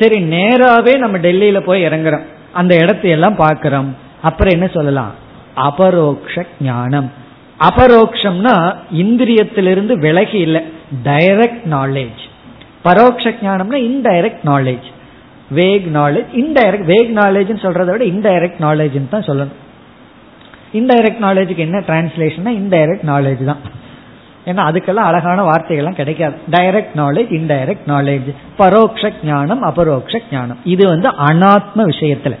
சரி 0.00 0.18
நேராவே 0.24 0.98
நம்ம 0.98 1.18
டெல்லியில 1.18 1.60
போய் 1.60 1.84
இறங்குறோம். 1.84 2.24
அந்த 2.52 2.76
இடத்தையெல்லாம் 2.76 3.34
பார்க்கிறோம். 3.34 3.96
அப்புறம் 4.22 4.52
என்ன 4.52 4.66
சொல்லலாம்? 4.66 5.12
அபரோக்ஷ 5.54 6.44
ஞானம். 6.60 7.08
அபரோக்ஷம்னா 7.60 8.54
இந்திரியத்திலிருந்து 8.94 9.94
விலகி 9.98 10.38
இல்லை. 10.38 10.62
டைரக்ட் 11.04 11.64
நாலேஜ் 11.70 12.22
பரோட்ச 12.84 13.34
ஞானம்னா 13.44 13.78
indirect 13.90 14.42
knowledge 14.44 14.88
vague 15.50 15.86
knowledge 15.94 16.30
indirect 16.42 16.84
vague 16.84 17.10
knowledge 17.18 17.52
சொல்றதை 17.64 17.92
விட 17.96 18.04
இன்டைரக்ட் 18.04 18.60
நாலேஜ் 18.60 19.08
தான் 19.08 19.28
சொல்லணும். 19.30 19.56
இன்டைரக்ட் 20.72 21.22
நாலேஜுக்கு 21.22 21.56
என்ன 21.56 21.78
டிரான்ஸ்லேஷன் 21.78 22.46
இன்டைரக்ட் 22.46 23.06
நாலேஜ் 23.06 23.44
தான். 23.44 23.56
ஏன்னா 24.46 24.74
அதுக்கெல்லாம் 24.74 25.08
அழகான 25.10 25.44
வார்த்தைகள்லாம் 25.44 25.94
கிடைக்காது. 25.94 26.36
டைரக்ட் 26.50 26.96
நாலேஜ் 26.96 27.32
இன்டைரக்ட் 27.38 27.88
நாலேஜ் 27.88 28.34
பரோக்ஷ 28.58 29.12
ஞானம் 29.24 29.62
அபரோக்ஷ 29.62 30.18
ஞானம். 30.32 30.58
இது 30.64 30.88
வந்து 30.88 31.10
அனாத்ம 31.10 31.76
விஷயத்துல. 31.76 32.36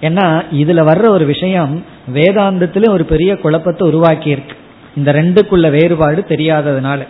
ஏன்னா 0.00 0.42
இதுல 0.52 0.82
வர்ற 0.90 1.08
ஒரு 1.08 1.24
விஷயம் 1.24 1.84
வேதாந்தத்திலும் 2.14 2.90
ஒரு 2.90 3.04
பெரிய 3.04 3.36
குழப்பத்தை 3.36 3.88
உருவாக்கி 3.88 4.30
இருக்கு 4.30 4.56
இந்த 4.96 5.12
ரெண்டுக்குள்ள 5.12 5.70
வேறுபாடு 5.70 6.24
தெரியாததுனால. 6.28 7.06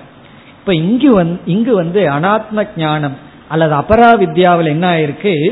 இப்ப 0.58 0.74
இங்கு 0.74 1.14
வந்து 1.14 1.40
இங்கு 1.44 1.74
வந்து 1.74 2.06
அனாத்ம 2.06 2.68
ஞானம் 2.76 3.16
அல்லது 3.48 3.74
அபரா 3.74 4.10
வித்யாவில் 4.20 4.66
என்ன 4.66 4.98
ஆயிருக்கு? 4.98 5.48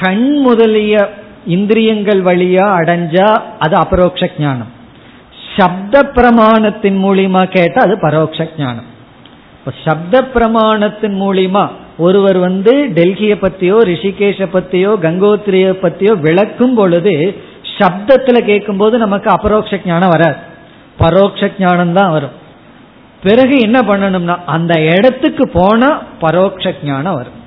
கண் 0.00 0.38
முதலிய 0.38 1.10
இந்திரியங்கள் 1.46 2.22
வழியா 2.22 2.66
அடைஞ்சா 2.80 3.40
அது 3.58 3.76
அபரோக்ஷ 3.76 4.30
ஞானம். 4.38 4.72
சப்த 5.56 6.02
பிரமாணத்தின் 6.02 6.98
மூலியமா 7.04 7.42
கேட்டா 7.44 7.82
அது 7.82 7.98
பரோட்ச 8.02 8.48
ஞானம். 8.58 8.84
இப்ப 9.58 9.72
சப்த 9.84 10.22
பிரமாணத்தின் 10.34 11.16
மூலியமா 11.22 11.68
ஒருவர் 11.98 12.38
வந்து 12.38 12.72
டெல்லியை 12.94 13.36
பத்தியோ 13.44 13.76
ரிஷிகேஷ 13.90 14.48
பத்தியோ 14.52 14.90
கங்கோத்ரிய 15.04 15.66
பத்தியோ 15.84 16.20
விளக்கும் 16.20 16.74
பொழுது 16.74 17.36
சப்தத்துல 17.78 18.44
கேட்கும் 18.44 18.76
போது 18.76 18.98
நமக்கு 18.98 19.30
அபரோக்ஷ 19.30 19.80
ஞானம் 19.84 20.08
வராது. 20.08 20.36
பரோட்ச 21.00 21.50
ஞானம் 21.58 21.92
தான் 21.92 22.10
வரும். 22.10 22.36
பிறகு 23.22 23.60
என்ன 23.60 23.80
பண்ணணும்னா 23.80 24.36
அந்த 24.46 24.80
இடத்துக்கு 24.80 25.48
போனா 25.48 26.02
பரோட்ச 26.20 26.74
ஞானம் 26.84 27.14
வரும். 27.14 27.40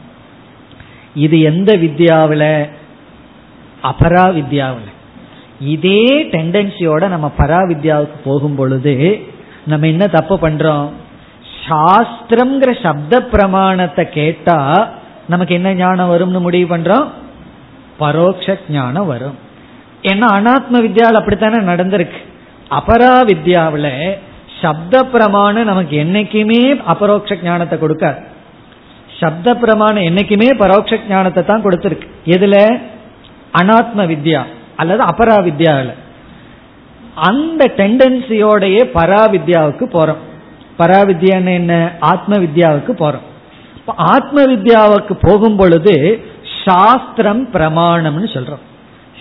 இது 1.14 1.42
எந்த 1.42 1.76
வித்யாவில? 1.76 2.70
அபரா 3.84 4.26
வித்யாவில் 4.38 4.90
இதே 5.60 6.30
டெண்டன்சியோட 6.32 7.08
நம்ம 7.08 7.32
பராவித்யாவுக்கு 7.38 8.18
போகும் 8.24 8.56
பொழுது 8.56 9.28
நம்ம 9.66 9.88
என்ன 9.88 10.08
தப்பு 10.08 10.40
பண்றோம்? 10.40 10.90
சாஸ்திரம்ங்கிற 11.68 12.82
சப்த 12.82 13.22
பிரமாணத்தை 13.22 14.10
கேட்டா 14.10 14.90
நமக்கு 15.28 15.54
என்ன 15.56 15.74
ஞானம் 15.74 16.12
வரும்னு 16.12 16.40
முடிவு 16.40 16.78
பண்றோம்? 16.78 17.08
பரோட்ச 18.00 18.58
ஞானம் 18.70 19.06
வரும். 19.06 19.38
ஏன்னா 20.04 20.28
அனாத்ம 20.38 20.82
வித்யாவில் 20.86 21.20
அப்படித்தானே 21.20 21.58
நடந்திருக்கு. 21.58 22.20
அபரா 22.72 23.14
வித்யாவில் 23.32 24.18
சப்த 24.62 25.04
பிரமாணம் 25.04 25.64
நமக்கு 25.64 25.98
என்னைக்குமே 25.98 26.82
அபரோக்ஷ 26.86 27.38
ஞானத்தை 27.44 27.80
கொடுக்காது. 27.80 28.18
சப்த 29.20 29.56
பிரமாணம் 29.56 30.04
என்னைக்குமே 30.04 30.50
பரோட்ச 30.58 31.00
ஞானத்தை 31.10 31.46
தான் 31.46 31.64
கொடுத்துருக்கு. 31.64 32.08
எதுல? 32.26 32.82
அனாத்ம 33.54 34.08
வித்யா 34.12 34.44
அல்லது 34.76 35.04
அபரா 35.04 35.38
வித்யாவில் 35.48 35.94
அந்த 37.16 37.72
டெண்டன்சியோடைய 37.78 38.84
பராவித்யாவுக்கு 38.94 39.86
போறோம். 39.94 40.22
பராவித்யான்னு 40.78 41.54
என்ன? 41.54 41.92
ஆத்ம 42.00 42.38
வித்யாவுக்கு 42.38 42.92
போறோம். 43.00 43.28
ஆத்ம 43.96 44.44
வித்யாவுக்கு 44.44 45.14
போகும் 45.22 45.56
பொழுது 45.56 46.24
சாஸ்திரம் 46.66 47.52
பிரமாணம்னு 47.52 48.28
சொல்றோம். 48.34 48.66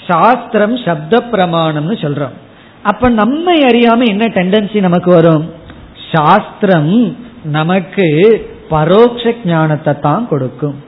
சாஸ்திரம் 0.06 0.76
சப்த 0.76 1.24
பிரமாணம்னு 1.32 1.96
சொல்றோம். 2.04 2.32
அப்ப 2.82 3.08
நம்மை 3.08 3.62
அறியாம 3.62 4.04
என்ன 4.04 4.26
டெண்டன்சி 4.26 4.80
நமக்கு 4.80 5.10
வரும்? 5.10 5.54
சாஸ்திரம் 6.12 7.16
நமக்கு 7.44 8.06
பரோட்ச 8.70 9.36
ஞானத்தை 9.44 9.98
தான் 9.98 10.28
கொடுக்கும். 10.28 10.82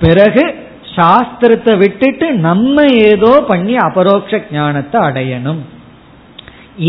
பிறகு 0.00 0.63
சாஸ்திரத்தை 0.96 1.72
விட்டுட்டு 1.78 2.26
நம்ம 2.46 2.84
ஏதோ 3.10 3.32
பண்ணி 3.48 3.74
அபரோக்ஷ 3.76 4.40
ஞானத்தை 4.52 4.98
அடையணும். 5.00 5.62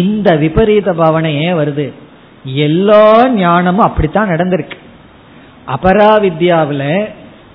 இந்த 0.01 0.27
விபரீத 0.35 0.93
பாவனை 0.93 1.31
ஏன் 1.45 1.59
வருது. 1.59 1.85
எல்லா 2.67 3.05
ஞானமும் 3.29 3.87
அப்படித்தான் 3.87 4.31
நடந்திருக்கு. 4.33 4.77
அபராவித்யாவில் 5.75 6.89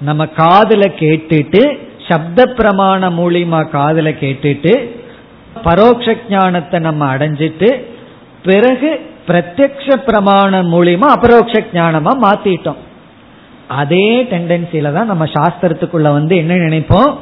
நம்ம 0.09 0.23
காதல 0.27 0.83
கேட்டுட்டு 1.03 1.63
சப்த 2.09 2.47
பிரமாண 2.59 3.11
மூலியமா 3.19 3.61
காதல 3.69 4.11
கேட்டுட்டு 4.23 4.73
பரோட்ச 5.65 6.17
ஞானத்தை 6.29 6.79
நம்ம 6.81 7.17
அடைஞ்சிட்டு 7.17 7.71
பிறகு 8.45 8.91
பிரத்யக்ஷ 9.29 9.97
பிரமாணம் 10.07 10.69
மூலியமா 10.75 11.09
அபரோக்ஷ 11.17 11.57
ஞானமா 11.73 12.13
மாத்திட்டோம். 12.27 12.81
அதே 13.71 14.23
டெண்டன்சியில 14.23 14.93
தான் 14.93 15.07
நம்ம 15.07 15.25
சாஸ்திரத்துக்குள்ள 15.25 16.09
வந்து 16.13 16.37
என்ன 16.37 16.55
நினைப்போம்? 16.55 17.13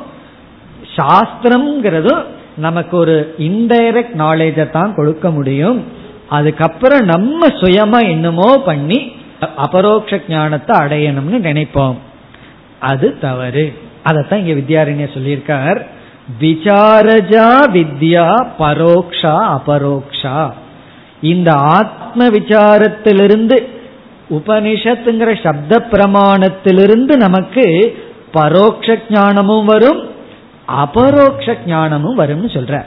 சாஸ்திரம்ங்கிறதும் 0.96 2.24
நமக்கு 2.56 2.96
ஒரு 2.96 3.34
இன்டைரக்ட் 3.38 4.14
நாலேஜை 4.18 4.70
தான் 4.70 4.94
கொடுக்க 4.94 5.30
முடியும். 5.30 5.84
அதுக்கப்புறம் 6.28 7.04
நம்ம 7.04 7.46
சுயமா 7.46 8.00
என்னமோ 8.08 8.58
பண்ணி 8.64 9.12
அபரோக்ஷ 9.56 10.20
ஞானத்தை 10.28 10.74
அடையணும்னு 10.80 11.38
நினைப்போம். 11.48 11.98
அது 12.80 13.18
தவறு. 13.20 13.66
அதைத்தான் 14.02 14.46
இங்க 14.46 14.54
வித்யாரண்ய 14.60 15.06
சொல்லியிருக்கார். 15.16 15.80
விசாரஜா 16.40 17.48
வித்யா 17.76 18.26
பரோக்ஷா 18.58 19.34
அபரோக்ஷா. 19.56 20.38
இந்த 21.20 21.50
ஆத்ம 21.52 22.28
விசாரத்திலிருந்து 22.28 23.56
உபனிஷத்துங்கிற 24.30 25.42
சப்த 25.42 25.86
பிரமாணத்திலிருந்து 25.90 27.16
நமக்கு 27.16 27.96
பரோட்ச 28.34 28.98
ஞானமும் 29.10 29.64
வரும் 29.64 30.10
அபரோக்ஷ 30.66 31.56
ஞானமும் 31.66 32.18
வரும்னு 32.18 32.50
சொல்ற. 32.52 32.84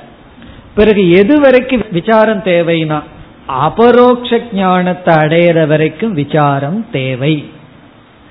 பிறகு 0.75 1.11
எது 1.11 1.39
வரைக்கும் 1.39 1.83
விசாரம் 1.91 2.43
தேவைனா 2.43 3.01
அபரோக்ஷ 3.45 4.39
ஞானத்தை 4.53 5.15
அடையிற 5.15 5.67
வரைக்கும் 5.67 6.13
விசாரம் 6.13 6.85
தேவை. 6.91 7.49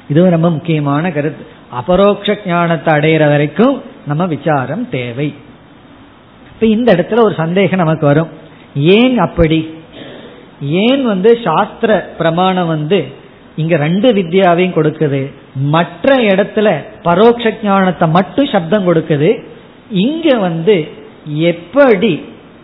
இது 0.08 0.30
ரொம்ப 0.30 0.50
முக்கியமான 0.50 1.12
கருத்து. 1.12 1.46
அபரோக்ஷ 1.70 2.38
ஞானத்தை 2.46 2.94
அடையிற 2.94 3.28
வரைக்கும் 3.28 3.82
நம்ம 4.06 4.26
விசாரம் 4.26 4.88
தேவை. 4.88 5.34
இப்ப 6.52 6.66
இந்த 6.66 6.94
இடத்துல 6.94 7.22
ஒரு 7.22 7.34
சந்தேகம் 7.36 7.78
நமக்கு 7.78 8.06
வரும். 8.06 8.28
ஏன் 8.74 9.18
அப்படி? 9.18 9.74
ஏன் 10.60 11.02
வந்து 11.02 11.40
சாஸ்திர 11.44 12.14
பிரமாணம் 12.18 12.66
வந்து 12.66 13.00
இங்க 13.56 13.76
ரெண்டு 13.76 14.12
வித்யாவையும் 14.12 14.76
கொடுக்குது? 14.76 15.32
மற்ற 15.54 16.14
இடத்துல 16.16 16.68
பரோட்ச 17.02 17.52
ஞானத்தை 17.62 18.08
மட்டும் 18.08 18.46
சப்தம் 18.46 18.86
கொடுக்குது. 18.88 19.30
இங்க 19.90 20.38
வந்து 20.38 20.88
எப்படி 21.24 22.12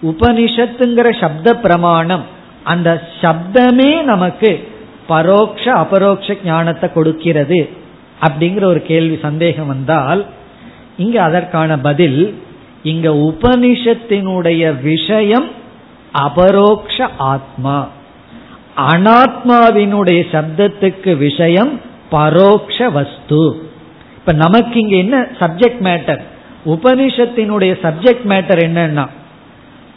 உபனிஷத்துங்கிற 0.03 1.19
சப்த 1.21 1.55
பிரமாணம் 1.57 2.25
அந்த 2.65 3.03
சப்தமே 3.21 4.03
நமக்கு 4.03 4.69
பரோக்ஷ 5.09 5.65
அபரோக்ஷ 5.73 6.37
ஞானத்தை 6.45 6.93
கொடுக்கிறது 6.93 7.69
அப்படிங்கிற 8.21 8.65
ஒரு 8.65 8.83
கேள்வி 8.83 9.19
சந்தேகம் 9.23 9.67
வந்தால் 9.67 10.27
இங்க 10.97 11.23
அதற்கான 11.23 11.79
பதில் 11.79 12.21
இங்க 12.83 13.09
உபனிஷத்தினுடைய 13.11 14.81
விஷயம் 14.83 15.47
அபரோக்ஷ 16.25 17.09
ஆத்மா. 17.19 17.89
அனாத்மாவினுடைய 18.77 20.21
சப்தத்துக்கு 20.33 21.17
விஷயம் 21.17 21.81
பரோக்ஷ 22.11 22.91
வஸ்து. 22.93 23.71
இப்ப 24.17 24.33
நமக்கு 24.33 24.81
இங்க 24.81 24.97
என்ன 24.97 25.27
சப்ஜெக்ட் 25.39 25.83
மேட்டர் 25.83 26.21
உபனிஷத்தினுடைய 26.67 27.73
சப்ஜெக்ட் 27.83 28.27
மேட்டர் 28.29 28.61
என்னன்னா 28.69 29.09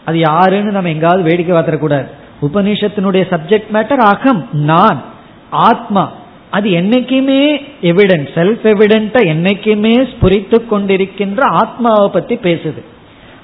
அது 0.06 0.20
யாருன்னு 0.20 0.72
நம்ம 0.72 0.90
எங்காவது 0.90 1.22
வேடிக்கை 1.22 1.58
பார்த்துடக்கூடாது. 1.58 2.08
உபனிஷத்தினுடைய 2.42 3.24
சப்ஜெக்ட் 3.30 3.70
மேட்டர் 3.74 4.04
அகம் 4.14 4.50
நான் 4.52 5.04
ஆத்மா. 5.50 6.12
அது 6.50 6.70
என்னைக்குமே 6.70 7.42
எவிடன்ட் 7.82 8.30
செல்ஃப் 8.36 8.64
எவிடென்ட்டா 8.64 9.22
என்னைக்குமே 9.34 10.08
ஸ்புரித்து 10.14 10.58
கொண்டிருக்கின்ற 10.72 11.42
ஆத்மாவை 11.42 12.10
பத்தி 12.10 12.36
பேசுது. 12.36 12.84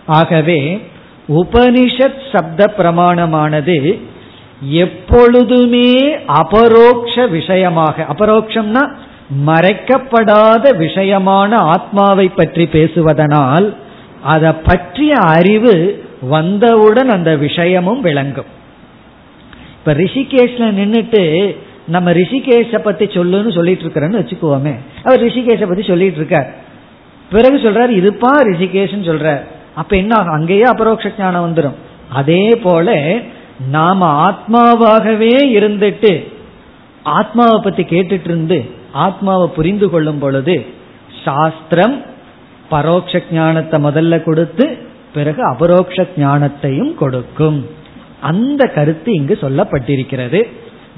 ஆகவே 0.06 0.88
உபனிஷத் 1.30 2.22
சப்த 2.32 2.74
பிரமாணமானது 2.78 4.00
எப்பொழுதுமே 4.70 5.90
அபரோக்ஷ 6.26 7.28
விஷயமாக 7.28 8.06
அபரோக்ஷம்னா 8.14 8.84
மறைக்கப்படாத 9.46 10.64
விஷயமான 10.78 11.52
ஆத்மாவை 11.54 12.28
பற்றி 12.30 12.66
பேசுவதனால் 12.66 13.74
அதை 14.24 14.52
பற்றிய 14.52 15.14
அறிவு 15.16 16.04
வந்தவுடன் 16.22 17.10
அந்த 17.10 17.36
விஷயமும் 17.36 18.02
விளங்கும். 18.02 18.46
இப்ப 19.80 19.94
ரிஷிகேஷ்ல 19.94 20.68
நின்றுட்டு 20.80 21.56
நம்ம 21.88 22.12
ரிஷிகேஷ 22.12 22.78
பத்தி 22.78 23.06
சொல்லுன்னு 23.06 23.54
சொல்லிட்டு 23.54 23.84
இருக்கிறேன்னு 23.86 24.22
வச்சுக்குவோமே 24.22 24.76
அவர் 25.04 25.24
ரிஷிகேஷ 25.24 25.68
பத்தி 25.68 25.84
சொல்லிட்டு 25.84 26.18
இருக்கார் 26.18 26.56
பிறகு 27.32 27.58
சொல்றாரு 27.58 27.92
இதுப்பா 28.02 28.32
ரிஷிகேஷன் 28.52 29.08
சொல்றார். 29.10 29.44
அப்ப 29.76 29.96
என்ன 29.96 30.16
ஆகும்? 30.16 30.38
அங்கேயே 30.40 30.62
அபரோக்ஷ 30.62 31.12
ஞானம் 31.18 31.46
வந்துடும் 31.48 31.78
அதே 32.14 32.44
போல 32.64 32.98
நாம 33.70 34.00
ஆத்மாவாகவே 34.28 35.36
இருந்துட்டு 35.58 36.14
ஆத்மாவை 37.04 37.60
பத்தி 37.64 37.84
கேட்டுட்டு 37.84 38.28
இருந்து 38.30 38.58
ஆத்மாவை 38.92 39.48
புரிந்து 39.56 39.90
கொள்ளும் 39.90 40.20
பொழுது 40.20 40.66
சாஸ்திரம் 41.24 41.96
பரோட்ச 42.72 43.22
ஞானத்தை 43.32 43.84
முதல்ல 43.84 44.24
கொடுத்து 44.24 44.66
பிறகு 45.14 45.42
அபரோக்ஷ 45.50 46.08
ஞானத்தையும் 46.16 46.94
கொடுக்கும். 46.94 47.60
அந்த 48.22 48.62
கருத்து 48.76 49.14
இங்கு 49.14 49.38
சொல்லப்பட்டிருக்கிறது. 49.42 50.40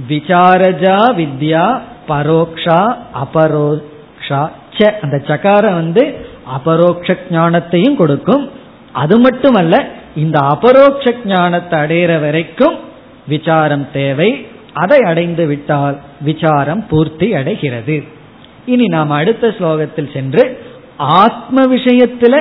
விசாரஜா 0.09 0.97
வித்யா 1.19 1.65
பரோக்ஷா 2.07 2.79
அபரோக்ஷா 3.23 4.41
அந்த 5.01 5.17
சகாரம் 5.27 5.73
வந்து 5.73 6.03
அபரோக்ஷ 6.55 7.17
ஞானத்தையும் 7.29 7.95
கொடுக்கும். 7.95 8.49
அது 8.97 9.15
மட்டுமல்ல 9.19 9.75
இந்த 10.15 10.37
அபரோக்ஷ 10.53 11.13
ஞானத்தை 11.25 11.75
அடையிற 11.79 12.13
வரைக்கும் 12.21 12.77
விசாரம் 13.27 13.87
தேவை. 13.93 14.29
அதை 14.73 14.99
அடைந்து 15.11 15.45
விட்டால் 15.45 15.97
விசாரம் 16.21 16.81
பூர்த்தி 16.89 17.27
அடைகிறது. 17.33 17.97
இனி 18.65 18.85
நாம் 18.85 19.11
அடுத்த 19.19 19.47
ஸ்லோகத்தில் 19.57 20.13
சென்று 20.13 20.43
ஆத்ம 21.21 21.57
விஷயத்துல 21.75 22.35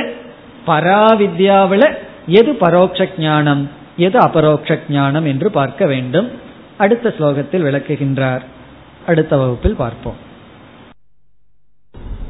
பராவித்யாவில் 0.66 1.88
எது 2.40 2.52
பரோட்ச 2.60 3.08
ஞானம் 3.18 3.62
எது 3.96 4.18
அபரோக்ஷ 4.18 4.78
ஞானம் 4.90 5.26
என்று 5.32 5.50
பார்க்க 5.50 5.86
வேண்டும். 5.86 6.28
அடுத்த 6.76 7.14
ஸ்லோகத்தில் 7.18 7.66
விளக்குகின்றார். 7.66 8.44
அடுத்த 9.06 9.32
வகுப்பில் 9.36 9.80
பார்ப்போம். 9.84 10.24